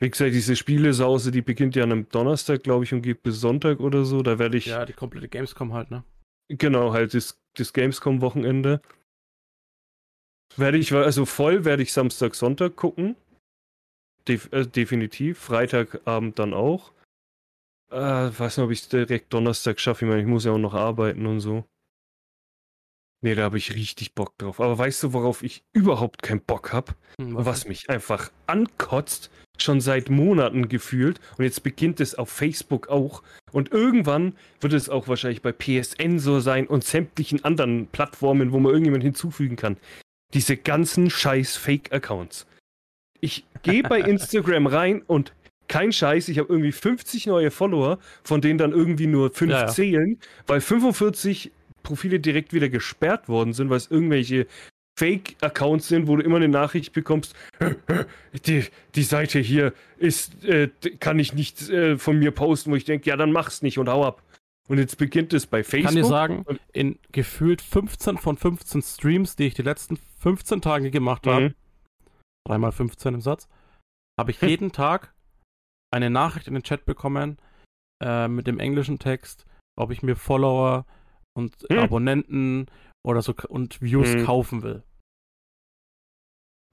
Wie 0.00 0.10
gesagt, 0.10 0.34
diese 0.34 0.56
Spielesause, 0.56 1.30
die 1.30 1.42
beginnt 1.42 1.76
ja 1.76 1.84
einem 1.84 2.08
Donnerstag, 2.08 2.64
glaube 2.64 2.84
ich, 2.84 2.92
und 2.92 3.02
geht 3.02 3.22
bis 3.22 3.40
Sonntag 3.40 3.78
oder 3.78 4.04
so. 4.04 4.22
Da 4.22 4.38
werde 4.40 4.58
ich. 4.58 4.66
Ja, 4.66 4.84
die 4.84 4.92
komplette 4.92 5.28
Gamescom 5.28 5.72
halt, 5.72 5.92
ne? 5.92 6.02
Genau, 6.48 6.92
halt 6.92 7.14
das, 7.14 7.40
das 7.54 7.72
Gamescom-Wochenende. 7.72 8.82
Werde 10.56 10.78
ich, 10.78 10.92
also 10.92 11.24
voll 11.24 11.64
werde 11.64 11.84
ich 11.84 11.92
Samstag, 11.92 12.34
Sonntag 12.34 12.74
gucken. 12.74 13.14
Def 14.26 14.52
äh, 14.52 14.66
definitiv. 14.66 15.38
Freitagabend 15.38 16.38
dann 16.38 16.52
auch. 16.52 16.92
Äh, 17.92 18.38
weiß 18.38 18.56
nicht, 18.56 18.64
ob 18.64 18.70
ich 18.70 18.80
es 18.80 18.88
direkt 18.88 19.32
Donnerstag 19.32 19.78
schaffe. 19.78 20.04
Ich 20.04 20.08
meine, 20.08 20.22
ich 20.22 20.26
muss 20.26 20.44
ja 20.44 20.52
auch 20.52 20.58
noch 20.58 20.74
arbeiten 20.74 21.26
und 21.26 21.40
so. 21.40 21.64
Nee, 23.24 23.36
da 23.36 23.42
habe 23.42 23.58
ich 23.58 23.74
richtig 23.74 24.14
Bock 24.14 24.36
drauf. 24.38 24.60
Aber 24.60 24.76
weißt 24.76 25.02
du, 25.02 25.12
worauf 25.12 25.42
ich 25.44 25.62
überhaupt 25.72 26.22
keinen 26.22 26.40
Bock 26.40 26.72
habe? 26.72 26.94
Hm, 27.20 27.36
Was, 27.36 27.68
mich 27.68 27.88
einfach 27.88 28.32
ankotzt, 28.46 29.30
schon 29.58 29.80
seit 29.80 30.10
Monaten 30.10 30.68
gefühlt. 30.68 31.20
Und 31.38 31.44
jetzt 31.44 31.62
beginnt 31.62 32.00
es 32.00 32.16
auf 32.16 32.30
Facebook 32.30 32.88
auch. 32.88 33.22
Und 33.52 33.70
irgendwann 33.70 34.34
wird 34.60 34.72
es 34.72 34.88
auch 34.88 35.06
wahrscheinlich 35.06 35.42
bei 35.42 35.52
PSN 35.52 36.18
so 36.18 36.40
sein 36.40 36.66
und 36.66 36.82
sämtlichen 36.82 37.44
anderen 37.44 37.86
Plattformen, 37.88 38.52
wo 38.52 38.58
man 38.58 38.72
irgendjemand 38.72 39.04
hinzufügen 39.04 39.56
kann. 39.56 39.76
Diese 40.34 40.56
ganzen 40.56 41.10
scheiß 41.10 41.56
Fake-Accounts. 41.58 42.46
Ich 43.20 43.44
gehe 43.62 43.82
bei 43.84 44.00
Instagram 44.00 44.66
rein 44.66 45.02
und 45.02 45.32
kein 45.68 45.92
Scheiß, 45.92 46.28
ich 46.28 46.38
habe 46.38 46.48
irgendwie 46.52 46.72
50 46.72 47.26
neue 47.26 47.50
Follower, 47.50 47.98
von 48.24 48.40
denen 48.40 48.58
dann 48.58 48.72
irgendwie 48.72 49.06
nur 49.06 49.30
5 49.30 49.50
Ja, 49.50 49.66
zählen, 49.68 50.18
weil 50.46 50.60
45 50.60 51.50
Profile 51.82 52.20
direkt 52.20 52.52
wieder 52.52 52.68
gesperrt 52.68 53.28
worden 53.28 53.52
sind, 53.52 53.70
weil 53.70 53.78
es 53.78 53.90
irgendwelche 53.90 54.46
Fake-Accounts 54.98 55.88
sind, 55.88 56.06
wo 56.06 56.16
du 56.16 56.22
immer 56.22 56.36
eine 56.36 56.48
Nachricht 56.48 56.92
bekommst, 56.92 57.34
die, 58.46 58.64
die 58.94 59.02
Seite 59.02 59.38
hier 59.38 59.72
ist, 59.98 60.44
äh, 60.44 60.68
kann 61.00 61.18
ich 61.18 61.32
nicht 61.32 61.68
äh, 61.70 61.96
von 61.96 62.18
mir 62.18 62.30
posten, 62.30 62.70
wo 62.70 62.76
ich 62.76 62.84
denke, 62.84 63.08
ja, 63.08 63.16
dann 63.16 63.32
mach's 63.32 63.62
nicht 63.62 63.78
und 63.78 63.88
hau 63.88 64.04
ab. 64.04 64.22
Und 64.68 64.78
jetzt 64.78 64.96
beginnt 64.98 65.32
es 65.32 65.46
bei 65.46 65.60
Ich 65.60 65.66
Facebook. 65.66 65.86
kann 65.86 65.94
dir 65.96 66.04
sagen, 66.04 66.44
in 66.72 66.98
gefühlt 67.10 67.62
15 67.62 68.18
von 68.18 68.36
15 68.36 68.82
Streams, 68.82 69.34
die 69.34 69.46
ich 69.46 69.54
die 69.54 69.62
letzten 69.62 69.98
15 70.20 70.60
Tage 70.60 70.90
gemacht 70.90 71.26
habe, 71.26 71.48
Mhm. 71.50 71.54
dreimal 72.46 72.72
15 72.72 73.14
im 73.14 73.20
Satz, 73.22 73.48
habe 74.20 74.30
ich 74.30 74.40
jeden 74.42 74.70
Tag 74.72 75.11
eine 75.92 76.10
Nachricht 76.10 76.48
in 76.48 76.54
den 76.54 76.62
Chat 76.62 76.84
bekommen 76.84 77.38
äh, 78.02 78.28
mit 78.28 78.46
dem 78.46 78.58
englischen 78.58 78.98
Text, 78.98 79.44
ob 79.76 79.90
ich 79.90 80.02
mir 80.02 80.16
Follower 80.16 80.86
und 81.34 81.54
Hm. 81.70 81.78
Abonnenten 81.78 82.66
oder 83.06 83.22
so 83.22 83.34
und 83.48 83.80
Views 83.82 84.12
Hm. 84.12 84.24
kaufen 84.24 84.62
will. 84.62 84.82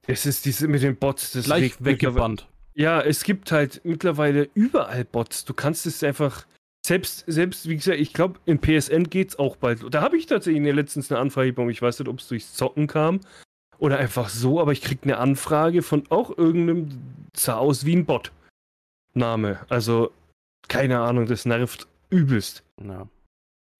Es 0.08 0.26
ist 0.26 0.46
diese 0.46 0.68
mit 0.68 0.82
den 0.82 0.96
Bots, 0.98 1.32
das 1.32 1.46
Gleich 1.46 1.84
weggebannt. 1.84 2.48
Ja, 2.74 3.02
es 3.02 3.24
gibt 3.24 3.52
halt 3.52 3.82
mittlerweile 3.84 4.50
überall 4.54 5.06
Bots. 5.06 5.46
Du 5.46 5.54
kannst 5.54 5.86
es 5.86 6.04
einfach. 6.04 6.46
Selbst, 6.86 7.26
selbst, 7.28 7.68
wie 7.68 7.76
gesagt, 7.76 8.00
ich 8.00 8.14
glaube, 8.14 8.40
in 8.46 8.60
PSN 8.62 9.04
geht's 9.10 9.38
auch 9.38 9.58
bald. 9.58 9.84
Da 9.94 10.02
habe 10.02 10.16
ich 10.18 10.28
tatsächlich 10.28 10.62
ne- 10.62 10.72
letztens 10.72 11.12
eine 11.12 11.20
Anfrage 11.20 11.52
bekommen. 11.52 11.70
Ich 11.72 11.82
weiß 11.82 12.00
nicht, 12.00 12.08
ob 12.08 12.20
es 12.20 12.30
durchs 12.30 12.54
Zocken 12.54 12.88
kam 12.88 13.20
oder 13.80 13.98
einfach 13.98 14.30
so, 14.30 14.62
aber 14.62 14.72
ich 14.72 14.82
krieg 14.82 15.00
eine 15.04 15.18
Anfrage 15.18 15.82
von 15.82 16.04
auch 16.10 16.36
irgendeinem, 16.38 17.02
sah 17.36 17.58
aus 17.58 17.86
wie 17.86 17.98
ein 17.98 18.06
Bot. 18.06 18.32
Name. 19.14 19.60
Also, 19.70 20.12
keine 20.68 21.00
Ahnung, 21.00 21.26
das 21.26 21.46
nervt 21.46 21.88
übelst. 22.10 22.64
Ja. 22.84 23.08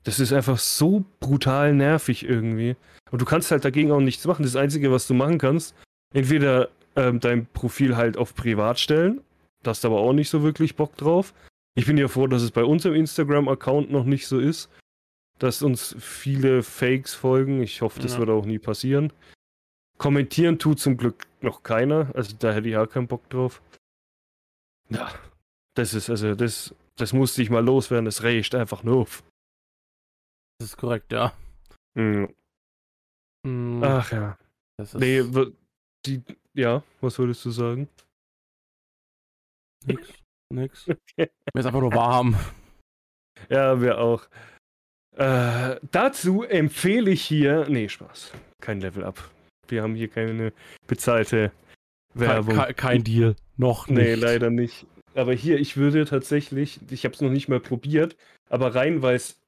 Das 0.04 0.20
ist 0.20 0.32
einfach 0.34 0.58
so 0.58 1.04
brutal 1.20 1.74
nervig 1.74 2.24
irgendwie. 2.24 2.76
Und 3.12 3.22
du 3.22 3.26
kannst 3.26 3.52
halt 3.52 3.66
dagegen 3.66 3.92
auch 3.92 4.00
nichts 4.00 4.26
machen. 4.26 4.44
Das 4.44 4.56
Einzige, 4.56 4.92
was 4.92 5.08
du 5.08 5.14
machen 5.14 5.38
kannst, 5.38 5.76
entweder 6.14 6.70
ähm, 6.96 7.20
dein 7.20 7.46
Profil 7.48 7.96
halt 7.98 8.18
auf 8.18 8.34
privat 8.34 8.80
stellen. 8.80 9.22
Da 9.64 9.72
hast 9.72 9.84
du 9.84 9.90
aber 9.90 10.00
auch 10.00 10.14
nicht 10.14 10.30
so 10.30 10.42
wirklich 10.42 10.76
Bock 10.76 10.96
drauf. 10.96 11.34
Ich 11.76 11.86
bin 11.86 11.98
ja 11.98 12.08
froh, 12.08 12.28
dass 12.28 12.42
es 12.42 12.52
bei 12.52 12.64
unserem 12.64 12.96
Instagram-Account 12.96 13.92
noch 13.92 14.06
nicht 14.06 14.28
so 14.28 14.40
ist, 14.40 14.70
dass 15.38 15.62
uns 15.62 15.96
viele 16.00 16.64
Fakes 16.64 17.14
folgen. 17.14 17.62
Ich 17.62 17.82
hoffe, 17.82 18.00
das 18.02 18.14
Ja. 18.14 18.20
wird 18.20 18.30
auch 18.30 18.46
nie 18.46 18.60
passieren. 18.60 19.12
Kommentieren 19.98 20.60
tut 20.60 20.80
zum 20.80 20.98
Glück 20.98 21.28
noch 21.42 21.62
keiner. 21.64 22.10
Also 22.16 22.36
da 22.40 22.54
hätte 22.54 22.70
ich 22.70 22.78
auch 22.78 22.88
keinen 22.88 23.08
Bock 23.08 23.30
drauf. 23.30 23.62
Ja, 24.90 25.12
das 25.76 25.94
ist, 25.94 26.10
also 26.10 26.36
das, 26.36 26.74
das 26.96 27.14
musste 27.14 27.42
ich 27.42 27.50
mal 27.50 27.64
loswerden. 27.64 28.06
Das 28.06 28.24
regt 28.24 28.56
einfach 28.56 28.84
nur 28.84 28.98
auf. 28.98 29.24
Das 30.60 30.70
ist 30.70 30.78
korrekt, 30.78 31.12
ja. 31.12 31.34
Mhm. 31.96 32.34
Hm, 33.46 33.82
Ach 33.84 34.12
ja. 34.12 34.38
das 34.78 34.94
ist 34.94 35.00
Nee, 35.00 35.24
die, 36.06 36.22
ja, 36.54 36.84
was 37.02 37.18
würdest 37.20 37.46
du 37.46 37.52
sagen? 37.52 37.88
nix. 39.86 40.10
Nix. 40.52 40.88
Mir 41.18 41.30
ist 41.56 41.66
einfach 41.66 41.82
nur 41.82 41.94
warm. 41.94 42.36
Ja, 43.50 43.80
wir 43.80 44.00
auch. 44.00 44.28
Äh, 45.16 45.80
dazu 45.92 46.44
empfehle 46.44 47.10
ich 47.10 47.24
hier, 47.24 47.66
nee, 47.70 47.88
Spaß, 47.88 48.34
kein 48.62 48.82
Level 48.82 49.06
Up. 49.06 49.32
Wir 49.70 49.82
haben 49.82 49.96
hier 49.96 50.10
keine 50.10 50.52
bezahlte 50.88 51.54
Werbung. 52.14 52.56
kein, 52.58 52.76
kein 52.76 53.04
Deal. 53.06 53.38
Noch 53.60 53.88
nicht. 53.88 53.98
nee, 53.98 54.14
leider 54.16 54.50
nicht. 54.50 54.86
Aber 55.16 55.34
hier, 55.34 55.60
ich 55.60 55.76
würde 55.76 56.06
tatsächlich, 56.06 56.80
ich 56.90 57.04
habe 57.04 57.14
es 57.14 57.22
noch 57.22 57.30
nicht 57.30 57.50
mal 57.50 57.60
probiert, 57.60 58.16
aber 58.50 58.74
rein, 58.74 59.02
weil 59.02 59.16
es 59.18 59.40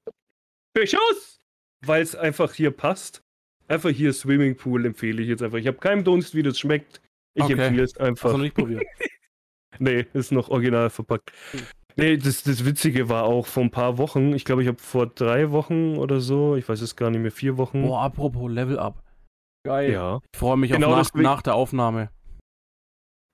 Beschuss! 0.74 1.40
Weil 1.86 2.02
es 2.02 2.16
einfach 2.16 2.54
hier 2.54 2.72
passt. 2.72 3.22
Einfach 3.68 3.90
hier 3.90 4.12
Swimmingpool 4.14 4.86
empfehle 4.86 5.22
ich 5.22 5.30
jetzt 5.30 5.42
einfach. 5.42 5.58
Ich 5.58 5.68
habe 5.68 5.78
keinen 5.78 6.04
Dunst, 6.04 6.36
wie 6.36 6.44
das 6.44 6.60
schmeckt. 6.60 7.02
Ich 7.36 7.44
Okay. 7.44 7.54
empfehle 7.54 7.84
es 7.84 7.92
Hast 7.92 8.00
du 8.00 8.04
einfach. 8.06 8.32
noch 8.34 8.40
nicht 8.40 8.56
probiert? 8.56 8.84
Nee, 9.80 10.06
ist 10.14 10.32
noch 10.34 10.50
original 10.50 10.90
verpackt. 10.90 11.32
Nee, 11.96 12.18
das, 12.18 12.44
das 12.44 12.66
Witzige 12.66 13.08
war 13.10 13.24
auch 13.24 13.48
vor 13.48 13.64
ein 13.64 13.72
paar 13.72 13.98
Wochen, 13.98 14.34
ich 14.34 14.44
glaube, 14.46 14.62
ich 14.62 14.68
habe 14.68 14.78
vor 14.78 15.08
drei 15.08 15.50
Wochen 15.52 15.96
oder 15.98 16.20
so, 16.20 16.56
ich 16.56 16.68
weiß 16.68 16.82
es 16.82 16.96
gar 16.98 17.10
nicht 17.10 17.22
mehr, 17.22 17.32
vier 17.32 17.58
Wochen. 17.58 17.82
Boah, 17.82 18.02
apropos 18.04 18.52
Level 18.52 18.78
Up. 18.78 19.02
Geil. 19.66 19.92
Ja, 19.94 20.20
Ich 20.34 20.38
freue 20.40 20.58
mich 20.58 20.72
Genau 20.72 20.94
auf 20.94 21.14
nach, 21.16 21.22
nach 21.22 21.42
der 21.42 21.56
Aufnahme. 21.56 22.10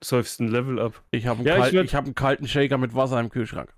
Säufst 0.03 0.39
ein 0.39 0.47
Level 0.49 0.79
ab. 0.79 1.01
Ich 1.11 1.25
habe 1.25 1.39
einen, 1.39 1.47
Ja, 1.47 1.71
werd- 1.71 1.85
ich 1.85 1.95
hab 1.95 2.05
einen 2.05 2.15
kalten 2.15 2.47
Shaker 2.47 2.77
mit 2.77 2.93
Wasser 2.95 3.19
im 3.19 3.29
Kühlschrank. 3.29 3.73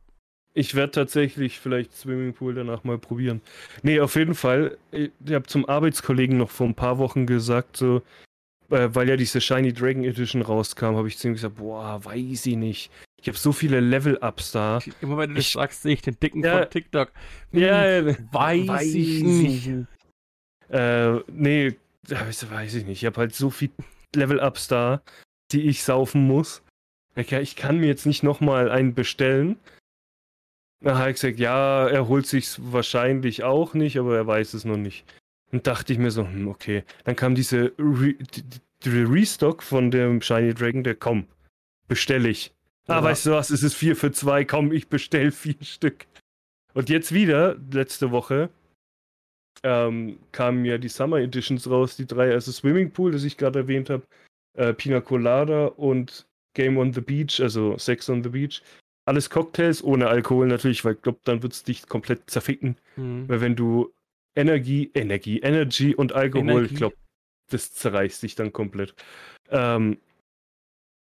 Ich 0.53 0.75
werde 0.75 0.91
tatsächlich 0.91 1.59
vielleicht 1.59 1.93
Swimmingpool 1.95 2.53
danach 2.55 2.83
mal 2.83 2.97
probieren. 2.97 3.41
Nee, 3.83 3.99
auf 3.99 4.15
jeden 4.15 4.33
Fall. 4.35 4.77
Ich 4.91 5.11
habe 5.31 5.45
zum 5.45 5.69
Arbeitskollegen 5.69 6.37
noch 6.37 6.49
vor 6.49 6.67
ein 6.67 6.75
paar 6.75 6.97
Wochen 6.97 7.25
gesagt, 7.27 7.77
so, 7.77 8.01
äh, 8.69 8.89
weil 8.91 9.07
ja 9.07 9.15
diese 9.15 9.39
Shiny 9.41 9.71
Dragon 9.73 10.03
Edition 10.03 10.41
rauskam, 10.41 10.95
habe 10.95 11.07
ich 11.07 11.17
zu 11.17 11.27
ihm 11.27 11.33
gesagt, 11.35 11.55
boah, 11.55 12.03
weiß 12.03 12.45
ich 12.47 12.55
nicht. 12.57 12.91
Ich 13.21 13.27
habe 13.27 13.37
so 13.37 13.51
viele 13.51 13.79
Level-Ups 13.79 14.51
da. 14.53 14.79
Immer 15.01 15.17
wenn 15.17 15.29
du 15.31 15.35
das 15.35 15.51
sagst, 15.51 15.83
sehe 15.83 15.93
ich 15.93 16.01
den 16.01 16.19
dicken 16.19 16.43
Ja. 16.43 16.59
von 16.59 16.69
TikTok. 16.69 17.11
Ja, 17.51 17.99
Hm, 17.99 18.17
weiß, 18.31 18.85
ich 18.93 19.23
nicht. 19.23 19.69
Äh, 20.69 21.19
nee, 21.31 21.75
weiß, 22.07 22.49
weiß 22.51 22.73
ich 22.75 22.85
nicht. 22.85 23.01
Ich 23.01 23.05
habe 23.05 23.17
halt 23.17 23.35
so 23.35 23.49
viel 23.49 23.71
Level-Ups 24.15 24.67
da, 24.67 25.01
die 25.51 25.69
ich 25.69 25.83
saufen 25.83 26.25
muss. 26.27 26.61
Ich, 27.15 27.31
ich 27.31 27.55
kann 27.55 27.79
mir 27.79 27.87
jetzt 27.87 28.05
nicht 28.05 28.23
nochmal 28.23 28.69
einen 28.69 28.93
bestellen. 28.93 29.57
Da 30.81 30.97
habe 30.97 31.09
ich 31.09 31.15
gesagt, 31.15 31.39
ja, 31.39 31.87
er 31.87 32.07
holt 32.07 32.25
sich's 32.25 32.59
wahrscheinlich 32.61 33.43
auch 33.43 33.73
nicht, 33.73 33.97
aber 33.97 34.15
er 34.15 34.27
weiß 34.27 34.53
es 34.53 34.63
noch 34.63 34.77
nicht. 34.77 35.05
Und 35.51 35.67
dachte 35.67 35.91
ich 35.91 35.99
mir 35.99 36.11
so, 36.11 36.25
hm, 36.25 36.47
okay. 36.47 36.83
Dann 37.03 37.15
kam 37.15 37.35
diese 37.35 37.73
Re 37.77 38.15
Restock 38.85 39.61
von 39.61 39.91
dem 39.91 40.21
Shiny 40.21 40.53
Dragon, 40.53 40.83
der 40.83 40.95
komm, 40.95 41.27
bestelle 41.89 42.29
ich. 42.29 42.53
Ah, 42.87 42.95
Ja. 42.97 43.03
weißt 43.03 43.25
du 43.25 43.31
was, 43.31 43.49
es 43.49 43.61
ist 43.61 43.75
4 43.75 43.95
für 43.97 44.11
2, 44.11 44.45
komm, 44.45 44.71
ich 44.71 44.87
bestell 44.87 45.31
vier 45.31 45.55
Stück. 45.61 46.05
Und 46.73 46.89
jetzt 46.89 47.13
wieder, 47.13 47.57
letzte 47.71 48.11
Woche, 48.11 48.49
ähm, 49.63 50.19
kamen 50.31 50.63
ja 50.63 50.77
die 50.77 50.87
Summer 50.87 51.17
Editions 51.17 51.69
raus, 51.69 51.97
die 51.97 52.05
drei, 52.05 52.31
also 52.31 52.51
Swimmingpool, 52.51 53.11
das 53.11 53.23
ich 53.25 53.35
gerade 53.35 53.59
erwähnt 53.59 53.89
habe, 53.89 54.03
äh, 54.59 54.73
Pina 54.73 54.99
Colada 54.99 55.67
und 55.67 56.27
Game 56.53 56.77
on 56.77 56.91
the 56.93 57.01
Beach, 57.01 57.39
also 57.39 57.77
Sex 57.77 58.09
on 58.09 58.23
the 58.23 58.29
Beach. 58.29 58.61
Alles 59.05 59.29
Cocktails 59.29 59.83
ohne 59.83 60.07
Alkohol 60.07 60.47
natürlich, 60.47 60.83
weil 60.83 60.95
ich 60.95 61.01
glaube, 61.01 61.19
dann 61.23 61.41
wird 61.41 61.53
es 61.53 61.63
dich 61.63 61.87
komplett 61.87 62.29
zerficken. 62.29 62.75
Hm. 62.95 63.27
Weil 63.29 63.41
wenn 63.41 63.55
du 63.55 63.93
Energie, 64.35 64.91
Energie, 64.93 65.39
Energy 65.39 65.95
und 65.95 66.13
Alkohol, 66.13 66.49
Energie. 66.49 66.73
ich 66.73 66.75
glaube, 66.75 66.95
das 67.49 67.73
zerreißt 67.73 68.21
dich 68.21 68.35
dann 68.35 68.51
komplett. 68.51 68.93
Ähm, 69.49 69.97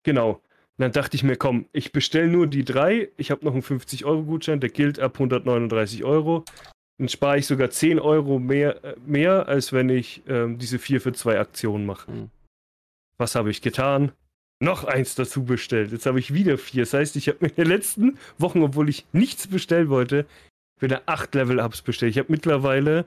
genau. 0.04 0.32
Und 0.32 0.84
dann 0.84 0.92
dachte 0.92 1.16
ich 1.16 1.24
mir, 1.24 1.36
komm, 1.36 1.66
ich 1.72 1.92
bestelle 1.92 2.28
nur 2.28 2.48
die 2.48 2.64
drei. 2.64 3.10
Ich 3.18 3.32
habe 3.32 3.44
noch 3.46 3.54
einen 3.54 3.64
50-Euro-Gutschein, 3.64 4.60
der 4.60 4.70
gilt 4.70 5.00
ab 5.00 5.14
139 5.16 6.04
Euro. 6.04 6.44
Dann 6.98 7.10
spare 7.10 7.40
ich 7.40 7.48
sogar 7.48 7.70
10 7.70 8.00
Euro 8.00 8.40
mehr, 8.40 8.84
äh, 8.84 8.96
mehr 9.06 9.48
als 9.48 9.72
wenn 9.74 9.90
ich 9.90 10.22
ähm, 10.28 10.58
diese 10.58 10.78
4 10.78 11.02
für 11.02 11.14
2 11.14 11.40
Aktionen 11.40 11.86
mache. 11.86 12.12
Hm. 12.12 12.30
Was 13.20 13.36
habe 13.36 13.52
ich 13.52 13.62
getan? 13.62 14.14
Noch 14.62 14.84
eins 14.84 15.16
dazu 15.16 15.44
bestellt. 15.44 15.92
Jetzt 15.92 16.06
habe 16.06 16.20
ich 16.20 16.34
wieder 16.34 16.58
vier. 16.58 16.84
Das 16.84 16.94
heißt, 16.94 17.16
ich 17.16 17.28
habe 17.28 17.38
mir 17.42 17.50
in 17.50 17.56
den 17.56 17.68
letzten 17.68 18.18
Wochen, 18.38 18.64
obwohl 18.64 18.90
ich 18.90 19.06
nichts 19.14 19.48
bestellen 19.48 19.90
wollte, 19.90 20.26
wieder 20.80 21.04
acht 21.06 21.36
Level-Ups 21.36 21.82
bestellt. 21.82 22.12
Ich 22.12 22.18
habe 22.18 22.32
mittlerweile, 22.32 23.06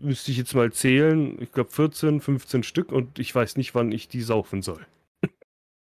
müsste 0.00 0.30
ich 0.30 0.38
jetzt 0.38 0.54
mal 0.54 0.72
zählen, 0.72 1.40
ich 1.40 1.52
glaube 1.52 1.70
14, 1.70 2.20
15 2.20 2.62
Stück 2.62 2.92
und 2.92 3.18
ich 3.18 3.34
weiß 3.34 3.56
nicht, 3.56 3.74
wann 3.74 3.92
ich 3.92 4.08
die 4.08 4.22
saufen 4.22 4.62
soll. 4.62 4.86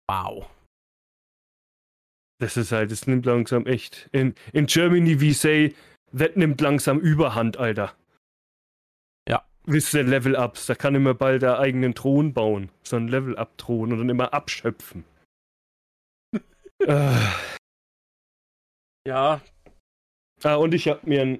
Wow. 0.10 0.50
Das 2.40 2.56
ist 2.56 2.72
halt, 2.72 2.94
es 2.94 3.08
nimmt 3.08 3.26
langsam 3.26 3.66
echt. 3.66 4.08
In, 4.14 4.36
in 4.54 4.68
Germany, 4.68 5.20
we 5.20 5.34
say, 5.34 5.76
that 6.18 6.38
nimmt 6.38 6.62
langsam 6.62 7.00
Überhand, 7.00 7.58
Alter. 7.58 7.94
Wisst 9.68 9.94
ihr, 9.94 10.04
Level-Ups, 10.04 10.66
da 10.66 10.76
kann 10.76 10.96
immer 10.96 11.14
bald 11.14 11.42
der 11.42 11.60
eigenen 11.60 11.94
Thron 11.94 12.34
bauen. 12.34 12.70
So 12.84 12.96
ein 12.96 13.08
Level-Up-Thron 13.08 13.92
und 13.92 14.00
dann 14.00 14.10
immer 14.10 14.34
abschöpfen. 14.34 15.04
äh. 16.80 17.16
Ja, 19.08 19.42
Ah, 20.44 20.56
und 20.56 20.74
ich 20.74 20.88
habe 20.88 21.02
mir 21.04 21.22
ein. 21.22 21.40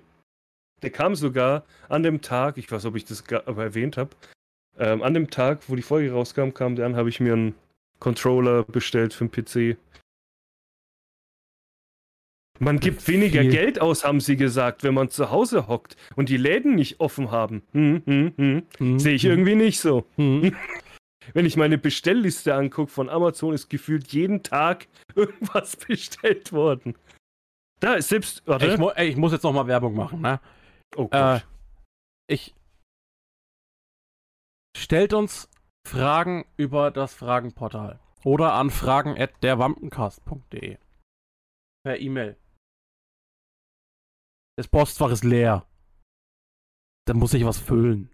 Der 0.84 0.92
kam 0.92 1.16
sogar 1.16 1.66
an 1.90 2.04
dem 2.04 2.22
Tag, 2.22 2.58
ich 2.58 2.72
weiß, 2.72 2.86
ob 2.86 2.96
ich 2.96 3.06
das 3.06 3.24
aber 3.46 3.64
erwähnt 3.64 3.98
habe, 3.98 4.12
ähm, 4.78 5.02
an 5.02 5.16
dem 5.16 5.30
Tag, 5.32 5.68
wo 5.70 5.76
die 5.76 5.82
Folge 5.82 6.12
rauskam, 6.12 6.52
kam 6.54 6.76
der 6.76 6.86
an, 6.86 6.96
habe 6.96 7.10
ich 7.10 7.20
mir 7.20 7.34
einen 7.34 7.56
Controller 8.00 8.64
bestellt 8.64 9.14
für 9.14 9.28
den 9.28 9.32
PC. 9.32 9.78
Man 12.60 12.80
gibt 12.80 13.08
weniger 13.08 13.42
Viel. 13.42 13.50
Geld 13.52 13.82
aus, 13.82 14.04
haben 14.04 14.20
sie 14.20 14.36
gesagt, 14.36 14.84
wenn 14.84 14.94
man 14.94 15.10
zu 15.10 15.32
Hause 15.32 15.68
hockt 15.68 15.96
und 16.16 16.30
die 16.30 16.38
Läden 16.38 16.76
nicht 16.76 17.00
offen 17.00 17.32
haben. 17.32 17.64
Hm, 17.74 18.04
hm, 18.06 18.34
hm. 18.38 18.64
hm, 18.78 19.00
Sehe 19.00 19.16
ich 19.16 19.24
hm, 19.24 19.32
irgendwie 19.32 19.56
nicht 19.56 19.80
so. 19.80 20.06
hm. 20.16 20.56
Wenn 21.34 21.46
ich 21.46 21.58
meine 21.58 21.78
Bestellliste 21.78 22.56
angucke 22.56 22.90
von 22.90 23.10
Amazon, 23.10 23.54
ist 23.54 23.68
gefühlt 23.70 24.08
jeden 24.14 24.44
Tag 24.44 24.88
irgendwas 25.16 25.76
bestellt 25.76 26.54
worden. 26.54 26.96
Da 27.82 27.96
ist 27.96 28.08
selbst. 28.10 28.44
Warte. 28.46 28.68
Ich, 28.68 28.78
mu 28.78 28.90
ey, 28.92 29.10
ich 29.10 29.18
muss 29.18 29.34
jetzt 29.34 29.44
noch 29.44 29.52
mal 29.52 29.68
Werbung 29.68 29.94
machen, 29.94 30.22
ne? 30.22 30.40
oh 30.96 31.10
Äh, 31.12 31.20
Gott. 31.40 31.46
ich. 32.28 32.56
Stellt 34.76 35.14
uns 35.14 35.50
Fragen 35.86 36.46
über 36.56 36.92
das 36.92 37.14
Fragenportal 37.14 38.00
oder 38.24 38.54
an 38.54 38.70
fragen@derwampencast.de 38.70 40.78
per 41.84 42.00
E-Mail. 42.00 42.38
Das 44.58 44.68
Postfach 44.68 45.12
ist 45.12 45.24
leer. 45.24 45.68
Da 47.06 47.14
muss 47.14 47.36
ich 47.36 47.46
was 47.46 47.60
füllen. 47.60 48.10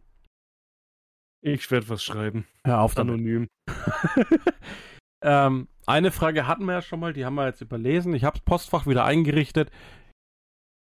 Ich 1.42 1.72
werde 1.72 1.88
was 1.88 2.04
schreiben. 2.04 2.48
Hör 2.66 2.82
auf 2.82 2.96
damit. 2.96 3.14
Anonym. 3.14 3.48
ähm, 5.24 5.70
eine 5.86 6.12
Frage 6.12 6.46
hatten 6.46 6.66
wir 6.66 6.74
ja 6.74 6.82
schon 6.82 7.00
mal, 7.00 7.14
die 7.14 7.24
haben 7.24 7.36
wir 7.36 7.46
jetzt 7.46 7.62
überlesen. 7.62 8.14
Ich 8.14 8.26
habe 8.26 8.38
das 8.38 8.46
Postfach 8.46 8.86
wieder 8.86 9.06
eingerichtet. 9.06 9.72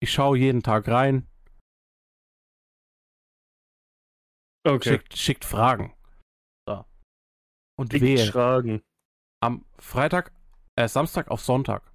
Ich 0.01 0.13
schaue 0.13 0.39
jeden 0.39 0.63
Tag 0.63 0.87
rein. 0.87 1.27
Okay. 4.65 4.91
Schickt, 4.91 5.17
schickt 5.17 5.45
Fragen. 5.47 5.95
So. 6.69 6.85
Und 7.79 7.93
Dick 7.93 8.03
wehe. 8.03 8.19
Schragen. 8.19 8.83
am 9.41 9.65
Freitag, 9.79 10.33
äh, 10.77 10.89
Samstag 10.89 11.29
auf 11.29 11.41
Sonntag. 11.41 11.91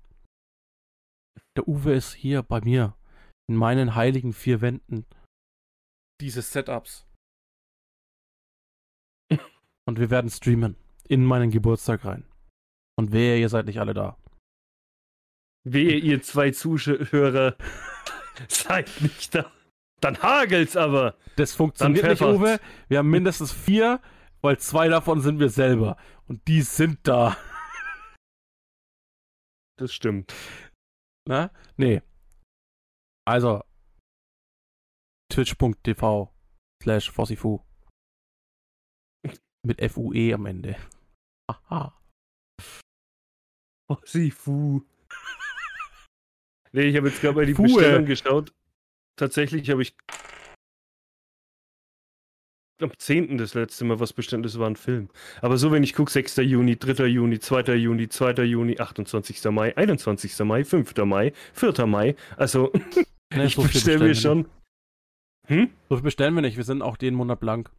Der 1.55 1.67
Uwe 1.67 1.93
ist 1.93 2.13
hier 2.13 2.41
bei 2.41 2.59
mir 2.61 2.95
in 3.49 3.55
meinen 3.55 3.95
heiligen 3.95 4.33
vier 4.33 4.61
Wänden 4.61 5.05
dieses 6.21 6.51
Setups. 6.51 7.05
Und 9.85 9.99
wir 9.99 10.09
werden 10.09 10.29
streamen 10.29 10.77
in 11.07 11.25
meinen 11.25 11.51
Geburtstag 11.51 12.05
rein. 12.05 12.25
Und 12.97 13.11
wehe, 13.11 13.37
ihr 13.37 13.49
seid 13.49 13.65
nicht 13.65 13.79
alle 13.79 13.93
da. 13.93 14.17
Wehe, 15.65 15.97
ihr 15.97 16.21
zwei 16.21 16.51
Zuhörer 16.51 17.57
seid 18.47 18.89
nicht 19.01 19.35
da. 19.35 19.51
Dann 19.99 20.21
hagelt's 20.21 20.77
aber. 20.77 21.15
Das 21.35 21.53
funktioniert 21.53 22.07
nicht. 22.07 22.21
Uwe. 22.21 22.59
Wir 22.87 22.99
haben 22.99 23.09
mindestens 23.09 23.51
vier, 23.51 24.01
weil 24.41 24.57
zwei 24.59 24.87
davon 24.87 25.21
sind 25.21 25.39
wir 25.39 25.49
selber. 25.49 25.97
Und 26.27 26.47
die 26.47 26.61
sind 26.61 26.99
da. 27.07 27.37
Das 29.77 29.93
stimmt. 29.93 30.33
Ne? 31.27 31.51
Nee. 31.77 32.01
Also 33.25 33.63
twitch.tv 35.31 36.29
slash 36.81 37.09
fossifu. 37.09 37.59
Mit 39.65 39.79
F-U-E 39.79 40.33
am 40.33 40.45
Ende. 40.45 40.75
Aha. 41.47 41.97
Oh, 43.89 43.97
Sifu. 44.05 44.81
nee, 46.73 46.83
ich 46.83 46.97
habe 46.97 47.09
jetzt 47.09 47.21
gerade 47.21 47.35
mal 47.35 47.45
die 47.45 47.53
Fuhe. 47.53 47.67
Bestellung 47.67 48.05
geschaut. 48.05 48.53
Tatsächlich 49.17 49.69
habe 49.69 49.81
ich 49.83 49.95
am 52.81 52.91
10. 52.97 53.37
das 53.37 53.53
letzte 53.53 53.85
Mal 53.85 53.99
was 53.99 54.13
bestellt, 54.13 54.45
das 54.45 54.59
war 54.59 54.69
ein 54.69 54.75
Film. 54.75 55.09
Aber 55.41 55.57
so, 55.57 55.71
wenn 55.71 55.83
ich 55.83 55.93
gucke, 55.93 56.11
6. 56.11 56.37
Juni, 56.37 56.77
3. 56.77 57.05
Juni, 57.05 57.39
2. 57.39 57.75
Juni, 57.75 58.09
2. 58.09 58.43
Juni, 58.43 58.79
28. 58.79 59.43
Mai, 59.51 59.75
21. 59.77 60.39
Mai, 60.39 60.65
5. 60.65 60.95
Mai, 61.05 61.33
4. 61.53 61.85
Mai. 61.85 62.15
Also, 62.35 62.73
Ne, 63.35 63.45
ich 63.45 63.55
so 63.55 63.61
mir 63.61 63.69
bestellen 63.69 64.01
wir 64.01 64.15
schon. 64.15 64.49
Hm? 65.47 65.61
nicht. 65.63 65.73
So 65.89 65.95
viel 65.95 66.03
bestellen 66.03 66.35
wir 66.35 66.41
nicht. 66.41 66.57
Wir 66.57 66.63
sind 66.63 66.81
auch 66.81 66.97
den 66.97 67.15
Monat 67.15 67.39
blank. 67.39 67.71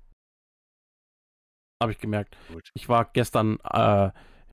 Habe 1.83 1.93
ich 1.93 1.99
gemerkt. 1.99 2.37
Gut. 2.53 2.71
Ich 2.75 2.89
war 2.89 3.07
gestern 3.13 3.59
äh, 3.61 4.11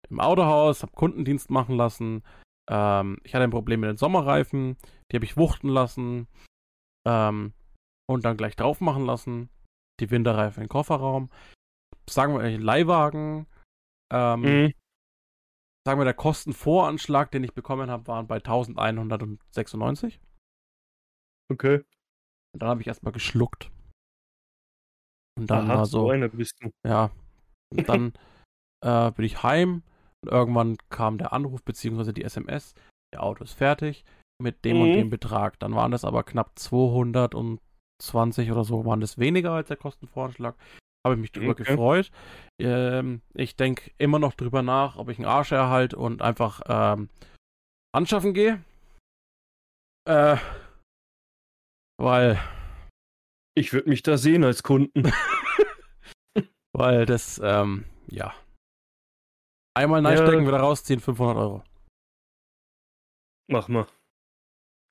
im 0.10 0.20
Autohaus, 0.20 0.82
habe 0.82 0.94
Kundendienst 0.94 1.50
machen 1.50 1.76
lassen. 1.76 2.24
Ähm, 2.70 3.20
ich 3.24 3.34
hatte 3.34 3.44
ein 3.44 3.52
Problem 3.52 3.80
mit 3.82 3.90
den 3.90 3.98
Sommerreifen. 3.98 4.78
Die 5.12 5.18
habe 5.18 5.26
ich 5.26 5.38
wuchten 5.38 5.70
lassen. 5.70 6.28
Ähm, 7.08 7.54
und 8.10 8.26
dann 8.26 8.38
gleich 8.38 8.56
drauf 8.56 8.82
machen 8.82 9.06
lassen. 9.06 9.50
Die 10.00 10.10
Winterreifen 10.12 10.62
in 10.62 10.68
den 10.68 10.72
Kofferraum. 10.72 11.30
Sagen 12.10 12.34
wir, 12.34 12.60
Leihwagen. 12.60 13.48
Ähm, 14.12 14.42
Mhm. 14.42 14.74
Sagen 15.84 16.00
wir, 16.00 16.06
der 16.06 16.14
Kostenvoranschlag, 16.14 17.32
den 17.32 17.44
ich 17.44 17.54
bekommen 17.56 17.90
habe, 17.90 18.06
waren 18.06 18.28
bei 18.28 18.36
1196. 18.36 20.20
Okay. 21.52 21.84
Und 22.54 22.62
dann 22.62 22.70
habe 22.70 22.82
ich 22.82 22.88
erstmal 22.88 23.14
geschluckt. 23.14 23.72
Und 25.40 25.48
dann 25.50 25.68
Aha, 25.68 25.78
war 25.78 25.86
so 25.86 26.02
so, 26.02 26.10
einer 26.12 26.30
bist 26.30 26.56
du. 26.62 26.70
ja. 26.88 27.12
Und 27.74 27.88
dann 27.90 28.14
äh, 28.86 29.12
bin 29.12 29.26
ich 29.26 29.44
heim 29.44 29.84
und 30.24 30.32
irgendwann 30.32 30.78
kam 30.90 31.18
der 31.18 31.34
Anruf 31.34 31.64
beziehungsweise 31.64 32.14
die 32.14 32.24
SMS, 32.24 32.74
der 33.14 33.24
Auto 33.24 33.44
ist 33.44 33.54
fertig 33.54 34.04
mit 34.42 34.66
dem 34.66 34.82
und 34.82 34.92
Mhm. 34.92 34.96
dem 34.96 35.10
Betrag. 35.10 35.60
Dann 35.60 35.74
waren 35.76 35.92
das 35.92 36.06
aber 36.06 36.24
knapp 36.24 36.58
220 36.60 38.52
oder 38.52 38.64
so, 38.64 38.86
waren 38.86 39.02
das 39.02 39.18
weniger 39.18 39.52
als 39.54 39.68
der 39.70 39.78
Kostenvoranschlag. 39.78 40.56
Habe 41.06 41.16
ich 41.16 41.22
mich 41.22 41.32
drüber 41.32 41.54
Okay. 41.54 41.64
gefreut. 41.64 42.12
Ähm, 42.60 43.22
ich 43.34 43.56
denke 43.56 43.92
immer 43.98 44.20
noch 44.20 44.34
drüber 44.36 44.62
nach, 44.62 44.98
ob 44.98 45.10
ich 45.10 45.18
einen 45.18 45.26
Arsch 45.28 45.52
erhalte 45.52 45.98
und 45.98 46.22
einfach 46.22 46.62
ähm, 46.68 47.10
anschaffen 47.96 48.34
gehe. 48.34 48.64
Äh, 50.08 50.38
weil 52.04 52.40
Ich 53.58 53.74
würde 53.74 53.90
mich 53.90 54.02
da 54.04 54.18
sehen 54.18 54.44
als 54.44 54.64
Kunden. 54.64 55.04
Weil 56.74 57.06
das, 57.06 57.40
ähm, 57.44 57.84
ja. 58.08 58.34
Einmal 59.78 60.02
Ja. 60.04 60.10
reinstecken, 60.10 60.48
wieder 60.48 60.60
rausziehen, 60.62 61.02
500 61.02 61.36
Euro. 61.38 61.64
Mach 63.50 63.68
mal. 63.68 63.88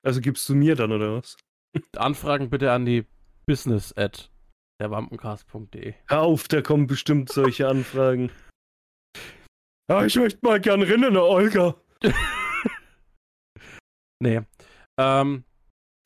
Also 0.05 0.21
gibst 0.21 0.47
du 0.47 0.53
mir 0.55 0.75
dann, 0.75 0.91
oder 0.91 1.15
was? 1.17 1.37
Anfragen 1.97 2.49
bitte 2.51 2.71
an 2.71 2.85
die 2.85 3.07
business 3.47 3.95
at 3.97 4.31
derwampencast.de. 4.79 5.95
Hör 6.07 6.21
auf, 6.21 6.47
da 6.47 6.61
kommen 6.61 6.85
bestimmt 6.85 7.29
solche 7.29 7.67
Anfragen. 7.67 8.31
Ja, 9.89 10.05
ich 10.05 10.15
möchte 10.15 10.39
mal 10.45 10.61
gern 10.61 10.83
rinnen, 10.83 11.17
Olga. 11.17 11.75
Nee. 14.23 14.41
Ähm, 14.99 15.45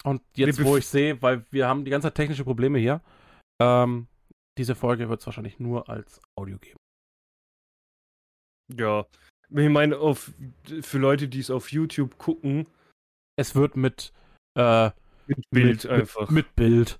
und 0.05 0.21
jetzt, 0.35 0.63
wo 0.63 0.77
ich 0.77 0.87
sehe, 0.87 1.21
weil 1.21 1.45
wir 1.51 1.67
haben 1.67 1.83
die 1.85 1.91
ganze 1.91 2.07
Zeit 2.07 2.15
technische 2.15 2.43
Probleme 2.43 2.79
hier, 2.79 3.01
ähm, 3.61 4.07
diese 4.57 4.75
Folge 4.75 5.09
wird 5.09 5.19
es 5.19 5.25
wahrscheinlich 5.25 5.59
nur 5.59 5.89
als 5.89 6.21
Audio 6.35 6.57
geben. 6.57 6.77
Ja. 8.73 9.05
Ich 9.49 9.69
meine, 9.69 9.97
auf, 9.99 10.33
für 10.81 10.97
Leute, 10.97 11.27
die 11.27 11.39
es 11.39 11.51
auf 11.51 11.71
YouTube 11.71 12.17
gucken, 12.17 12.67
Es 13.37 13.55
wird 13.55 13.75
mit, 13.75 14.13
äh, 14.57 14.89
mit 15.27 15.49
Bild 15.51 15.83
mit, 15.83 15.87
einfach. 15.87 16.29
Mit, 16.29 16.45
mit 16.47 16.55
Bild. 16.55 16.99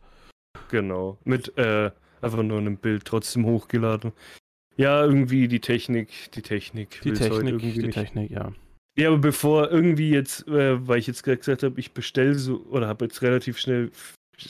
Genau. 0.70 1.18
Mit, 1.24 1.58
äh, 1.58 1.91
einfach 2.22 2.44
nur 2.44 2.60
einem 2.60 2.78
Bild 2.78 3.06
trotzdem 3.06 3.46
hochgeladen. 3.46 4.12
Ja, 4.78 5.06
irgendwie 5.06 5.48
die 5.48 5.62
Technik, 5.62 6.32
die 6.32 6.41
Technik. 6.41 7.02
Die 7.02 7.13
Technik, 7.13 7.60
die 7.60 7.78
nicht. 7.78 7.94
Technik, 7.94 8.32
ja. 8.32 8.52
Ja, 8.98 9.10
aber 9.10 9.18
bevor 9.18 9.72
irgendwie 9.72 10.10
jetzt, 10.10 10.48
äh, 10.48 10.88
weil 10.88 11.00
ich 11.00 11.08
jetzt 11.08 11.24
gerade 11.24 11.38
gesagt 11.38 11.64
habe, 11.64 11.80
ich 11.80 11.94
bestelle 11.94 12.36
so, 12.36 12.62
oder 12.68 12.88
habe 12.88 13.06
jetzt 13.06 13.22
relativ 13.22 13.58
schnell, 13.58 13.92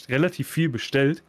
relativ 0.08 0.48
viel 0.50 0.70
bestellt. 0.70 1.24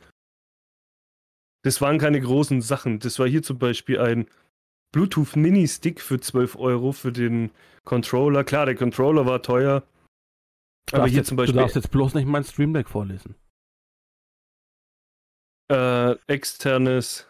Das 1.65 1.81
waren 1.81 1.99
keine 1.99 2.21
großen 2.21 2.61
Sachen. 2.61 2.99
Das 3.01 3.19
war 3.19 3.27
hier 3.27 3.43
zum 3.43 3.59
Beispiel 3.59 3.99
ein 3.99 4.27
Bluetooth 4.93 5.35
Mini-Stick 5.35 6.01
für 6.01 6.21
12 6.21 6.57
Euro 6.57 6.93
für 6.93 7.11
den 7.13 7.51
Controller. 7.85 8.45
Klar, 8.45 8.67
der 8.67 8.77
Controller 8.77 9.27
war 9.27 9.43
teuer. 9.43 9.83
Du 10.91 10.97
Aber 10.97 11.09
hier 11.09 11.19
jetzt, 11.19 11.29
zum 11.29 11.37
Du 11.37 11.43
Beispiel 11.43 11.61
darfst 11.61 11.75
jetzt 11.77 11.91
bloß 11.91 12.15
nicht 12.15 12.27
mein 12.27 12.45
Stream 12.45 12.73
Deck 12.75 12.89
vorlesen. 12.89 13.35
äh, 15.69 16.13
externes 16.29 17.27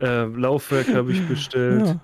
äh, 0.00 0.24
Laufwerk 0.24 0.88
habe 0.88 1.12
ich 1.12 1.26
bestellt. 1.28 1.86
Ja. 1.86 2.00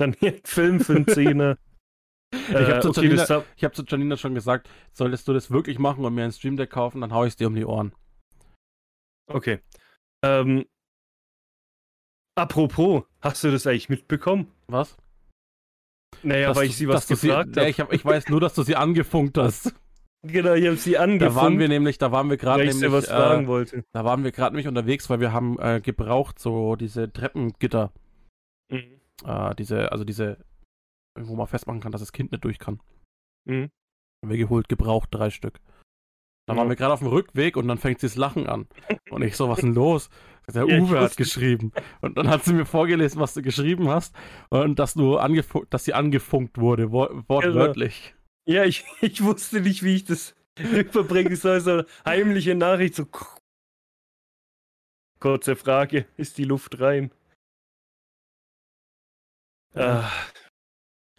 Dann 0.00 0.14
hier 0.18 0.42
Zehner. 0.44 1.56
Ich 2.32 2.54
habe 2.54 2.78
zu, 2.80 2.90
okay, 2.90 3.08
Janina- 3.08 3.28
hab- 3.28 3.46
ich 3.56 3.64
hab 3.64 3.74
zu 3.74 3.82
Janina 3.84 4.16
schon 4.16 4.36
gesagt, 4.36 4.68
solltest 4.92 5.26
du 5.26 5.32
das 5.32 5.50
wirklich 5.50 5.80
machen 5.80 6.04
und 6.04 6.14
mir 6.14 6.22
ein 6.24 6.30
Stream 6.30 6.56
Deck 6.56 6.70
kaufen, 6.70 7.00
dann 7.00 7.12
hau 7.12 7.24
ich 7.24 7.34
dir 7.34 7.48
um 7.48 7.56
die 7.56 7.64
Ohren. 7.64 7.92
okay. 9.28 9.58
Ähm, 10.24 10.64
apropos, 12.38 13.02
hast 13.20 13.42
du 13.44 13.50
das 13.50 13.66
eigentlich 13.66 13.88
mitbekommen? 13.88 14.46
Was? 14.68 14.96
Naja, 16.22 16.48
Dass 16.48 16.56
weil 16.56 16.64
du- 16.66 16.70
ich 16.70 16.76
sie 16.76 16.86
was 16.88 17.06
du 17.06 17.14
gefragt 17.14 17.50
nee, 17.56 17.60
habe. 17.62 17.70
ich, 17.70 17.80
hab, 17.80 17.92
ich 17.92 18.04
weiß 18.04 18.28
nur, 18.28 18.40
dass 18.40 18.54
du 18.54 18.62
sie 18.62 18.76
angefunkt 18.76 19.36
hast. 19.38 19.74
Genau, 20.22 20.52
ich 20.52 20.66
habe 20.66 20.76
sie 20.76 20.92
Da 20.92 21.00
angefangen, 21.00 21.34
waren 21.36 21.58
wir 21.58 21.68
nämlich, 21.68 21.96
da 21.98 22.12
waren 22.12 22.28
wir 22.28 22.36
gerade 22.36 22.64
nämlich, 22.66 22.92
was 22.92 23.08
fragen 23.08 23.44
äh, 23.44 23.48
wollte. 23.48 23.84
da 23.92 24.04
waren 24.04 24.22
wir 24.22 24.32
gerade 24.32 24.54
nämlich 24.54 24.68
unterwegs, 24.68 25.08
weil 25.08 25.18
wir 25.20 25.32
haben 25.32 25.58
äh, 25.58 25.80
gebraucht 25.80 26.38
so 26.38 26.76
diese 26.76 27.10
Treppengitter. 27.12 27.90
Äh, 29.24 29.54
diese, 29.54 29.92
also 29.92 30.04
diese, 30.04 30.38
wo 31.18 31.34
man 31.36 31.46
festmachen 31.46 31.80
kann, 31.80 31.92
dass 31.92 32.00
das 32.00 32.12
Kind 32.12 32.32
nicht 32.32 32.44
durch 32.44 32.58
kann. 32.58 32.80
Mhm. 33.46 33.70
Haben 34.22 34.30
wir 34.30 34.36
geholt, 34.36 34.68
gebraucht 34.68 35.08
drei 35.12 35.30
Stück. 35.30 35.60
Da 36.46 36.54
Ja. 36.54 36.58
waren 36.60 36.68
wir 36.68 36.76
gerade 36.76 36.92
auf 36.92 37.00
dem 37.00 37.08
Rückweg 37.08 37.56
und 37.56 37.68
dann 37.68 37.78
fängt 37.78 38.00
sie 38.00 38.06
das 38.06 38.16
Lachen 38.16 38.46
an. 38.46 38.66
Und 39.10 39.22
ich 39.22 39.36
so, 39.36 39.48
was 39.48 39.60
denn 39.60 39.74
los? 39.74 40.10
Der 40.52 40.66
Ja, 40.66 40.80
Uwe 40.80 40.98
hat 41.00 41.16
geschrieben. 41.16 41.70
Und 42.00 42.18
dann 42.18 42.28
hat 42.28 42.44
sie 42.44 42.52
mir 42.52 42.66
vorgelesen, 42.66 43.20
was 43.20 43.34
du 43.34 43.42
geschrieben 43.42 43.88
hast. 43.88 44.16
Und 44.48 44.78
dass 44.78 44.94
du 44.94 45.16
dass 45.70 45.84
sie 45.84 45.94
angefunkt 45.94 46.58
wurde, 46.58 46.90
wo 46.90 47.08
wortwörtlich. 47.28 48.14
Ja, 48.48 48.64
ich, 48.64 48.84
ich 49.00 49.22
wusste 49.22 49.60
nicht, 49.60 49.82
wie 49.84 49.94
ich 49.96 50.04
das 50.04 50.34
überbringen 50.58 51.36
soll. 51.36 51.60
So 51.60 51.82
heimliche 52.04 52.54
Nachricht, 52.56 52.96
so. 52.96 53.06
Kurze 55.20 55.54
Frage: 55.56 56.06
Ist 56.16 56.38
die 56.38 56.44
Luft 56.44 56.80
rein? 56.80 57.12
Ja. 59.74 59.82
Ja, 59.82 60.00
das 60.02 60.12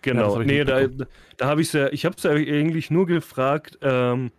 genau. 0.02 0.42
ich 0.42 0.48
nee, 0.48 0.64
da, 0.64 0.88
da 1.38 1.48
habe 1.48 1.62
ich 1.62 1.72
ja, 1.74 1.90
ich 1.90 2.06
habe 2.06 2.16
ja 2.22 2.32
eigentlich 2.32 2.90
nur 2.92 3.06
gefragt, 3.06 3.78
ähm, 3.82 4.32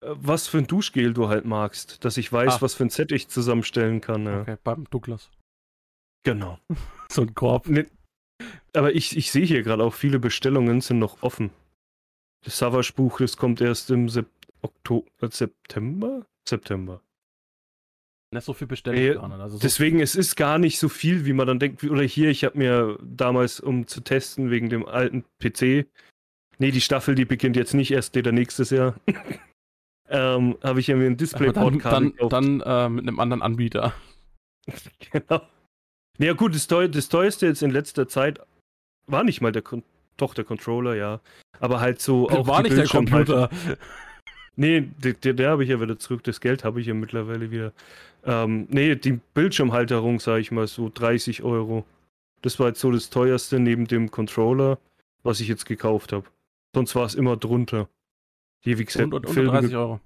was 0.00 0.48
für 0.48 0.58
ein 0.58 0.66
Duschgel 0.66 1.14
du 1.14 1.28
halt 1.28 1.44
magst, 1.44 2.04
dass 2.04 2.16
ich 2.16 2.32
weiß, 2.32 2.54
Ah. 2.54 2.62
was 2.62 2.74
für 2.74 2.84
ein 2.84 2.90
Set 2.90 3.12
ich 3.12 3.28
zusammenstellen 3.28 4.00
kann. 4.00 4.26
Ja. 4.26 4.40
Okay, 4.40 4.56
beim 4.64 4.84
Douglas. 4.90 5.30
Genau. 6.24 6.58
So 7.12 7.22
ein 7.22 7.34
Korb. 7.34 7.68
Aber 8.74 8.94
ich, 8.94 9.18
ich 9.18 9.30
sehe 9.30 9.44
hier 9.44 9.62
gerade 9.62 9.84
auch, 9.84 9.92
viele 9.92 10.18
Bestellungen 10.18 10.80
sind 10.80 10.98
noch 10.98 11.22
offen. 11.22 11.50
Das 12.42 12.56
Savage-Buch, 12.56 13.18
das 13.18 13.36
kommt 13.36 13.60
erst 13.60 13.90
im 13.90 14.08
Sep 14.08 14.30
Oktober, 14.62 15.06
September? 15.30 16.24
September. 16.48 17.02
Nicht 18.32 18.44
so 18.44 18.54
viel 18.54 18.66
bestellt 18.66 18.96
Nee, 18.96 19.14
gar 19.14 19.28
nicht. 19.28 19.40
Also 19.40 19.56
so 19.58 19.62
Deswegen, 19.62 20.00
es 20.00 20.14
ist 20.14 20.36
gar 20.36 20.58
nicht 20.58 20.78
so 20.78 20.88
viel, 20.88 21.26
wie 21.26 21.34
man 21.34 21.46
dann 21.46 21.58
denkt. 21.58 21.84
Oder 21.84 22.02
hier, 22.02 22.30
ich 22.30 22.44
habe 22.44 22.56
mir 22.56 22.98
damals, 23.02 23.60
um 23.60 23.86
zu 23.86 24.00
testen, 24.00 24.50
wegen 24.50 24.70
dem 24.70 24.86
alten 24.86 25.24
PC, 25.38 25.86
nee, 26.58 26.70
die 26.70 26.80
Staffel, 26.80 27.14
die 27.14 27.26
beginnt 27.26 27.56
jetzt 27.56 27.74
nicht 27.74 27.90
erst 27.90 28.14
wieder 28.14 28.32
nächstes 28.32 28.70
Jahr, 28.70 28.94
ähm, 30.08 30.56
habe 30.62 30.80
ich 30.80 30.86
ja 30.86 30.96
mir 30.96 31.06
ein 31.06 31.18
aber 31.34 31.52
dann, 31.52 31.78
dann, 31.78 32.14
dann 32.30 32.60
äh, 32.60 32.88
mit 32.88 33.06
einem 33.06 33.20
anderen 33.20 33.42
Anbieter. 33.42 33.92
genau. 35.10 35.42
Ja 36.18 36.32
gut, 36.32 36.54
das, 36.54 36.66
teuer, 36.66 36.88
das 36.88 37.08
teuerste 37.08 37.46
jetzt 37.46 37.62
in 37.62 37.70
letzter 37.70 38.08
Zeit 38.08 38.40
war 39.06 39.24
nicht 39.24 39.42
mal 39.42 39.52
der, 39.52 39.62
Con 39.62 39.82
doch 40.16 40.32
der 40.32 40.44
Controller, 40.44 40.94
ja. 40.94 41.20
Aber 41.60 41.80
halt 41.80 42.00
so 42.00 42.28
auch 42.30 42.46
War 42.46 42.62
nicht 42.62 42.76
der. 42.76 42.86
Computer. 42.86 43.50
Nee, 44.56 44.88
der, 45.02 45.14
der, 45.14 45.32
der 45.34 45.50
habe 45.50 45.64
ich 45.64 45.70
ja 45.70 45.80
wieder 45.80 45.98
zurück. 45.98 46.22
Das 46.24 46.40
Geld 46.40 46.64
habe 46.64 46.80
ich 46.80 46.86
ja 46.86 46.94
mittlerweile 46.94 47.50
wieder. 47.50 47.72
Ähm, 48.24 48.66
nee, 48.70 48.94
die 48.94 49.18
Bildschirmhalterung, 49.34 50.20
sage 50.20 50.40
ich 50.40 50.50
mal, 50.52 50.66
so 50.66 50.90
30 50.92 51.42
Euro. 51.42 51.84
Das 52.42 52.58
war 52.60 52.68
jetzt 52.68 52.80
so 52.80 52.90
das 52.90 53.08
teuerste 53.10 53.58
neben 53.58 53.86
dem 53.86 54.10
Controller, 54.10 54.78
was 55.22 55.40
ich 55.40 55.48
jetzt 55.48 55.64
gekauft 55.66 56.12
habe. 56.12 56.26
Sonst 56.74 56.94
war 56.94 57.06
es 57.06 57.14
immer 57.14 57.36
drunter. 57.36 57.88
Hier, 58.62 58.78
wie 58.78 58.84
gesagt, 58.84 59.04
Und, 59.06 59.14
und 59.14 59.20
unter 59.26 59.32
Filme- 59.34 59.50
30 59.52 59.76
Euro. 59.76 60.00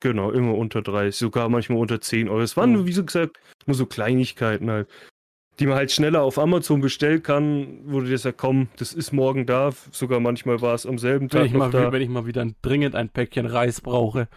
Genau, 0.00 0.30
immer 0.30 0.54
unter 0.54 0.82
30, 0.82 1.16
sogar 1.16 1.48
manchmal 1.48 1.78
unter 1.78 2.00
10 2.00 2.28
Euro. 2.28 2.42
Es 2.42 2.56
waren, 2.56 2.72
Mhm. 2.72 2.86
wie 2.86 2.92
so 2.92 3.04
gesagt, 3.04 3.38
nur 3.66 3.74
so 3.74 3.86
Kleinigkeiten 3.86 4.70
halt, 4.70 4.88
die 5.58 5.66
man 5.66 5.76
halt 5.76 5.90
schneller 5.90 6.22
auf 6.22 6.38
Amazon 6.38 6.80
bestellen 6.80 7.22
kann, 7.22 7.80
wo 7.84 8.00
du 8.00 8.06
dir 8.06 8.18
sagst, 8.18 8.38
komm, 8.38 8.68
das 8.76 8.92
ist 8.92 9.12
morgen 9.12 9.46
da. 9.46 9.72
Sogar 9.90 10.20
manchmal 10.20 10.60
war 10.60 10.74
es 10.74 10.86
am 10.86 10.98
selben 10.98 11.32
Wenn 11.32 11.40
Tag 11.40 11.46
ich, 11.46 11.52
noch 11.52 11.58
mal, 11.58 11.70
da. 11.70 11.92
wenn 11.92 12.02
ich 12.02 12.08
mal 12.08 12.26
wieder 12.26 12.46
dringend 12.62 12.94
ein 12.94 13.08
Päckchen 13.08 13.46
Reis 13.46 13.80
brauche. 13.80 14.28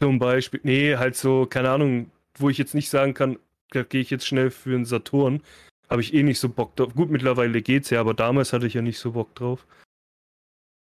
Zum 0.00 0.18
Beispiel, 0.18 0.60
nee, 0.62 0.96
halt 0.96 1.16
so, 1.16 1.46
keine 1.46 1.70
Ahnung, 1.70 2.10
wo 2.36 2.48
ich 2.48 2.58
jetzt 2.58 2.74
nicht 2.74 2.90
sagen 2.90 3.14
kann, 3.14 3.38
da 3.70 3.82
gehe 3.82 4.00
ich 4.00 4.10
jetzt 4.10 4.26
schnell 4.26 4.50
für 4.50 4.74
einen 4.74 4.84
Saturn. 4.84 5.42
Habe 5.90 6.00
ich 6.00 6.14
eh 6.14 6.22
nicht 6.22 6.40
so 6.40 6.48
Bock 6.48 6.76
drauf. 6.76 6.94
Gut, 6.94 7.10
mittlerweile 7.10 7.60
geht's 7.60 7.90
ja, 7.90 8.00
aber 8.00 8.14
damals 8.14 8.52
hatte 8.52 8.66
ich 8.66 8.74
ja 8.74 8.82
nicht 8.82 8.98
so 8.98 9.12
Bock 9.12 9.34
drauf. 9.34 9.66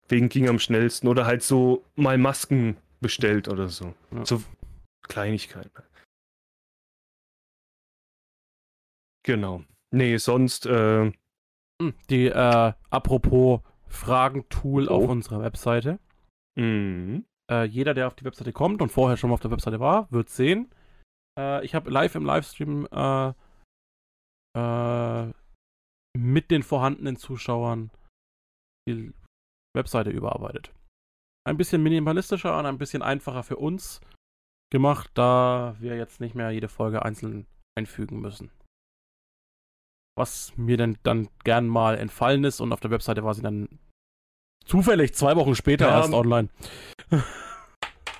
Wegen 0.09 0.29
ging 0.29 0.49
am 0.49 0.59
schnellsten. 0.59 1.09
Oder 1.09 1.25
halt 1.25 1.43
so 1.43 1.85
mal 1.97 2.19
Masken 2.19 2.77
bestellt 3.01 3.49
oder 3.49 3.69
so. 3.69 3.95
Ja. 4.15 4.27
So 4.27 4.43
Kleinigkeiten. 5.03 5.71
Genau. 9.25 9.63
Nee, 9.93 10.17
sonst, 10.19 10.67
äh, 10.67 11.13
Hm, 11.83 11.95
Die, 12.11 12.27
äh, 12.27 12.73
apropos 12.91 13.61
Fragentool 13.87 14.89
Oh. 14.89 15.05
auf 15.05 15.09
unserer 15.09 15.41
Webseite. 15.43 15.99
mh, 16.59 17.23
Äh, 17.51 17.65
jeder, 17.65 17.95
der 17.95 18.07
auf 18.07 18.15
die 18.15 18.25
Webseite 18.25 18.53
kommt 18.53 18.81
und 18.83 18.91
vorher 18.93 19.17
schon 19.17 19.31
mal 19.31 19.35
auf 19.35 19.41
der 19.41 19.51
Webseite 19.51 19.81
war, 19.81 20.11
wird 20.13 20.29
sehen. 20.29 20.71
Äh, 21.39 21.65
ich 21.65 21.75
habe 21.75 21.91
live 21.91 22.15
im 22.15 22.25
Livestream 22.25 22.87
äh, 22.93 23.33
äh, 24.57 25.33
mit 26.17 26.51
den 26.51 26.63
vorhandenen 26.63 27.17
Zuschauern 27.17 27.91
die 28.89 29.13
Webseite 29.75 30.11
überarbeitet. 30.11 30.73
Ein 31.45 31.57
bisschen 31.57 31.83
minimalistischer 31.83 32.57
und 32.59 32.67
ein 32.67 32.79
bisschen 32.79 33.03
einfacher 33.03 33.43
für 33.43 33.57
uns 33.57 34.01
gemacht, 34.71 35.11
da 35.15 35.75
wir 35.81 35.97
jetzt 35.97 36.21
nicht 36.21 36.35
mehr 36.35 36.51
jede 36.51 36.69
Folge 36.69 37.03
einzeln 37.05 37.47
einfügen 37.77 38.21
müssen. 38.21 38.51
Was 40.17 40.53
mir 40.57 40.77
dann, 40.77 40.99
dann 41.03 41.29
gern 41.45 41.67
mal 41.67 41.97
entfallen 41.97 42.45
ist 42.45 42.61
und 42.61 42.73
auf 42.73 42.81
der 42.81 42.91
Webseite 42.91 43.25
war 43.25 43.35
sie 43.35 43.43
dann 43.43 43.69
zufällig 44.65 45.15
zwei 45.15 45.37
Wochen 45.37 45.55
später 45.55 45.87
Ja, 45.89 45.99
erst 45.99 46.13
online. 46.13 46.49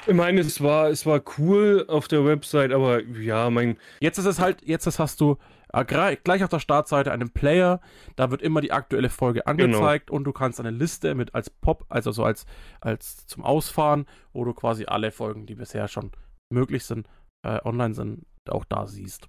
ich 0.07 0.15
meine, 0.15 0.41
es 0.41 0.63
war, 0.63 0.89
es 0.89 1.05
war 1.07 1.21
cool 1.39 1.85
auf 1.89 2.09
der 2.09 2.25
Website, 2.25 2.73
aber 2.73 3.03
ja, 3.05 3.51
mein, 3.51 3.77
Jetzt 4.01 4.19
ist 4.19 4.25
es 4.27 4.39
halt, 4.39 4.63
jetzt 4.63 4.87
hast 4.99 5.21
du 5.21 5.37
äh, 5.73 5.85
gleich 5.85 6.43
auf 6.43 6.49
der 6.51 6.59
Startseite 6.59 7.13
einen 7.13 7.31
Player, 7.31 7.81
da 8.17 8.31
wird 8.31 8.43
immer 8.43 8.61
die 8.61 8.73
aktuelle 8.73 9.11
Folge 9.11 9.43
Genau. 9.47 9.51
angezeigt 9.79 10.11
und 10.11 10.25
du 10.25 10.33
kannst 10.33 10.59
eine 10.59 10.71
Liste 10.71 11.15
mit 11.15 11.35
als 11.35 11.51
Pop, 11.51 11.85
also 11.89 12.11
so 12.13 12.25
als, 12.25 12.47
als 12.81 13.27
zum 13.27 13.45
Ausfahren, 13.45 14.07
wo 14.33 14.45
du 14.45 14.55
quasi 14.55 14.87
alle 14.87 15.11
Folgen, 15.13 15.47
die 15.47 15.55
bisher 15.55 15.87
schon 15.87 16.11
möglich 16.53 16.85
sind, 16.85 17.09
äh, 17.47 17.61
online 17.65 17.95
sind, 17.95 18.27
auch 18.49 18.65
da 18.65 18.87
siehst. 18.87 19.29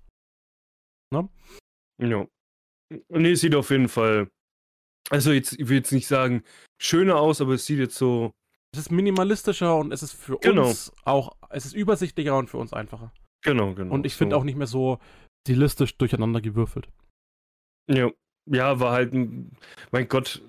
Ja. 1.13 1.27
Nee, 3.09 3.35
sieht 3.35 3.55
auf 3.55 3.69
jeden 3.69 3.89
Fall. 3.89 4.27
Also 5.09 5.31
jetzt, 5.31 5.53
ich 5.53 5.67
will 5.67 5.77
jetzt 5.77 5.91
nicht 5.91 6.07
sagen, 6.07 6.43
schöner 6.81 7.17
aus, 7.17 7.41
aber 7.41 7.53
es 7.53 7.65
sieht 7.65 7.79
jetzt 7.79 7.95
so. 7.95 8.31
Es 8.73 8.79
ist 8.79 8.91
minimalistischer 8.91 9.75
und 9.77 9.91
es 9.91 10.01
ist 10.01 10.13
für 10.13 10.37
Genau. 10.39 10.67
uns 10.67 10.93
auch, 11.03 11.35
es 11.49 11.65
ist 11.65 11.73
übersichtlicher 11.73 12.37
und 12.37 12.49
für 12.49 12.57
uns 12.57 12.71
einfacher. 12.71 13.11
Genau, 13.43 13.73
genau. 13.73 13.93
Und 13.93 14.05
ich 14.05 14.15
finde 14.15 14.35
so. 14.35 14.39
auch 14.39 14.43
nicht 14.45 14.55
mehr 14.55 14.67
so 14.67 14.99
stilistisch 15.45 15.97
durcheinander 15.97 16.39
gewürfelt. 16.39 16.87
Ja. 17.89 18.11
ja, 18.49 18.79
war 18.79 18.93
halt 18.93 19.13
ein. 19.13 19.51
Mein 19.91 20.07
Gott, 20.07 20.41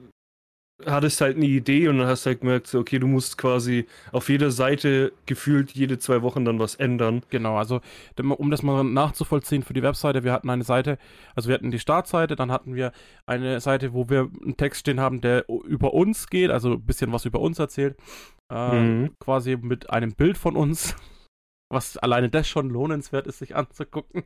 hattest 0.86 1.20
halt 1.20 1.36
eine 1.36 1.46
Idee 1.46 1.88
und 1.88 1.98
dann 1.98 2.06
hast 2.06 2.24
du 2.26 2.30
halt 2.30 2.40
gemerkt, 2.40 2.66
so, 2.66 2.78
okay, 2.80 2.98
du 2.98 3.06
musst 3.06 3.38
quasi 3.38 3.86
auf 4.12 4.28
jeder 4.28 4.50
Seite 4.50 5.12
gefühlt 5.26 5.72
jede 5.72 5.98
zwei 5.98 6.22
Wochen 6.22 6.44
dann 6.44 6.58
was 6.58 6.74
ändern. 6.74 7.22
Genau, 7.30 7.56
also 7.56 7.80
um 8.18 8.50
das 8.50 8.62
mal 8.62 8.84
nachzuvollziehen 8.84 9.62
für 9.62 9.72
die 9.74 9.82
Webseite, 9.82 10.24
wir 10.24 10.32
hatten 10.32 10.50
eine 10.50 10.64
Seite, 10.64 10.98
also 11.34 11.48
wir 11.48 11.54
hatten 11.54 11.70
die 11.70 11.78
Startseite, 11.78 12.36
dann 12.36 12.50
hatten 12.52 12.74
wir 12.74 12.92
eine 13.26 13.60
Seite, 13.60 13.92
wo 13.92 14.08
wir 14.08 14.30
einen 14.42 14.56
Text 14.56 14.80
stehen 14.80 15.00
haben, 15.00 15.20
der 15.20 15.46
über 15.48 15.94
uns 15.94 16.28
geht, 16.28 16.50
also 16.50 16.72
ein 16.72 16.82
bisschen 16.84 17.12
was 17.12 17.24
über 17.24 17.40
uns 17.40 17.58
erzählt, 17.58 17.96
äh, 18.52 18.80
Mhm. 18.80 19.14
quasi 19.18 19.56
mit 19.56 19.90
einem 19.90 20.14
Bild 20.14 20.36
von 20.38 20.56
uns, 20.56 20.94
was 21.70 21.96
alleine 21.96 22.28
das 22.30 22.48
schon 22.48 22.68
lohnenswert 22.70 23.26
ist, 23.26 23.38
sich 23.38 23.56
anzugucken. 23.56 24.24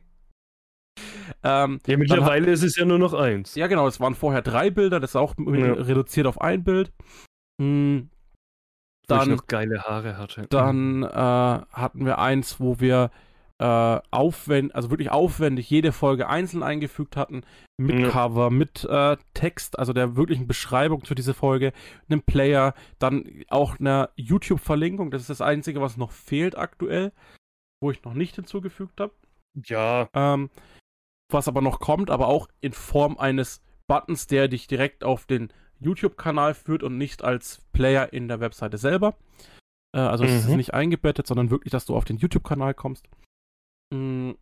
Ähm, 1.43 1.79
Ja, 1.85 1.97
mittlerweile 1.97 2.51
ist 2.51 2.63
es 2.63 2.75
ja 2.75 2.85
nur 2.85 2.99
noch 2.99 3.13
eins. 3.13 3.55
ja, 3.55 3.67
genau, 3.67 3.87
es 3.87 3.99
waren 3.99 4.15
vorher 4.15 4.41
drei 4.41 4.69
Bilder, 4.69 4.99
das 4.99 5.11
ist 5.11 5.15
auch 5.15 5.35
Ja. 5.37 5.73
reduziert 5.73 6.27
auf 6.27 6.41
ein 6.41 6.63
Bild. 6.63 6.91
Hm, 7.61 8.09
dann 9.07 9.29
noch 9.29 9.47
geile 9.47 9.81
Haare 9.83 10.17
hatte. 10.17 10.47
Dann 10.49 11.03
äh, 11.03 11.07
hatten 11.07 12.05
wir 12.05 12.19
eins, 12.19 12.59
wo 12.59 12.79
wir 12.79 13.09
äh, 13.59 13.99
aufwendig, 14.11 14.75
also 14.75 14.91
wirklich 14.91 15.09
aufwendig 15.09 15.67
jede 15.69 15.91
Folge 15.91 16.27
einzeln 16.27 16.61
eingefügt 16.61 17.17
hatten, 17.17 17.41
mit 17.77 17.97
Ja. 17.99 18.09
Cover, 18.09 18.51
mit 18.51 18.83
äh, 18.83 19.17
Text, 19.33 19.79
also 19.79 19.93
der 19.93 20.15
wirklichen 20.15 20.45
Beschreibung 20.45 21.03
zu 21.05 21.15
dieser 21.15 21.33
Folge, 21.33 21.73
einem 22.07 22.21
Player, 22.21 22.75
dann 22.99 23.25
auch 23.49 23.79
einer 23.79 24.09
YouTube-Verlinkung. 24.15 25.09
Das 25.09 25.21
ist 25.21 25.29
das 25.31 25.41
Einzige, 25.41 25.81
was 25.81 25.97
noch 25.97 26.11
fehlt 26.11 26.55
aktuell, 26.55 27.11
wo 27.81 27.89
ich 27.89 28.03
noch 28.03 28.13
nicht 28.13 28.35
hinzugefügt 28.35 28.99
habe. 28.99 29.13
Ja, 29.65 30.07
Ähm, 30.13 30.51
was 31.29 31.47
aber 31.47 31.61
noch 31.61 31.79
kommt, 31.79 32.09
aber 32.09 32.27
auch 32.27 32.47
in 32.61 32.73
Form 32.73 33.17
eines 33.17 33.61
Buttons, 33.87 34.27
der 34.27 34.47
dich 34.47 34.67
direkt 34.67 35.03
auf 35.03 35.25
den 35.25 35.51
YouTube-Kanal 35.79 36.53
führt 36.53 36.83
und 36.83 36.97
nicht 36.97 37.23
als 37.23 37.61
Player 37.71 38.11
in 38.13 38.27
der 38.27 38.39
Webseite 38.39 38.77
selber. 38.77 39.15
Äh, 39.95 39.99
also 39.99 40.23
es 40.23 40.33
ist 40.33 40.49
Mhm. 40.49 40.57
nicht 40.57 40.73
eingebettet, 40.73 41.27
sondern 41.27 41.49
wirklich, 41.49 41.71
dass 41.71 41.85
du 41.85 41.95
auf 41.95 42.05
den 42.05 42.17
YouTube-Kanal 42.17 42.73
kommst, 42.73 43.07
mh, 43.93 44.35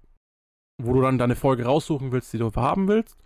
wo 0.82 0.94
du 0.94 1.02
dann 1.02 1.18
deine 1.18 1.36
Folge 1.36 1.66
raussuchen 1.66 2.12
willst, 2.12 2.34
die 2.34 2.38
du 2.38 2.52
haben 2.56 2.88
willst. 2.88 3.18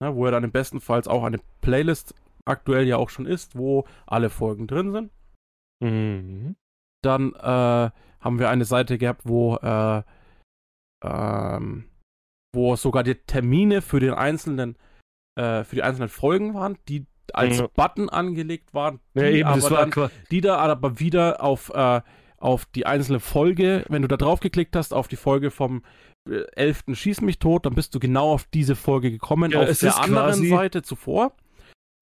Ne, 0.00 0.14
wo 0.14 0.24
ja 0.26 0.30
dann 0.30 0.44
im 0.44 0.52
besten 0.52 0.80
Fall 0.80 1.02
auch 1.08 1.24
eine 1.24 1.40
Playlist 1.60 2.14
aktuell 2.44 2.86
ja 2.86 2.96
auch 2.98 3.10
schon 3.10 3.26
ist, 3.26 3.56
wo 3.58 3.84
alle 4.06 4.30
Folgen 4.30 4.68
drin 4.68 4.92
sind. 4.92 5.10
Mhm. 5.82 6.54
Dann 7.02 7.32
äh, 7.34 7.90
haben 8.20 8.38
wir 8.38 8.48
eine 8.48 8.64
Seite 8.64 8.96
gehabt, 8.96 9.22
wo, 9.24 9.56
äh, 9.56 10.02
ähm, 11.04 11.88
wo 12.58 12.74
sogar 12.74 13.04
die 13.04 13.14
Termine 13.14 13.80
für 13.82 14.00
den 14.00 14.12
einzelnen, 14.14 14.76
äh, 15.38 15.62
für 15.62 15.76
die 15.76 15.82
einzelnen 15.84 16.08
Folgen 16.08 16.54
waren, 16.54 16.76
die 16.88 17.06
als 17.32 17.58
Ja. 17.58 17.68
Button 17.76 18.08
angelegt 18.08 18.74
waren, 18.74 18.98
die, 19.14 19.20
Ja, 19.20 19.26
eben, 19.28 19.48
aber 19.48 19.70
war 19.70 19.86
dann, 19.86 20.10
die 20.30 20.40
da 20.40 20.56
aber 20.56 20.98
wieder 20.98 21.40
auf, 21.42 21.70
äh, 21.74 22.00
auf 22.38 22.66
die 22.66 22.84
einzelne 22.86 23.20
Folge, 23.20 23.84
wenn 23.88 24.02
du 24.02 24.08
da 24.08 24.16
drauf 24.16 24.40
geklickt 24.40 24.74
hast, 24.76 24.92
auf 24.92 25.06
die 25.08 25.16
Folge 25.16 25.50
vom 25.50 25.82
äh, 26.28 26.42
11. 26.56 26.84
Schieß 26.94 27.20
mich 27.20 27.38
tot, 27.38 27.64
dann 27.66 27.74
bist 27.74 27.94
du 27.94 28.00
genau 28.00 28.32
auf 28.32 28.44
diese 28.52 28.74
Folge 28.76 29.10
gekommen, 29.10 29.52
Ja, 29.52 29.60
auf 29.62 29.78
der 29.78 30.00
anderen 30.00 30.48
Seite 30.48 30.82
zuvor. 30.82 31.32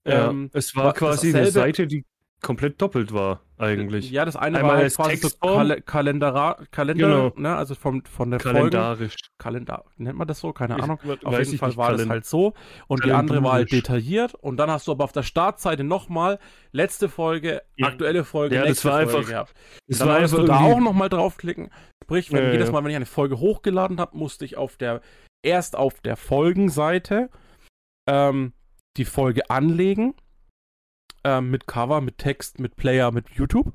ja, 0.07 0.31
Ähm, 0.31 0.51
es 0.55 0.75
war 0.75 0.95
quasi 0.95 1.35
eine 1.37 1.51
Seite, 1.51 1.87
die 1.87 2.05
komplett 2.43 2.81
doppelt 2.81 3.13
war, 3.13 3.41
eigentlich. 3.59 4.11
Ja, 4.11 4.25
das 4.25 4.37
eine 4.37 4.59
Einmal 4.59 4.71
war 4.73 4.77
halt 4.77 4.85
als 4.85 4.97
quasi 4.97 5.17
so. 5.17 5.31
Kal 5.41 5.81
Kalendera 5.81 6.59
Kalender, 6.71 7.07
Genau. 7.31 7.33
ne, 7.37 7.57
also 7.57 7.75
vom, 7.75 8.05
von 8.05 8.31
der 8.31 8.39
Folge. 8.41 8.59
Kalendarisch. 8.59 9.17
Kalender, 9.39 9.85
nennt 9.97 10.17
man 10.19 10.29
das 10.29 10.41
so? 10.41 10.53
Keine 10.53 10.77
Ich 10.77 10.83
Ahnung. 10.83 10.99
we- 11.03 11.19
Auf 11.25 11.39
jeden 11.39 11.55
ich 11.55 11.59
Fall 11.59 11.77
war 11.77 11.91
das 11.93 11.99
Kalend- 12.03 12.11
halt 12.11 12.25
so. 12.27 12.53
Und 12.87 13.05
die 13.05 13.13
andere 13.13 13.43
war 13.43 13.53
halt 13.55 13.73
detailliert. 13.73 14.35
Und 14.35 14.59
dann 14.59 14.71
hast 14.71 14.87
du 14.87 14.93
aber 14.93 15.05
auf 15.05 15.13
der 15.13 15.23
Startseite 15.25 15.83
nochmal 15.83 16.39
letzte 16.73 17.09
Folge, 17.09 17.63
Ja. 17.77 17.89
aktuelle 17.89 18.23
Folge, 18.25 18.55
Ja, 18.57 18.61
das 18.63 18.69
nächste 18.69 18.89
war 18.91 19.03
Folge 19.03 19.17
einfach- 19.19 19.31
gehabt. 19.31 19.55
Es 19.89 19.99
Dann 19.99 20.09
war 20.09 20.21
musst 20.21 20.35
du 20.35 20.45
da 20.45 20.61
auch 20.61 20.79
nochmal 20.81 21.09
draufklicken. 21.09 21.71
Sprich, 22.05 22.33
wenn 22.33 22.45
Ja, 22.45 22.53
jedes. 22.53 22.71
Mal, 22.71 22.85
wenn 22.85 22.91
ich 22.91 22.97
eine 22.97 23.07
Folge 23.07 23.39
hochgeladen 23.41 23.99
habe, 23.99 24.17
musste 24.17 24.45
ich 24.45 24.57
auf 24.57 24.77
der 24.77 25.01
erst 25.43 25.75
auf 25.77 26.01
der 26.01 26.17
Folgenseite 26.17 27.31
ähm, 28.09 28.53
die 28.97 29.05
Folge 29.05 29.51
anlegen. 29.51 30.15
Ähm, 31.27 31.51
mit 31.51 31.67
Cover, 31.67 32.01
mit 32.01 32.19
Text, 32.19 32.61
mit 32.61 32.77
Player, 32.77 33.11
mit 33.11 33.31
YouTube. 33.31 33.73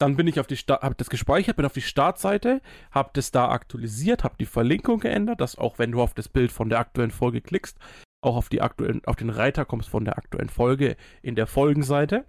Dann 0.00 0.14
bin 0.14 0.28
ich 0.28 0.38
auf 0.38 0.46
die 0.46 0.56
Sta 0.56 0.76
das 0.96 1.10
gespeichert, 1.10 1.56
bin 1.56 1.66
auf 1.66 1.72
die 1.72 1.80
Startseite, 1.80 2.62
habe 2.92 3.10
das 3.14 3.32
da 3.32 3.48
aktualisiert, 3.48 4.22
habe 4.22 4.36
die 4.38 4.46
Verlinkung 4.46 5.00
geändert, 5.00 5.40
dass 5.40 5.58
auch 5.58 5.80
wenn 5.80 5.90
du 5.90 6.00
auf 6.00 6.14
das 6.14 6.28
Bild 6.28 6.52
von 6.52 6.68
der 6.68 6.78
aktuellen 6.78 7.10
Folge 7.10 7.40
klickst, 7.40 7.78
auch 8.22 8.36
auf 8.36 8.48
die 8.48 8.62
aktuellen, 8.62 9.04
auf 9.06 9.16
den 9.16 9.30
Reiter 9.30 9.64
kommst 9.64 9.88
von 9.88 10.04
der 10.04 10.18
aktuellen 10.18 10.50
Folge 10.50 10.96
in 11.20 11.34
der 11.34 11.48
Folgenseite. 11.48 12.26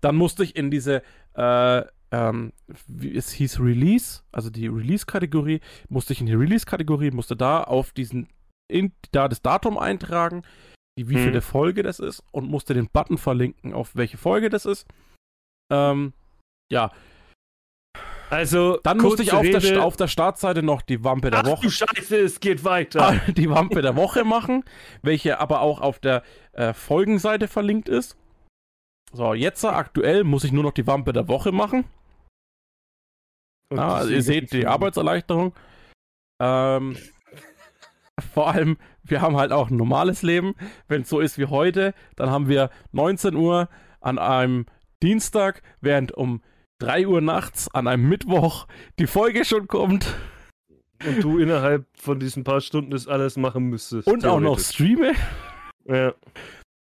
Dann 0.00 0.16
musste 0.16 0.42
ich 0.42 0.56
in 0.56 0.70
diese, 0.70 1.02
äh, 1.34 1.82
ähm, 2.12 2.54
wie 2.86 3.14
es 3.14 3.32
hieß 3.32 3.60
Release, 3.60 4.22
also 4.32 4.48
die 4.48 4.68
Release-Kategorie, 4.68 5.60
musste 5.90 6.14
ich 6.14 6.20
in 6.20 6.26
die 6.26 6.32
Release-Kategorie, 6.32 7.10
musste 7.10 7.36
da 7.36 7.62
auf 7.64 7.92
diesen, 7.92 8.28
in, 8.66 8.94
da 9.12 9.28
das 9.28 9.42
Datum 9.42 9.76
eintragen, 9.76 10.42
wie 10.98 11.14
Mhm. 11.16 11.24
viele 11.24 11.40
Folge 11.40 11.82
das 11.82 11.98
ist 11.98 12.22
und 12.32 12.48
musste 12.48 12.74
den 12.74 12.88
Button 12.88 13.18
verlinken, 13.18 13.72
auf 13.72 13.94
welche 13.96 14.18
Folge 14.18 14.48
das 14.50 14.66
ist. 14.66 14.86
Ähm, 15.72 16.12
ja, 16.70 16.90
Also, 18.30 18.78
dann 18.84 18.98
musste 18.98 19.22
ich 19.24 19.32
auf 19.32 19.42
der, 19.42 19.82
auf 19.84 19.96
der 19.96 20.06
Startseite 20.06 20.62
noch 20.62 20.82
die 20.82 21.02
Wampe 21.02 21.30
der 21.30 21.40
Ach 21.40 21.46
Woche 21.46 21.62
du 21.66 21.70
Scheiße, 21.70 22.16
es 22.20 22.38
geht 22.38 22.62
weiter. 22.62 23.20
die 23.36 23.50
Wampe 23.50 23.82
der 23.82 23.96
Woche 23.96 24.22
machen, 24.24 24.62
welche 25.02 25.40
aber 25.40 25.60
auch 25.62 25.80
auf 25.80 25.98
der 25.98 26.22
äh, 26.52 26.72
Folgenseite 26.72 27.48
verlinkt 27.48 27.88
ist. 27.88 28.16
So, 29.12 29.34
jetzt 29.34 29.64
aktuell 29.64 30.22
muss 30.22 30.44
ich 30.44 30.52
nur 30.52 30.62
noch 30.62 30.72
die 30.72 30.86
Wampe 30.86 31.12
der 31.12 31.26
Woche 31.26 31.50
machen. 31.50 31.84
Ja, 33.72 33.94
also 33.94 34.12
ihr 34.12 34.22
seht 34.22 34.52
die 34.52 34.66
Arbeitserleichterung. 34.66 35.52
Ähm, 36.40 36.96
vor 38.20 38.48
allem, 38.52 38.76
wir 39.02 39.20
haben 39.20 39.36
halt 39.36 39.52
auch 39.52 39.70
ein 39.70 39.76
normales 39.76 40.22
Leben. 40.22 40.54
Wenn 40.88 41.02
es 41.02 41.08
so 41.08 41.20
ist 41.20 41.38
wie 41.38 41.46
heute, 41.46 41.94
dann 42.16 42.30
haben 42.30 42.48
wir 42.48 42.70
19 42.92 43.34
Uhr 43.34 43.68
an 44.00 44.18
einem 44.18 44.66
Dienstag, 45.02 45.62
während 45.80 46.12
um 46.12 46.42
3 46.80 47.06
Uhr 47.06 47.20
nachts 47.20 47.68
an 47.74 47.86
einem 47.86 48.08
Mittwoch 48.08 48.66
die 48.98 49.06
Folge 49.06 49.44
schon 49.44 49.66
kommt 49.68 50.14
Und 51.06 51.22
du 51.22 51.38
innerhalb 51.38 51.86
von 51.98 52.18
diesen 52.20 52.44
paar 52.44 52.60
Stunden 52.60 52.90
das 52.90 53.06
alles 53.08 53.36
machen 53.36 53.64
müsstest. 53.64 54.06
und 54.08 54.26
auch 54.26 54.40
noch 54.40 54.58
streame. 54.58 55.12
Ja. 55.86 56.14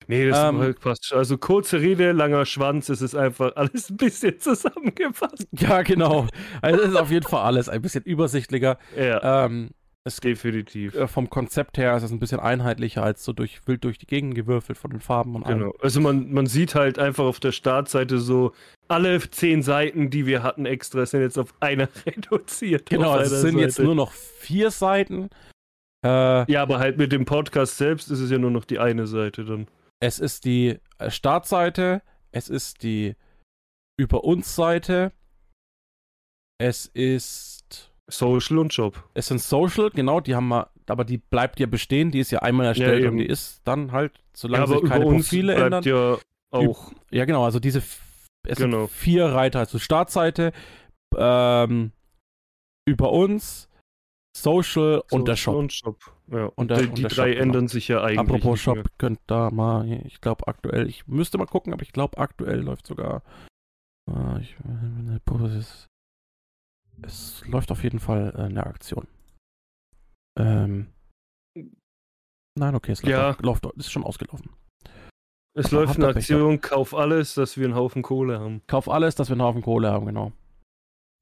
Nee, 0.10 0.30
das 0.30 0.38
Ähm, 0.42 0.74
passt 0.80 1.06
schon. 1.08 1.18
Also 1.18 1.38
kurze 1.38 1.82
Rede, 1.82 2.14
langer 2.14 2.46
Schwanz, 2.46 2.88
es 2.90 3.02
ist 3.02 3.14
einfach 3.16 3.56
alles 3.58 3.90
ein 3.90 3.98
bisschen 3.98 4.40
zusammengefasst. 4.40 5.48
Ja, 5.52 5.82
genau. 5.82 6.28
Also 6.62 6.82
es 6.82 6.90
ist 6.92 6.96
auf 6.96 7.12
jeden 7.12 7.28
Fall 7.28 7.44
alles 7.44 7.68
ein 7.68 7.82
bisschen 7.82 8.04
übersichtlicher. 8.06 8.78
Ja, 8.96 9.46
Ähm, 9.46 9.72
es 10.08 10.18
definitiv. 10.18 10.96
äh, 10.96 11.08
vom 11.08 11.30
Konzept 11.30 11.78
her 11.78 11.96
ist 11.96 12.04
es 12.04 12.12
ein 12.12 12.20
bisschen 12.20 12.40
einheitlicher 12.40 13.04
als 13.04 13.24
so 13.24 13.34
durch 13.34 13.68
wild 13.68 13.84
durch 13.84 13.98
die 13.98 14.08
Gegend 14.08 14.36
gewürfelt 14.36 14.78
von 14.78 14.92
den 14.92 15.00
Farben 15.00 15.36
und 15.36 15.46
allem. 15.46 15.60
Genau. 15.60 15.74
Also 15.82 16.02
man, 16.02 16.32
man 16.32 16.48
sieht 16.48 16.76
halt 16.76 16.98
einfach 16.98 17.26
auf 17.26 17.40
der 17.40 17.52
Startseite 17.52 18.20
so, 18.20 18.54
alle 18.88 19.20
zehn 19.30 19.62
Seiten, 19.62 20.10
die 20.10 20.26
wir 20.26 20.44
hatten 20.44 20.66
extra, 20.66 21.06
sind 21.06 21.22
jetzt 21.22 21.38
auf 21.38 21.54
einer 21.60 21.90
reduziert. 22.06 22.90
Genau, 22.90 23.12
also 23.12 23.36
es 23.36 23.42
sind 23.42 23.60
jetzt 23.60 23.76
Seite. 23.76 23.86
nur 23.86 23.96
noch 23.96 24.12
vier 24.12 24.72
Seiten. 24.72 25.30
Äh, 26.06 26.52
Ja, 26.52 26.62
aber 26.62 26.80
halt 26.80 26.98
mit 26.98 27.12
dem 27.12 27.26
Podcast 27.26 27.78
selbst 27.78 28.10
ist 28.10 28.20
es 28.20 28.32
ja 28.32 28.38
nur 28.38 28.52
noch 28.52 28.66
die 28.66 28.80
eine 28.80 29.08
Seite 29.08 29.46
dann. 29.46 29.68
Es 30.00 30.20
ist 30.20 30.46
die 30.46 30.80
äh, 31.00 31.10
Startseite, 31.12 32.02
es 32.32 32.50
ist 32.50 32.84
die 32.84 33.16
Über 34.00 34.24
uns 34.24 34.56
Seite, 34.56 35.12
es 36.60 36.86
ist, 36.88 37.87
Social 38.10 38.58
und 38.60 38.74
Job. 38.74 39.04
es 39.14 39.28
sind 39.28 39.42
Social, 39.42 39.90
genau, 39.90 40.20
die 40.22 40.34
haben 40.36 40.48
wir, 40.48 40.70
aber 40.88 41.04
die 41.04 41.18
bleibt 41.18 41.60
ja 41.60 41.66
bestehen, 41.68 42.10
die 42.12 42.20
ist 42.20 42.32
ja 42.32 42.40
einmal 42.40 42.68
erstellt 42.68 43.02
und 43.02 43.08
eben. 43.08 43.18
die 43.18 43.26
ist 43.26 43.62
dann 43.66 43.92
halt, 43.92 44.14
solange 44.34 44.66
ja, 44.66 44.80
sich 44.80 44.90
keine 44.90 45.06
Profile 45.06 45.56
bleibt 45.56 45.66
ändern. 45.66 45.84
ja 45.84 46.18
auch. 46.52 46.92
Ja, 47.12 47.26
genau, 47.26 47.44
also 47.44 47.60
diese, 47.60 47.80
es 48.48 48.58
Genau. 48.58 48.86
sind 48.86 48.92
vier 48.92 49.26
Reiter, 49.26 49.60
also 49.60 49.78
Startseite, 49.80 50.54
ähm, 51.18 51.92
über 52.88 53.12
uns, 53.12 53.70
Social 54.38 55.02
und 55.12 55.28
der 55.28 55.36
Social 55.36 55.38
Shop. 55.38 55.56
Und 55.58 55.74
Shop. 55.74 55.98
Ja. 56.32 56.46
Und 56.56 56.70
der- 56.72 56.78
die 56.84 56.88
und 56.88 56.98
die 56.98 57.02
der 57.02 57.10
drei 57.10 57.16
Shop, 57.16 57.34
genau. 57.34 57.42
ändern 57.44 57.68
sich 57.68 57.88
ja 57.90 58.02
eigentlich. 58.04 58.20
Apropos 58.20 58.60
Shop, 58.62 58.76
mehr. 58.76 58.86
könnt 58.98 59.20
da 59.28 59.50
mal, 59.52 59.86
ich 60.06 60.22
glaube 60.22 60.48
aktuell, 60.48 60.88
ich 60.88 61.08
müsste 61.08 61.38
mal 61.38 61.46
gucken, 61.48 61.74
aber 61.74 61.82
ich 61.82 61.92
glaube 61.92 62.18
aktuell 62.18 62.62
läuft 62.62 62.86
sogar, 62.88 63.24
ah, 64.10 64.38
ich, 64.40 64.56
es, 67.04 67.44
läuft 67.48 67.72
auf 67.72 67.84
jeden 67.84 68.00
Fall 68.00 68.34
äh, 68.36 68.42
eine 68.44 68.66
Aktion. 68.66 69.08
Ähm, 70.40 70.88
nein, 72.58 72.76
okay, 72.76 72.92
es 72.92 73.02
läuft, 73.04 73.12
Ja. 73.12 73.32
auch- 73.32 73.42
läuft 73.42 73.66
ist 73.78 73.92
schon 73.92 74.04
ausgelaufen. 74.04 74.52
Es 75.56 75.68
Aber 75.74 75.78
läuft 75.86 75.96
eine 75.98 76.08
Aktion, 76.10 76.62
kauf 76.62 76.94
alles, 76.94 77.34
dass 77.34 77.58
wir 77.58 77.66
einen 77.66 77.76
Haufen 77.76 78.04
Kohle 78.04 78.40
haben. 78.40 78.62
Kauf 78.68 78.88
alles, 78.90 79.16
dass 79.16 79.30
wir 79.30 79.34
einen 79.34 79.42
Haufen 79.42 79.64
Kohle 79.64 79.92
haben, 79.92 80.06
genau. 80.06 80.32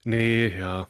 Nee, 0.03 0.47
ja. 0.57 0.87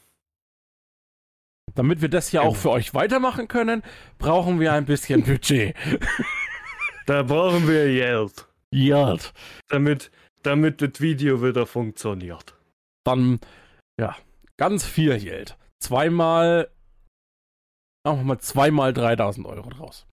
Damit 1.75 2.01
wir 2.01 2.09
das 2.09 2.29
hier 2.29 2.41
Ja. 2.41 2.47
auch 2.47 2.55
für 2.55 2.71
euch 2.71 2.93
weitermachen 2.93 3.47
können, 3.47 3.83
brauchen 4.17 4.59
wir 4.59 4.73
ein 4.73 4.85
bisschen 4.85 5.23
Budget. 5.25 5.75
Da 7.05 7.21
brauchen 7.23 7.67
wir 7.67 7.85
Geld. 7.85 8.47
ja. 8.71 9.15
Damit, 9.69 10.11
damit 10.41 10.81
das 10.81 10.99
Video 11.01 11.43
wieder 11.43 11.65
funktioniert. 11.67 12.55
Dann, 13.05 13.39
ja, 13.99 14.15
ganz 14.57 14.85
viel 14.85 15.19
Geld. 15.19 15.57
Zweimal, 15.81 16.69
machen 18.05 18.19
wir 18.19 18.23
mal 18.25 18.39
zweimal 18.39 18.93
3000 18.93 19.45
Euro 19.45 19.69
draus. 19.69 20.07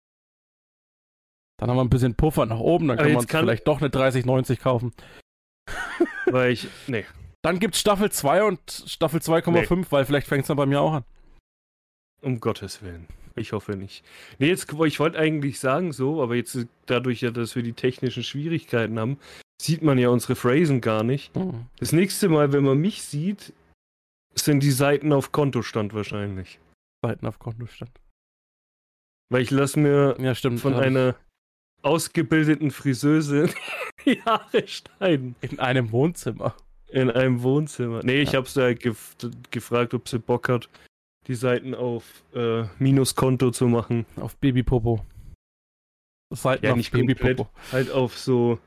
Dann 1.59 1.69
haben 1.69 1.77
wir 1.77 1.85
ein 1.85 1.91
bisschen 1.91 2.15
Puffer 2.15 2.47
nach 2.47 2.59
oben, 2.59 2.89
dann 2.89 2.99
Aber 2.99 3.07
kann 3.07 3.15
man 3.15 3.27
kann- 3.27 3.45
vielleicht 3.45 3.69
doch 3.69 3.81
eine 3.81 3.91
3090 3.91 4.61
kaufen. 4.61 4.93
Weil 6.27 6.53
ich. 6.53 6.69
Nee. 6.87 7.05
Dann 7.43 7.59
gibt's 7.59 7.81
Staffel 7.81 8.11
2 8.11 8.45
und 8.45 8.85
Staffel 8.87 9.21
2,5, 9.21 9.87
weil 9.91 10.05
vielleicht 10.05 10.27
fängt's 10.27 10.49
dann 10.49 10.59
bei 10.59 10.67
mir 10.67 10.81
auch 10.81 10.93
an. 10.93 11.05
Um 12.21 12.39
Gottes 12.39 12.83
Willen. 12.83 13.07
Ich 13.35 13.53
hoffe 13.53 13.77
nicht. 13.77 14.05
Nee, 14.39 14.49
jetzt, 14.49 14.71
ich 14.85 15.01
wollte 15.01 15.19
eigentlich 15.19 15.59
sagen 15.59 15.93
so, 15.93 16.23
aber 16.23 16.35
jetzt 16.35 16.67
dadurch 16.85 17.23
ja, 17.23 17.31
dass 17.31 17.57
wir 17.57 17.63
die 17.63 17.73
technischen 17.73 18.23
Schwierigkeiten 18.23 18.99
haben, 18.99 19.19
sieht 19.63 19.81
man 19.81 19.97
ja 19.97 20.11
unsere 20.11 20.37
Phrasen 20.37 20.83
gar 20.83 21.03
nicht. 21.03 21.35
Hm. 21.35 21.67
Das 21.79 21.93
nächste 21.93 22.29
Mal, 22.29 22.53
wenn 22.53 22.65
man 22.65 22.77
mich 22.77 23.03
sieht, 23.03 23.55
sind 24.35 24.63
die 24.63 24.71
Seiten 24.71 25.13
auf 25.13 25.33
Kontostand 25.33 25.95
wahrscheinlich. 25.95 26.59
Seiten 27.05 27.27
auf 27.27 27.39
Kontostand. 27.39 27.91
Weil 29.31 29.43
ich 29.43 29.51
lasse 29.51 29.79
mir 29.79 30.17
Ja, 30.21 30.35
stimmt. 30.35 30.61
von 30.61 30.75
ich 30.75 30.81
einer 30.81 31.15
ausgebildeten 31.83 32.71
Friseuse 32.71 33.49
die 34.05 34.21
Haare 34.23 34.67
schneiden. 34.67 35.35
In 35.41 35.59
einem 35.61 35.93
Wohnzimmer. 35.93 36.55
In 36.89 37.11
einem 37.11 37.43
Wohnzimmer. 37.43 38.01
Nee, 38.05 38.23
ich 38.23 38.33
Ja. 38.33 38.39
hab's 38.41 38.55
da 38.55 38.75
gef 38.75 39.17
gefragt, 39.51 39.95
ob 39.95 40.09
sie 40.09 40.19
Bock 40.19 40.49
hat, 40.49 40.69
die 41.29 41.35
Seiten 41.37 41.75
auf 41.75 42.25
äh, 42.35 42.65
Minuskonto 42.79 43.51
zu 43.53 43.69
machen. 43.69 44.05
Auf 44.17 44.37
Babypopo. 44.37 45.05
Seiten 46.33 46.65
Ja, 46.67 46.73
auf 46.73 46.77
nicht 46.77 46.93
komplett. 46.93 47.19
Babypopo. 47.21 47.51
Halt 47.73 47.91
auf 47.91 48.19
so, 48.19 48.59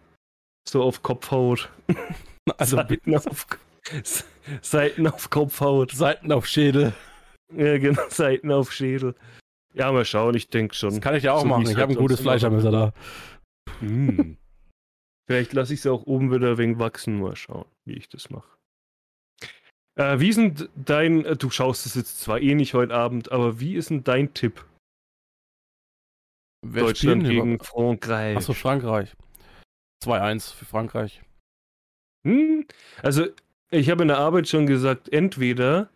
so 0.67 0.83
auf 0.83 1.01
Kopfhaut. 1.03 1.69
Also 2.57 2.75
Seiten 2.75 3.15
auf, 3.15 3.47
Seiten 4.61 5.07
auf 5.07 5.29
Kopfhaut. 5.29 5.91
Seiten 5.91 6.31
auf 6.31 6.45
Schädel. 6.47 6.93
Ja, 7.55 7.77
genau, 7.77 8.01
Seiten 8.09 8.51
auf 8.51 8.71
Schädel. 8.71 9.15
Ja, 9.73 9.91
mal 9.91 10.05
schauen, 10.05 10.35
ich 10.35 10.49
denke 10.49 10.75
schon. 10.75 10.91
Das 10.91 11.01
kann 11.01 11.15
ich 11.15 11.23
ja 11.23 11.33
auch 11.33 11.41
So 11.41 11.45
machen. 11.47 11.63
Ich 11.63 11.69
halt 11.69 11.77
habe 11.79 11.93
ein 11.93 11.97
gutes 11.97 12.21
Fleischermesser 12.21 12.71
da. 12.71 12.93
Hm. 13.79 14.37
Vielleicht 15.27 15.53
lasse 15.53 15.73
ich 15.73 15.79
es 15.79 15.87
auch 15.87 16.03
oben 16.05 16.31
wieder 16.31 16.57
wegen 16.57 16.79
wachsen. 16.79 17.19
Mal 17.19 17.35
schauen, 17.35 17.65
wie 17.85 17.93
ich 17.93 18.09
das 18.09 18.29
mache. 18.29 18.47
Äh, 19.95 20.19
wie 20.19 20.29
ist 20.29 20.37
denn 20.37 20.69
dein, 20.75 21.23
äh, 21.25 21.35
du 21.35 21.49
schaust 21.49 21.85
es 21.85 21.95
jetzt 21.95 22.19
zwar 22.21 22.39
eh 22.41 22.55
nicht 22.55 22.73
heute 22.73 22.93
Abend, 22.93 23.31
aber 23.31 23.59
wie 23.59 23.75
ist 23.75 23.89
denn 23.89 24.03
dein 24.03 24.33
Tipp? 24.33 24.65
Wer 26.65 26.83
Deutschland 26.83 27.23
gegen 27.23 27.55
über- 27.55 27.63
Frankreich. 27.63 28.37
Achso, 28.37 28.53
Frankreich. 28.53 29.13
2-1 30.03 30.53
für 30.53 30.65
Frankreich. 30.65 31.21
Hm? 32.25 32.65
Also, 33.01 33.27
ich 33.73 33.89
habe 33.89 34.01
in 34.03 34.07
der 34.07 34.17
Arbeit 34.19 34.47
schon 34.47 34.65
gesagt, 34.67 35.11
entweder 35.11 35.89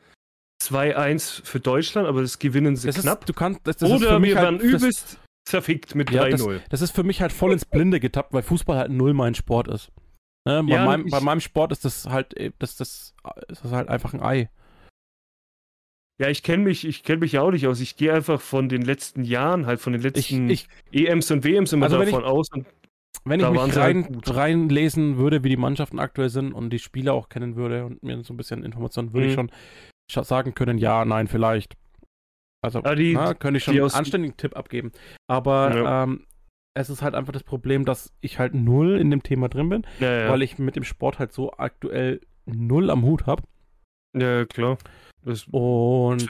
2-1 0.64 1.44
für 1.46 1.60
Deutschland, 1.60 2.08
aber 2.08 2.22
das 2.22 2.40
gewinnen 2.40 2.76
sie 2.76 2.88
Das 2.88 3.00
knapp. 3.02 3.22
ist, 3.22 3.30
du 3.30 3.34
kannst, 3.34 3.62
das, 3.66 3.78
das 3.78 3.90
oder 3.92 4.22
wir 4.22 4.36
werden 4.36 4.60
halt, 4.60 4.74
das, 4.74 4.82
übelst 4.82 5.20
zerfickt 5.48 5.96
mit 5.96 6.12
Ja, 6.12 6.24
3-0. 6.24 6.62
das 6.70 6.82
ist 6.82 6.92
für 6.92 7.04
mich 7.04 7.22
halt 7.22 7.32
voll 7.32 7.54
ins 7.54 7.66
Blinde 7.66 8.00
getappt, 8.00 8.34
weil 8.34 8.44
Fußball 8.44 8.78
halt 8.78 8.92
null 8.92 9.14
mein 9.14 9.36
Sport 9.36 9.68
ist. 9.70 9.92
Ne? 10.46 10.64
Bei, 10.64 10.74
Ja, 10.76 10.86
meinem, 10.86 11.06
ich- 11.06 11.12
bei 11.12 11.22
meinem 11.22 11.40
Sport 11.40 11.72
ist 11.72 11.86
das 11.86 12.06
halt, 12.08 12.36
äh, 12.36 12.52
das, 12.60 12.76
das, 12.76 13.14
ist 13.48 13.64
das 13.64 13.72
halt 13.72 13.88
einfach 13.90 14.14
ein 14.14 14.22
Ei. 14.22 14.50
Ja, 16.20 16.30
ich 16.30 16.42
kenne 16.42 16.64
mich, 16.64 16.86
ich 16.86 17.04
kenne 17.04 17.20
mich 17.20 17.34
ja 17.34 17.44
auch 17.44 17.52
nicht 17.52 17.68
aus. 17.68 17.80
Ich 17.80 17.96
gehe 17.96 18.12
einfach 18.12 18.42
von 18.42 18.70
den 18.70 18.82
letzten 18.82 19.24
Jahren, 19.24 19.68
halt 19.68 19.80
von 19.80 19.94
den 19.94 20.00
Ich, 20.00 20.16
letzten 20.16 20.50
ich, 20.50 20.68
EMs 20.92 21.30
und 21.30 21.44
WMs 21.44 21.74
immer 21.74 21.86
Also 21.86 22.00
davon 22.00 22.24
aus. 22.24 22.48
Und 22.52 22.66
wenn 23.26 23.40
ich 23.40 23.46
Da 23.46 23.52
mich 23.52 23.62
halt 23.62 23.76
rein, 23.78 24.22
reinlesen 24.26 25.18
würde, 25.18 25.44
wie 25.44 25.50
die 25.50 25.58
Mannschaften 25.58 26.00
aktuell 26.00 26.30
sind 26.30 26.54
und 26.54 26.70
die 26.72 26.80
Spieler 26.80 27.14
auch 27.14 27.30
kennen 27.30 27.56
würde 27.56 27.86
und 27.86 28.04
mir 28.04 28.22
so 28.24 28.34
ein 28.34 28.38
bisschen 28.38 28.64
Informationen, 28.64 29.14
würde 29.14 29.28
ich 29.28 29.34
Mhm. 29.34 29.36
schon 29.36 29.52
scha- 30.12 30.24
sagen 30.26 30.54
können, 30.56 30.78
ja, 30.78 31.04
nein, 31.06 31.28
vielleicht. 31.28 31.76
Also, 32.64 32.82
die- 32.82 33.14
na, 33.14 33.34
könnte 33.34 33.58
ich 33.58 33.64
schon 33.64 33.76
einen 33.76 33.92
anständigen 33.92 34.36
Tipp 34.38 34.56
abgeben. 34.58 34.92
Aber 35.30 35.76
Ja. 35.76 36.04
ähm, 36.04 36.26
es 36.74 36.90
ist 36.90 37.02
halt 37.02 37.16
einfach 37.16 37.34
das 37.34 37.44
Problem, 37.44 37.86
dass 37.86 38.12
ich 38.22 38.40
halt 38.40 38.54
null 38.54 39.00
in 39.00 39.12
dem 39.12 39.24
Thema 39.24 39.50
drin 39.50 39.70
bin, 39.70 39.88
ja, 40.00 40.30
weil 40.30 40.42
ich 40.42 40.58
mit 40.58 40.76
dem 40.76 40.84
Sport 40.84 41.20
halt 41.20 41.34
so 41.34 41.52
aktuell 41.54 42.22
null 42.46 42.90
am 42.90 43.04
Hut 43.04 43.26
habe. 43.26 43.44
ja, 44.16 44.46
klar. 44.46 44.78
Das, 45.24 45.46
Und 45.52 46.30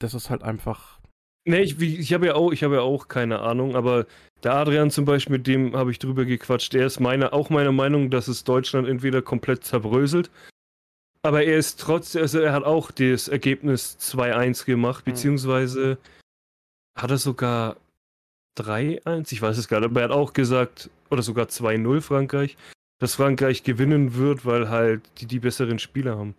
das 0.00 0.14
ist 0.14 0.30
halt 0.30 0.42
einfach. 0.42 1.00
Nee, 1.44 1.60
ich, 1.62 1.80
ich 1.80 2.12
habe 2.12 2.26
ja 2.26 2.34
auch, 2.34 2.52
ich 2.52 2.62
habe 2.62 2.76
ja 2.76 2.80
auch 2.82 3.08
keine 3.08 3.40
Ahnung, 3.40 3.76
aber 3.76 4.06
der 4.42 4.54
Adrian 4.54 4.90
zum 4.90 5.04
Beispiel, 5.04 5.36
mit 5.38 5.46
dem 5.46 5.76
habe 5.76 5.90
ich 5.90 5.98
drüber 5.98 6.24
gequatscht. 6.24 6.74
Er 6.74 6.86
ist 6.86 7.00
meine, 7.00 7.32
auch 7.32 7.50
meiner 7.50 7.72
Meinung, 7.72 8.10
dass 8.10 8.28
es 8.28 8.44
Deutschland 8.44 8.88
entweder 8.88 9.22
komplett 9.22 9.64
zerbröselt. 9.64 10.30
Aber 11.22 11.44
er 11.44 11.56
ist 11.56 11.78
trotzdem, 11.78 12.22
also 12.22 12.40
er 12.40 12.52
hat 12.52 12.64
auch 12.64 12.90
das 12.90 13.28
Ergebnis 13.28 13.96
2-1 14.00 14.64
gemacht, 14.64 15.06
Mhm. 15.06 15.10
beziehungsweise 15.12 15.98
hat 16.98 17.10
er 17.10 17.18
sogar 17.18 17.76
3-1, 18.58 19.32
ich 19.32 19.40
weiß 19.40 19.56
es 19.56 19.68
gar 19.68 19.80
nicht, 19.80 19.90
aber 19.90 20.00
er 20.00 20.08
hat 20.08 20.16
auch 20.16 20.32
gesagt, 20.32 20.90
oder 21.10 21.22
sogar 21.22 21.46
2-0 21.48 22.00
Frankreich, 22.00 22.56
dass 22.98 23.14
Frankreich 23.14 23.62
gewinnen 23.62 24.14
wird, 24.16 24.44
weil 24.44 24.68
halt 24.68 25.02
die 25.20 25.26
die 25.26 25.38
besseren 25.38 25.78
Spieler 25.78 26.18
haben. 26.18 26.34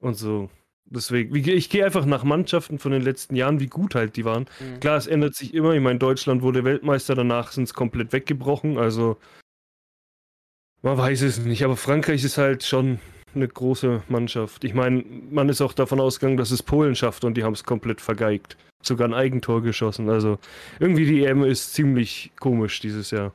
Und 0.00 0.14
so. 0.14 0.50
Deswegen, 0.90 1.34
ich 1.34 1.68
gehe 1.68 1.84
einfach 1.84 2.06
nach 2.06 2.24
Mannschaften 2.24 2.78
von 2.78 2.92
den 2.92 3.02
letzten 3.02 3.36
Jahren, 3.36 3.60
wie 3.60 3.66
gut 3.66 3.94
halt 3.94 4.16
die 4.16 4.24
waren. 4.24 4.46
Klar, 4.80 4.96
es 4.96 5.06
ändert 5.06 5.34
sich 5.34 5.52
immer. 5.52 5.74
Ich 5.74 5.82
meine, 5.82 5.98
Deutschland 5.98 6.40
wurde 6.40 6.64
Weltmeister, 6.64 7.14
danach 7.14 7.52
sind 7.52 7.64
es 7.64 7.74
komplett 7.74 8.12
weggebrochen. 8.12 8.78
Also, 8.78 9.18
man 10.82 10.96
weiß 10.96 11.22
es 11.22 11.40
nicht. 11.40 11.62
Aber 11.64 11.76
Frankreich 11.76 12.24
ist 12.24 12.38
halt 12.38 12.64
schon 12.64 13.00
eine 13.34 13.46
große 13.46 14.02
Mannschaft. 14.08 14.64
Ich 14.64 14.72
meine, 14.72 15.04
man 15.30 15.50
ist 15.50 15.60
auch 15.60 15.74
davon 15.74 16.00
ausgegangen, 16.00 16.38
dass 16.38 16.50
es 16.50 16.62
Polen 16.62 16.94
schafft 16.94 17.24
und 17.24 17.36
die 17.36 17.44
haben 17.44 17.52
es 17.52 17.64
komplett 17.64 18.00
vergeigt. 18.00 18.56
Sogar 18.82 19.08
ein 19.08 19.14
Eigentor 19.14 19.62
geschossen. 19.62 20.08
Also, 20.08 20.38
irgendwie 20.80 21.04
die 21.04 21.24
EM 21.24 21.44
ist 21.44 21.74
ziemlich 21.74 22.32
komisch 22.40 22.80
dieses 22.80 23.10
Jahr. 23.10 23.34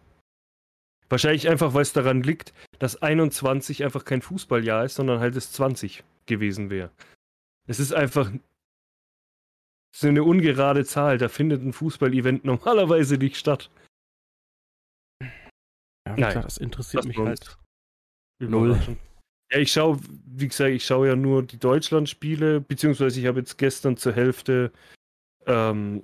Wahrscheinlich 1.10 1.48
einfach, 1.48 1.76
weil 1.76 1.84
es 1.84 1.94
daran 1.94 2.24
liegt, 2.24 2.54
dass 2.80 3.04
21 3.04 3.84
einfach 3.84 4.06
kein 4.06 4.24
Fußballjahr 4.24 4.86
ist, 4.86 4.96
sondern 4.96 5.20
halt 5.20 5.36
es 5.36 5.52
20 5.52 6.04
gewesen 6.26 6.72
wäre. 6.72 6.90
Es 7.68 7.80
ist 7.80 7.94
einfach 7.94 8.32
ist 9.94 10.04
eine 10.04 10.24
ungerade 10.24 10.86
Zahl. 10.86 11.18
Da 11.18 11.30
findet 11.30 11.62
ein 11.62 11.74
Fußball-Event 11.74 12.46
normalerweise 12.46 13.18
nicht 13.18 13.38
statt. 13.38 13.70
Ja, 15.22 16.16
Nein. 16.18 16.42
das 16.42 16.58
interessiert 16.58 17.06
Lass 17.06 17.08
mich 17.08 17.18
halt. 17.18 17.58
Null. 18.40 18.80
Ja, 19.52 19.60
ich 19.60 19.72
schaue, 19.72 20.00
wie 20.26 20.48
gesagt, 20.48 20.72
ich 20.72 20.86
schaue 20.86 21.08
ja 21.08 21.16
nur 21.16 21.44
die 21.44 21.60
Deutschland-Spiele, 21.60 22.60
beziehungsweise 22.60 23.20
ich 23.20 23.28
habe 23.28 23.40
jetzt 23.40 23.58
gestern 23.58 23.96
zur 23.96 24.14
Hälfte 24.14 24.72
ähm, 25.46 26.02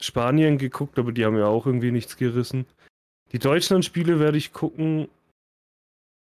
Spanien 0.00 0.56
geguckt, 0.56 0.98
aber 0.98 1.12
die 1.12 1.24
haben 1.24 1.36
ja 1.36 1.46
auch 1.46 1.66
irgendwie 1.66 1.90
nichts 1.90 2.16
gerissen. 2.16 2.64
Die 3.32 3.38
Deutschland-Spiele 3.38 4.20
werde 4.20 4.38
ich 4.38 4.52
gucken 4.52 5.08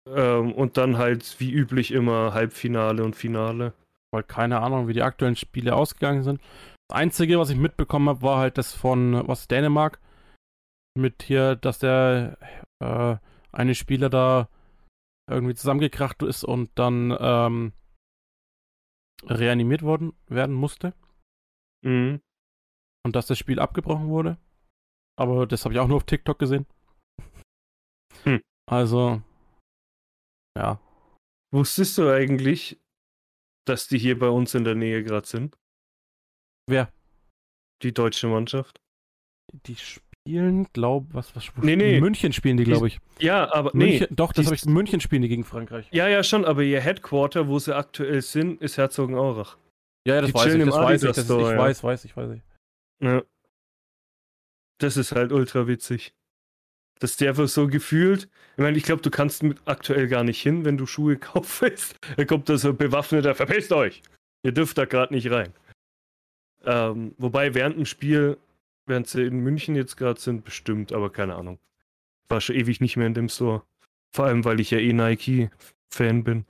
ähm, 0.08 0.52
und 0.52 0.76
dann 0.76 0.98
halt 0.98 1.38
wie 1.38 1.52
üblich 1.52 1.92
immer 1.92 2.34
Halbfinale 2.34 3.04
und 3.04 3.14
Finale. 3.14 3.72
Weil 4.12 4.22
keine 4.22 4.60
Ahnung, 4.60 4.88
wie 4.88 4.92
die 4.92 5.02
aktuellen 5.02 5.36
Spiele 5.36 5.74
ausgegangen 5.74 6.22
sind. 6.22 6.40
Das 6.88 6.98
Einzige, 6.98 7.38
was 7.38 7.50
ich 7.50 7.56
mitbekommen 7.56 8.08
habe, 8.08 8.22
war 8.22 8.38
halt 8.38 8.58
das 8.58 8.72
von 8.72 9.26
was 9.28 9.48
Dänemark. 9.48 10.00
Mit 10.96 11.22
hier, 11.22 11.56
dass 11.56 11.78
der 11.78 12.38
äh, 12.82 13.16
eine 13.52 13.74
Spieler 13.74 14.08
da 14.08 14.48
irgendwie 15.30 15.54
zusammengekracht 15.54 16.22
ist 16.22 16.44
und 16.44 16.70
dann 16.76 17.16
ähm, 17.20 17.72
reanimiert 19.24 19.82
worden 19.82 20.14
werden 20.26 20.54
musste. 20.54 20.94
Mhm. 21.84 22.20
Und 23.04 23.16
dass 23.16 23.26
das 23.26 23.38
Spiel 23.38 23.60
abgebrochen 23.60 24.08
wurde. 24.08 24.38
Aber 25.18 25.46
das 25.46 25.64
habe 25.64 25.74
ich 25.74 25.80
auch 25.80 25.88
nur 25.88 25.96
auf 25.96 26.04
TikTok 26.04 26.38
gesehen. 26.38 26.66
Hm. 28.24 28.40
Also, 28.70 29.22
ja. 30.56 30.80
Wusstest 31.52 31.98
du 31.98 32.12
eigentlich, 32.12 32.78
dass 33.68 33.88
die 33.88 33.98
hier 33.98 34.18
bei 34.18 34.28
uns 34.28 34.54
in 34.54 34.64
der 34.64 34.74
Nähe 34.74 35.02
gerade 35.02 35.26
sind? 35.26 35.56
Wer? 36.68 36.92
Die 37.82 37.92
deutsche 37.92 38.28
Mannschaft? 38.28 38.80
Die 39.66 39.76
spielen, 39.76 40.66
glaub, 40.72 41.06
was, 41.14 41.34
was 41.34 41.50
Nee, 41.56 41.76
nee. 41.76 42.00
München 42.00 42.32
spielen 42.32 42.56
die, 42.56 42.64
glaube 42.64 42.88
ich. 42.88 42.98
Ja, 43.18 43.52
aber 43.52 43.70
nee. 43.72 43.98
München, 43.98 44.08
doch, 44.10 44.32
das 44.32 44.46
habe 44.46 44.56
ich. 44.56 44.64
München 44.66 45.00
spielen 45.00 45.22
die 45.22 45.28
gegen 45.28 45.44
Frankreich. 45.44 45.88
Ja, 45.90 46.08
ja, 46.08 46.22
schon, 46.22 46.44
aber 46.44 46.62
ihr 46.62 46.80
Headquarter, 46.80 47.48
wo 47.48 47.58
sie 47.58 47.74
aktuell 47.74 48.20
sind, 48.20 48.60
ist 48.60 48.76
Herzogenaurach. 48.76 49.56
Ja, 50.06 50.16
ja, 50.16 50.20
das 50.20 50.30
Die 50.30 50.34
weiß 50.34 50.54
ich, 50.54 50.64
das 50.64 50.74
weiß 50.74 51.02
ich, 51.02 51.08
das 51.08 51.18
ist, 51.18 51.30
ich 51.30 51.36
ja. 51.36 51.58
weiß, 51.58 51.84
weiß 51.84 52.04
ich, 52.04 52.16
weiß 52.16 52.30
ich. 52.32 52.42
Ja. 53.02 53.22
Das 54.78 54.96
ist 54.96 55.12
halt 55.12 55.32
ultra 55.32 55.66
witzig. 55.66 56.14
Dass 57.00 57.16
der 57.16 57.30
einfach 57.30 57.48
so 57.48 57.68
gefühlt, 57.68 58.28
ich 58.56 58.62
meine, 58.62 58.76
ich 58.76 58.82
glaube, 58.82 59.02
du 59.02 59.10
kannst 59.10 59.42
mit 59.42 59.58
aktuell 59.66 60.08
gar 60.08 60.24
nicht 60.24 60.40
hin, 60.42 60.64
wenn 60.64 60.76
du 60.76 60.86
Schuhe 60.86 61.16
kaufst. 61.18 61.96
Da 62.16 62.24
kommt 62.24 62.48
da 62.48 62.58
so 62.58 62.70
ein 62.70 62.76
bewaffneter, 62.76 63.34
verpisst 63.34 63.72
euch! 63.72 64.02
Ihr 64.42 64.52
dürft 64.52 64.78
da 64.78 64.84
gerade 64.84 65.14
nicht 65.14 65.30
rein. 65.30 65.52
Ähm, 66.64 67.14
wobei 67.18 67.54
während 67.54 67.76
dem 67.76 67.86
Spiel, 67.86 68.36
während 68.86 69.08
sie 69.08 69.22
in 69.22 69.40
München 69.40 69.74
jetzt 69.74 69.96
gerade 69.96 70.20
sind, 70.20 70.44
bestimmt, 70.44 70.92
aber 70.92 71.10
keine 71.10 71.36
Ahnung. 71.36 71.58
War 72.28 72.40
schon 72.40 72.56
ewig 72.56 72.80
nicht 72.80 72.96
mehr 72.96 73.06
in 73.06 73.14
dem 73.14 73.28
Store. 73.28 73.62
Vor 74.14 74.26
allem, 74.26 74.44
weil 74.44 74.60
ich 74.60 74.70
ja 74.70 74.78
eh 74.78 74.92
Nike-Fan 74.92 76.24
bin. 76.24 76.44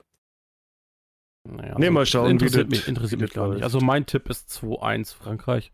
Naja, 1.47 1.75
Nee, 1.79 1.89
mal 1.89 2.05
schauen, 2.05 2.31
Interessiert 2.31 2.69
mich, 2.69 2.87
interessiert 2.87 3.21
mich 3.21 3.31
gar 3.33 3.53
nicht. 3.53 3.63
Also 3.63 3.79
mein 3.79 4.05
Tipp 4.05 4.29
ist 4.29 4.49
2-1 4.49 5.15
Frankreich. 5.15 5.71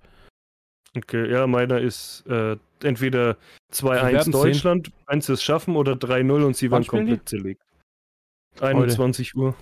Okay, 0.95 1.29
ja, 1.31 1.45
meiner 1.47 1.79
ist 1.79 2.25
äh, 2.27 2.57
entweder 2.81 3.37
Wir 3.69 3.91
2-1 3.91 4.11
werden 4.11 4.31
Deutschland, 4.31 4.91
eins 5.07 5.29
es 5.29 5.43
schaffen 5.43 5.75
oder 5.75 5.93
3-0 5.93 6.45
und 6.45 6.55
sie 6.55 6.71
waren 6.71 6.85
komplett 6.85 7.27
zerlegt. 7.27 7.61
21 8.61 9.35
Uhr. 9.35 9.55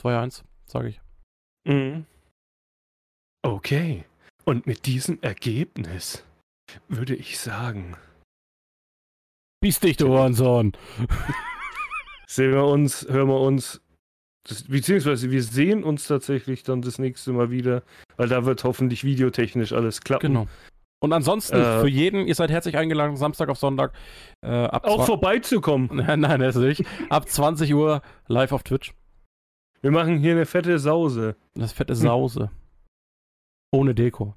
2-1, 0.00 0.42
sage 0.66 0.88
ich. 0.88 1.00
Mhm. 1.64 2.06
Okay. 3.42 4.04
Und 4.44 4.66
mit 4.66 4.86
diesem 4.86 5.20
Ergebnis 5.22 6.24
würde 6.88 7.14
ich 7.14 7.38
sagen, 7.38 7.96
Biss 9.60 9.78
dich, 9.78 9.96
du 9.96 10.08
Hurensohn. 10.08 10.72
sehen 12.26 12.52
wir 12.52 12.64
uns, 12.64 13.06
hören 13.08 13.28
wir 13.28 13.40
uns, 13.40 13.80
das, 14.44 14.64
beziehungsweise 14.64 15.30
wir 15.30 15.42
sehen 15.42 15.84
uns 15.84 16.06
tatsächlich 16.06 16.62
dann 16.62 16.82
das 16.82 16.98
nächste 16.98 17.32
Mal 17.32 17.50
wieder, 17.50 17.82
weil 18.16 18.28
da 18.28 18.44
wird 18.44 18.64
hoffentlich 18.64 19.04
videotechnisch 19.04 19.72
alles 19.72 20.00
klappen. 20.00 20.32
Genau. 20.34 20.48
Und 21.00 21.12
ansonsten, 21.12 21.56
Äh. 21.56 21.80
für 21.80 21.88
jeden, 21.88 22.28
ihr 22.28 22.34
seid 22.34 22.50
herzlich 22.50 22.76
eingeladen, 22.76 23.16
Samstag 23.16 23.48
auf 23.48 23.58
Sonntag. 23.58 23.92
Äh, 24.40 24.48
ab 24.50 24.84
Auch 24.84 25.04
vorbeizukommen. 25.04 25.88
Nein, 25.92 26.20
nein, 26.20 26.38
das 26.40 26.54
nicht. 26.56 26.84
Ab 27.08 27.28
20 27.28 27.74
Uhr 27.74 28.02
live 28.28 28.52
auf 28.52 28.62
Twitch. 28.62 28.94
Wir 29.80 29.90
machen 29.90 30.18
hier 30.18 30.32
eine 30.32 30.46
fette 30.46 30.78
Sause. 30.78 31.34
Das 31.54 31.72
fette 31.72 31.96
Sause. 31.96 32.50
Ohne 33.72 33.94
Deko. 33.96 34.36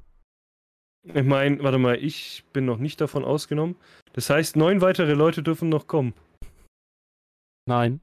Ich 1.03 1.23
meine, 1.23 1.61
warte 1.61 1.77
mal, 1.77 1.97
ich 2.03 2.43
bin 2.51 2.65
noch 2.65 2.77
nicht 2.79 2.99
davon 2.99 3.23
ausgenommen. 3.23 3.75
Das 4.13 4.31
heißt, 4.31 4.55
neun 4.55 4.81
weitere 4.81 5.13
Leute 5.13 5.43
dürfen 5.43 5.69
noch 5.69 5.85
kommen. 5.85 6.15
Nein. 7.67 7.99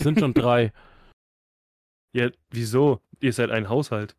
Sind 0.00 0.18
schon 0.18 0.34
drei. 0.34 0.72
Ja, 2.14 2.30
wieso? 2.50 3.00
Ihr 3.20 3.32
seid 3.32 3.50
ein 3.50 3.68
Haushalt. 3.68 4.16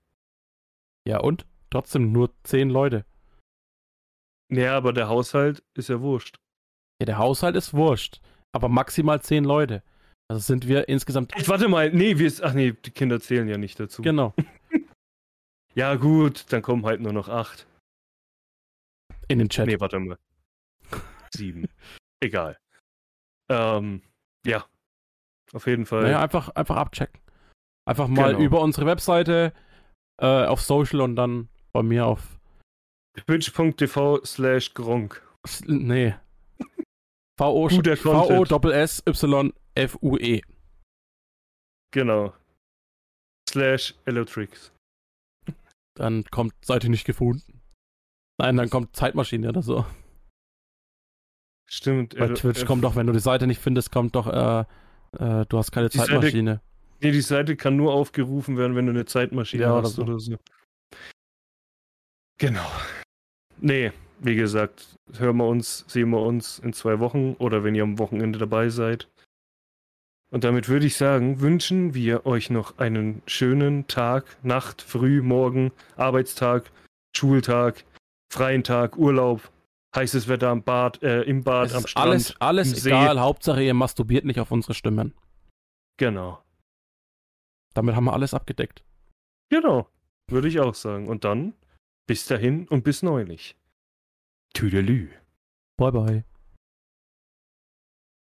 Ja, 1.08 1.20
und? 1.20 1.46
Trotzdem 1.70 2.12
nur 2.12 2.32
zehn 2.44 2.70
Leute. 2.70 3.06
Ja, 4.52 4.78
aber 4.78 4.94
der 4.94 5.08
Haushalt 5.08 5.64
ist 5.74 5.90
ja 5.90 6.02
wurscht. 6.02 6.38
Ja, 7.02 7.06
der 7.06 7.18
Haushalt 7.18 7.56
ist 7.56 7.74
wurscht. 7.74 8.22
Aber 8.52 8.70
maximal 8.70 9.22
zehn 9.22 9.44
Leute. 9.44 9.84
Also 10.28 10.42
sind 10.42 10.68
wir 10.68 10.88
insgesamt. 10.90 11.36
Ey, 11.36 11.48
Warte 11.48 11.68
mal, 11.68 11.92
nee, 11.92 12.18
wir, 12.18 12.32
ach 12.42 12.54
nee, 12.54 12.72
die 12.72 12.92
Kinder 12.92 13.20
zählen 13.20 13.48
ja 13.48 13.58
nicht 13.58 13.80
dazu. 13.80 14.02
Genau. 14.02 14.34
Ja, 15.76 15.96
gut, 15.96 16.46
dann 16.54 16.62
kommen 16.62 16.86
halt 16.86 17.02
nur 17.02 17.12
noch 17.12 17.28
acht. 17.28 17.68
In 19.28 19.40
den 19.40 19.50
Chat. 19.50 19.68
Nee, 19.68 19.78
warte 19.82 20.00
mal. 20.00 20.18
Sieben. 21.36 21.68
Egal. 22.22 22.58
Ähm, 23.52 24.02
ja. 24.46 24.66
Auf 25.52 25.68
jeden 25.68 25.86
Fall. 25.86 26.04
Naja, 26.04 26.22
einfach, 26.22 26.48
einfach 26.56 26.78
abchecken. 26.78 27.20
Einfach 27.88 28.08
mal 28.08 28.32
Genau. 28.34 28.44
über 28.46 28.62
unsere 28.62 28.86
Webseite 28.86 29.54
äh, 30.20 30.46
auf 30.46 30.62
Social 30.62 31.02
und 31.02 31.16
dann 31.16 31.50
bei 31.72 31.84
mir 31.84 32.06
auf. 32.06 32.40
Twitch.tv 33.28 34.24
slash 34.26 34.74
Gronk. 34.74 35.22
S- 35.44 35.64
Nee. 35.68 36.16
VO 37.40 37.68
Guter 37.68 37.96
VO 37.98 38.12
Content. 38.28 38.52
Doppel 38.52 38.72
S 38.72 39.04
Y 39.06 39.54
F 39.76 39.98
U 40.02 40.18
E. 40.18 40.42
Genau. 41.94 42.34
Slash 43.50 43.94
Elotrix. 44.06 44.72
Dann 45.98 46.24
kommt 46.26 46.54
Seite 46.66 46.90
nicht 46.90 47.06
gefunden. 47.06 47.62
Nein, 48.38 48.58
dann 48.58 48.70
kommt 48.70 48.96
Zeitmaschine 48.96 49.48
oder 49.50 49.62
so. 49.62 49.86
Stimmt. 51.70 52.18
Bei 52.18 52.28
Twitch 52.30 52.66
kommt 52.66 52.84
doch, 52.84 52.96
wenn 52.96 53.08
du 53.08 53.14
die 53.14 53.20
Seite 53.20 53.48
nicht 53.48 53.62
findest, 53.62 53.92
kommt 53.92 54.16
doch, 54.16 54.28
äh, 54.28 54.66
äh, 55.18 55.46
du 55.48 55.58
hast 55.58 55.72
keine 55.72 55.90
Die 55.90 55.98
Seite- 55.98 56.12
Zeitmaschine. 56.14 56.62
Nee, 57.02 57.12
die 57.12 57.22
Seite 57.22 57.56
kann 57.56 57.76
nur 57.76 57.94
aufgerufen 57.94 58.58
werden, 58.58 58.76
wenn 58.76 58.86
du 58.86 58.92
eine 58.92 59.06
Zeitmaschine 59.06 59.64
Ja, 59.64 59.82
hast 59.82 60.00
oder 60.00 60.20
so. 60.20 60.38
Genau. 62.38 62.66
Nee, 63.60 63.92
wie 64.20 64.36
gesagt, 64.36 64.98
hören 65.18 65.38
wir 65.38 65.48
uns, 65.48 65.86
sehen 65.88 66.10
wir 66.10 66.22
uns 66.22 66.60
in 66.60 66.74
zwei 66.74 67.00
Wochen 67.00 67.34
oder 67.40 67.64
wenn 67.64 67.76
ihr 67.76 67.84
am 67.84 68.00
Wochenende 68.00 68.40
dabei 68.40 68.70
seid. 68.70 69.10
Und 70.32 70.44
damit 70.44 70.68
würde 70.68 70.86
ich 70.86 70.98
sagen, 70.98 71.40
wünschen 71.40 71.94
wir 71.94 72.26
euch 72.26 72.50
noch 72.50 72.78
einen 72.78 73.22
schönen 73.26 73.88
Tag, 73.88 74.26
Nacht, 74.44 74.82
Früh, 74.82 75.22
Morgen, 75.22 75.72
Arbeitstag, 75.96 76.72
Schultag, 77.16 77.86
freien 78.34 78.64
Tag, 78.64 78.98
Urlaub, 78.98 79.50
heißes 79.96 80.28
Wetter 80.28 80.50
am 80.50 80.64
Bad, 80.64 81.02
äh, 81.04 81.22
im 81.22 81.44
Bad, 81.44 81.68
Es 81.68 81.76
am 81.76 81.88
Strand. 81.88 82.08
alles, 82.10 82.42
alles 82.42 82.68
im 82.74 82.80
See. 82.80 82.90
egal. 82.90 83.20
Hauptsache, 83.20 83.64
ihr 83.64 83.74
masturbiert 83.74 84.26
nicht 84.26 84.40
auf 84.40 84.52
unsere 84.52 84.74
Stimmen. 84.74 85.14
Genau. 85.98 86.42
Damit 87.76 87.96
haben 87.96 88.06
wir 88.06 88.14
alles 88.14 88.34
abgedeckt. 88.34 88.84
Genau, 89.50 89.88
würde 90.32 90.48
ich 90.48 90.60
auch 90.60 90.74
sagen. 90.74 91.08
Und 91.08 91.24
dann 91.24 91.54
bis 92.08 92.26
dahin 92.26 92.68
und 92.68 92.84
bis 92.84 93.04
neulich. 93.04 93.56
Tüdelü. 94.54 95.10
Bye 95.78 95.92
bye. 95.92 96.35